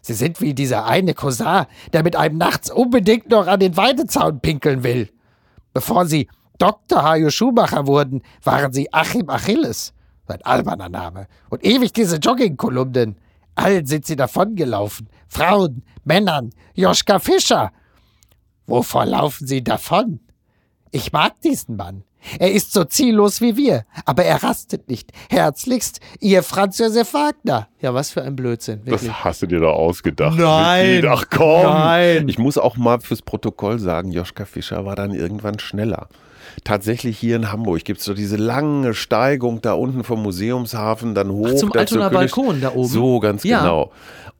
Sie 0.00 0.14
sind 0.14 0.40
wie 0.40 0.54
dieser 0.54 0.86
eine 0.86 1.12
Cousin, 1.12 1.66
der 1.92 2.04
mit 2.04 2.14
einem 2.14 2.38
nachts 2.38 2.70
unbedingt 2.70 3.28
noch 3.30 3.48
an 3.48 3.58
den 3.58 3.76
Weidezaun 3.76 4.38
pinkeln 4.38 4.84
will. 4.84 5.10
Bevor 5.74 6.06
sie 6.06 6.28
Dr. 6.58 7.02
Hajo 7.02 7.30
Schumacher 7.30 7.88
wurden, 7.88 8.22
waren 8.44 8.72
sie 8.72 8.92
Achim 8.92 9.28
Achilles. 9.28 9.92
Sein 10.28 10.40
alberner 10.42 10.88
Name. 10.88 11.26
Und 11.50 11.64
ewig 11.64 11.92
diese 11.92 12.18
Joggingkolumnen. 12.18 13.16
Allen 13.56 13.86
sind 13.86 14.06
sie 14.06 14.14
davongelaufen. 14.14 15.08
Frauen, 15.26 15.82
Männern, 16.04 16.50
Joschka 16.74 17.18
Fischer. 17.18 17.72
Wovor 18.66 19.04
laufen 19.04 19.48
sie 19.48 19.64
davon? 19.64 20.20
Ich 20.92 21.10
mag 21.10 21.40
diesen 21.40 21.74
Mann. 21.74 22.04
Er 22.38 22.52
ist 22.52 22.72
so 22.72 22.84
ziellos 22.84 23.40
wie 23.40 23.56
wir, 23.56 23.84
aber 24.04 24.24
er 24.24 24.42
rastet 24.42 24.88
nicht. 24.88 25.12
Herzlichst, 25.30 26.00
ihr 26.20 26.42
Franz 26.42 26.78
Josef 26.78 27.14
Wagner. 27.14 27.68
Ja, 27.80 27.94
was 27.94 28.10
für 28.10 28.22
ein 28.22 28.34
Blödsinn. 28.36 28.84
Wirklich. 28.84 29.08
Das 29.10 29.24
hast 29.24 29.42
du 29.42 29.46
dir 29.46 29.60
doch 29.60 29.74
ausgedacht. 29.74 30.36
Nein. 30.38 31.04
Ach 31.08 31.24
komm. 31.30 31.62
Nein. 31.62 32.28
Ich 32.28 32.38
muss 32.38 32.58
auch 32.58 32.76
mal 32.76 33.00
fürs 33.00 33.22
Protokoll 33.22 33.78
sagen, 33.78 34.10
Joschka 34.12 34.44
Fischer 34.44 34.84
war 34.84 34.96
dann 34.96 35.12
irgendwann 35.14 35.58
schneller. 35.58 36.08
Tatsächlich 36.64 37.18
hier 37.18 37.36
in 37.36 37.52
Hamburg 37.52 37.84
gibt 37.84 38.00
es 38.00 38.04
so 38.06 38.14
diese 38.14 38.36
lange 38.36 38.94
Steigung 38.94 39.60
da 39.60 39.74
unten 39.74 40.02
vom 40.02 40.22
Museumshafen, 40.22 41.14
dann 41.14 41.30
hoch. 41.30 41.54
zum 41.54 41.70
zur 41.70 41.76
Altonaer 41.80 42.10
Königs- 42.10 42.34
Balkon 42.34 42.60
da 42.60 42.70
oben? 42.74 42.88
So, 42.88 43.20
ganz 43.20 43.44
Ja. 43.44 43.60
genau. 43.60 43.92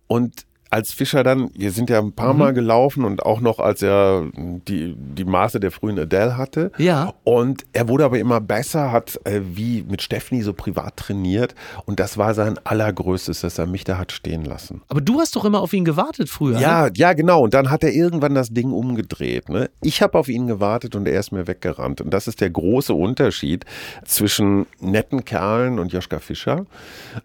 Und 0.09 0.47
als 0.71 0.93
Fischer 0.93 1.23
dann, 1.23 1.51
wir 1.55 1.71
sind 1.73 1.91
ja 1.91 1.99
ein 1.99 2.13
paar 2.13 2.33
Mhm. 2.35 2.39
Mal 2.39 2.53
gelaufen 2.55 3.05
und 3.05 3.25
auch 3.25 3.41
noch, 3.41 3.59
als 3.59 3.83
er 3.83 4.27
die, 4.37 4.95
die 4.97 5.25
Maße 5.25 5.61
der 5.61 5.71
frühen 5.71 5.99
Adele 5.99 6.37
hatte. 6.37 6.71
Ja. 6.79 7.15
Und 7.25 7.65
er 7.73 7.89
wurde 7.89 8.05
aber 8.05 8.19
immer 8.19 8.41
besser, 8.41 8.93
hat 8.93 9.19
äh, 9.25 9.41
wie 9.55 9.83
mit 9.89 10.03
Stephanie 10.03 10.43
so 10.43 10.53
privat 10.53 10.97
trainiert. 10.97 11.55
Und 11.87 12.01
das 12.01 12.19
war 12.19 12.35
sein 12.35 12.59
allergrößtes, 12.65 13.41
dass 13.41 13.59
er 13.59 13.67
mich 13.67 13.85
da 13.85 13.99
hat 13.99 14.13
stehen 14.13 14.45
lassen. 14.45 14.83
Aber 14.89 15.01
du 15.01 15.21
hast 15.21 15.37
doch 15.37 15.45
immer 15.45 15.61
auf 15.61 15.73
ihn 15.73 15.85
gewartet 15.85 16.29
früher. 16.29 16.55
ne? 16.57 16.61
Ja, 16.61 16.89
ja, 16.95 17.13
genau. 17.15 17.43
Und 17.43 17.55
dann 17.55 17.71
hat 17.71 17.83
er 17.83 17.93
irgendwann 17.93 18.35
das 18.35 18.51
Ding 18.51 18.71
umgedreht. 18.73 19.49
Ne? 19.49 19.71
Ich 19.83 20.03
habe 20.03 20.19
auf 20.19 20.29
ihn 20.29 20.47
gewartet 20.47 20.95
und 20.95 21.09
er 21.09 21.19
ist 21.19 21.33
mir 21.33 21.47
weggerannt. 21.47 22.01
Und 22.01 22.11
das 22.11 22.29
ist 22.29 22.41
der 22.41 22.51
große 22.51 22.93
Unterschied 22.95 23.65
zwischen 24.05 24.67
netten 24.81 25.25
Kerlen 25.25 25.79
und 25.79 25.93
Joschka 25.93 26.19
Fischer, 26.19 26.67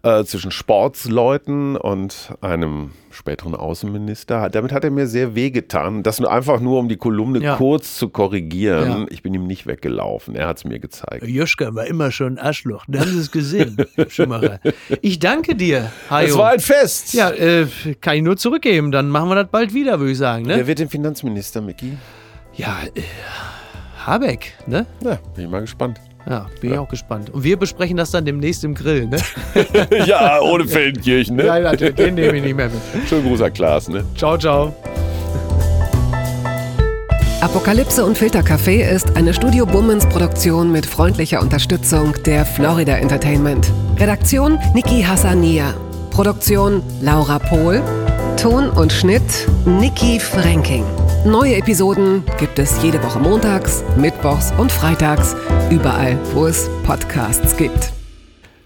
äh, 0.03 0.23
zwischen 0.23 0.51
Sportsleuten 0.51 1.75
und 1.75 2.34
einem 2.41 2.91
späteren 3.13 3.56
Außenminister. 3.56 4.49
Damit 4.49 4.71
hat 4.71 4.84
er 4.84 4.91
mir 4.91 5.08
sehr 5.08 5.36
wehgetan. 5.36 6.04
Das 6.04 6.19
nur 6.19 6.32
einfach 6.32 6.60
nur, 6.60 6.80
um 6.80 6.89
die 6.89 6.97
Kolumne 6.97 7.39
Ja. 7.39 7.56
kurz 7.56 7.95
zu 7.97 8.10
korrigieren. 8.10 8.89
Ja. 8.89 9.06
Ich 9.10 9.21
bin 9.23 9.34
ihm 9.34 9.45
nicht 9.47 9.65
weggelaufen. 9.67 10.36
Er 10.36 10.47
hat 10.47 10.58
es 10.58 10.65
mir 10.65 10.80
gezeigt. 10.80 11.26
Joschka 11.26 11.73
war 11.76 11.86
immer 11.88 12.12
schon 12.12 12.34
ein 12.34 12.39
Arschloch. 12.39 12.86
Da 12.88 12.99
haben 13.02 13.12
Sie 13.12 13.19
es 13.19 13.32
gesehen, 13.32 13.78
Schumacher. 14.10 14.60
Ich 15.02 15.19
danke 15.19 15.56
dir, 15.56 15.91
Hajo. 16.10 16.28
Es 16.28 16.38
war 16.38 16.49
ein 16.52 16.60
Fest. 16.60 17.13
ja, 17.13 17.30
äh, 17.32 17.67
kann 18.02 18.15
ich 18.17 18.23
nur 18.23 18.38
zurückgeben. 18.38 18.91
Dann 18.91 19.10
machen 19.10 19.30
wir 19.30 19.36
das 19.36 19.47
bald 19.49 19.73
wieder, 19.73 19.99
würde 19.99 20.12
ich 20.12 20.17
sagen. 20.17 20.45
Wer 20.47 20.58
Ne? 20.58 20.67
wird 20.67 20.80
denn 20.80 20.89
Finanzminister, 20.89 21.62
Micky? 21.62 21.97
Ja, 22.56 22.78
äh, 22.95 23.02
Habeck, 24.06 24.54
ne? 24.67 24.86
Ja, 25.04 25.17
bin 25.36 25.45
ich 25.45 25.49
mal 25.52 25.62
gespannt. 25.62 25.99
Ja, 26.29 26.47
bin 26.62 26.71
ich 26.71 26.77
auch 26.77 26.88
gespannt. 26.88 27.29
Und 27.29 27.43
wir 27.43 27.57
besprechen 27.57 27.97
das 27.97 28.12
dann 28.12 28.25
demnächst 28.25 28.63
im 28.63 28.75
Grill, 28.75 29.07
ne? 29.07 29.17
ja, 30.05 30.39
ohne 30.41 30.65
Feldenkirchen, 30.65 31.36
ne? 31.36 31.43
Nein, 31.43 31.63
natürlich, 31.63 31.95
den 31.95 32.15
nehme 32.15 32.38
ich 32.38 32.43
nicht 32.43 32.55
mehr 32.55 32.69
mit. 32.69 33.09
Schönen 33.09 33.27
Gruß 33.27 33.41
an 33.41 33.53
Klaas, 33.53 33.89
ne? 33.89 34.05
Ciao, 34.15 34.38
ciao. 34.38 34.73
Apokalypse 37.41 38.05
und 38.05 38.17
Filtercafé 38.17 38.89
ist 38.89 39.17
eine 39.17 39.33
Studio 39.33 39.65
Bummens 39.65 40.07
Produktion 40.07 40.71
mit 40.71 40.86
freundlicher 40.86 41.41
Unterstützung 41.41 42.13
der 42.25 42.45
Florida 42.45 42.95
Entertainment. 42.95 43.69
Redaktion 43.99 44.57
Niki 44.73 45.03
Hassania. 45.03 45.73
Produktion 46.09 46.81
Laura 47.01 47.39
Pohl. 47.39 47.81
Ton 48.41 48.69
und 48.69 48.93
Schnitt 48.93 49.23
Niki 49.65 50.21
Franking. 50.21 50.86
Neue 51.25 51.55
Episoden 51.55 52.21
gibt 52.38 52.59
es 52.59 52.83
jede 52.83 53.01
Woche 53.01 53.17
montags, 53.17 53.81
mittwochs 53.95 54.51
und 54.57 54.69
freitags, 54.69 55.38
überall, 55.71 56.19
wo 56.33 56.47
es 56.47 56.69
Podcasts 56.83 57.55
gibt. 57.55 57.93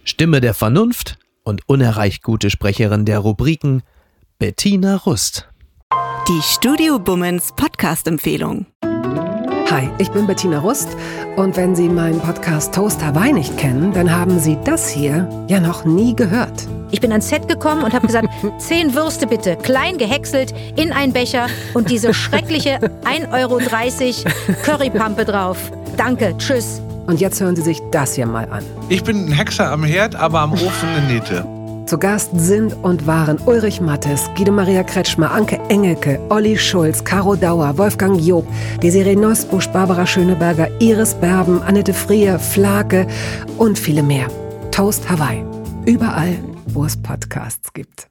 Stimme 0.03 0.41
der 0.41 0.55
Vernunft 0.55 1.19
und 1.43 1.61
unerreicht 1.67 2.23
gute 2.23 2.49
Sprecherin 2.49 3.05
der 3.05 3.19
Rubriken 3.19 3.83
Bettina 4.39 4.95
Rust. 4.95 5.47
Die 6.27 6.41
Studio 6.41 6.97
Bummens 6.97 7.53
Podcast-Empfehlung. 7.55 8.65
Hi, 9.69 9.89
ich 9.97 10.09
bin 10.11 10.25
Bettina 10.27 10.59
Rust 10.59 10.87
und 11.35 11.57
wenn 11.57 11.75
Sie 11.75 11.89
meinen 11.89 12.21
Podcast 12.21 12.73
Toast 12.73 13.03
Hawaii 13.03 13.33
nicht 13.33 13.57
kennen, 13.57 13.91
dann 13.91 14.09
haben 14.09 14.39
Sie 14.39 14.57
das 14.63 14.87
hier 14.87 15.27
ja 15.49 15.59
noch 15.59 15.83
nie 15.83 16.15
gehört. 16.15 16.65
Ich 16.89 17.01
bin 17.01 17.11
ans 17.11 17.27
Set 17.27 17.49
gekommen 17.49 17.83
und 17.83 17.93
habe 17.93 18.07
gesagt, 18.07 18.29
zehn 18.59 18.95
Würste 18.95 19.27
bitte, 19.27 19.57
klein 19.57 19.97
gehäckselt, 19.97 20.53
in 20.77 20.93
einen 20.93 21.11
Becher 21.11 21.47
und 21.73 21.89
diese 21.89 22.13
schreckliche 22.13 22.79
1,30 23.03 23.33
Euro 23.33 23.59
Currypampe 24.63 25.25
drauf. 25.25 25.57
Danke, 25.97 26.33
tschüss. 26.37 26.81
Und 27.07 27.19
jetzt 27.19 27.41
hören 27.41 27.57
Sie 27.57 27.61
sich 27.61 27.81
das 27.91 28.15
hier 28.15 28.25
mal 28.25 28.49
an. 28.49 28.63
Ich 28.87 29.03
bin 29.03 29.25
ein 29.25 29.31
Hexer 29.33 29.69
am 29.69 29.83
Herd, 29.83 30.15
aber 30.15 30.39
am 30.39 30.53
Ofen 30.53 30.89
eine 30.95 31.13
Niete. 31.13 31.56
Zu 31.87 31.97
Gast 31.97 32.31
sind 32.33 32.73
und 32.83 33.07
waren 33.07 33.39
Ulrich 33.45 33.79
Mattes, 33.79 34.29
Guido 34.35 34.51
Maria 34.51 34.83
Kretschmer, 34.83 35.31
Anke 35.31 35.57
Engelke, 35.69 36.19
Olli 36.29 36.57
Schulz, 36.57 37.01
Caro 37.01 37.37
Dauer, 37.37 37.77
Wolfgang 37.77 38.19
Job, 38.19 38.45
Desiree 38.83 39.15
Nosbusch, 39.15 39.69
Barbara 39.69 40.05
Schöneberger, 40.05 40.69
Iris 40.81 41.13
Berben, 41.13 41.61
Annette 41.61 41.93
Frier, 41.93 42.39
Flake 42.39 43.07
und 43.57 43.79
viele 43.79 44.03
mehr. 44.03 44.27
Toast 44.71 45.09
Hawaii. 45.09 45.45
Überall, 45.85 46.37
wo 46.67 46.83
es 46.83 47.01
Podcasts 47.01 47.71
gibt. 47.71 48.09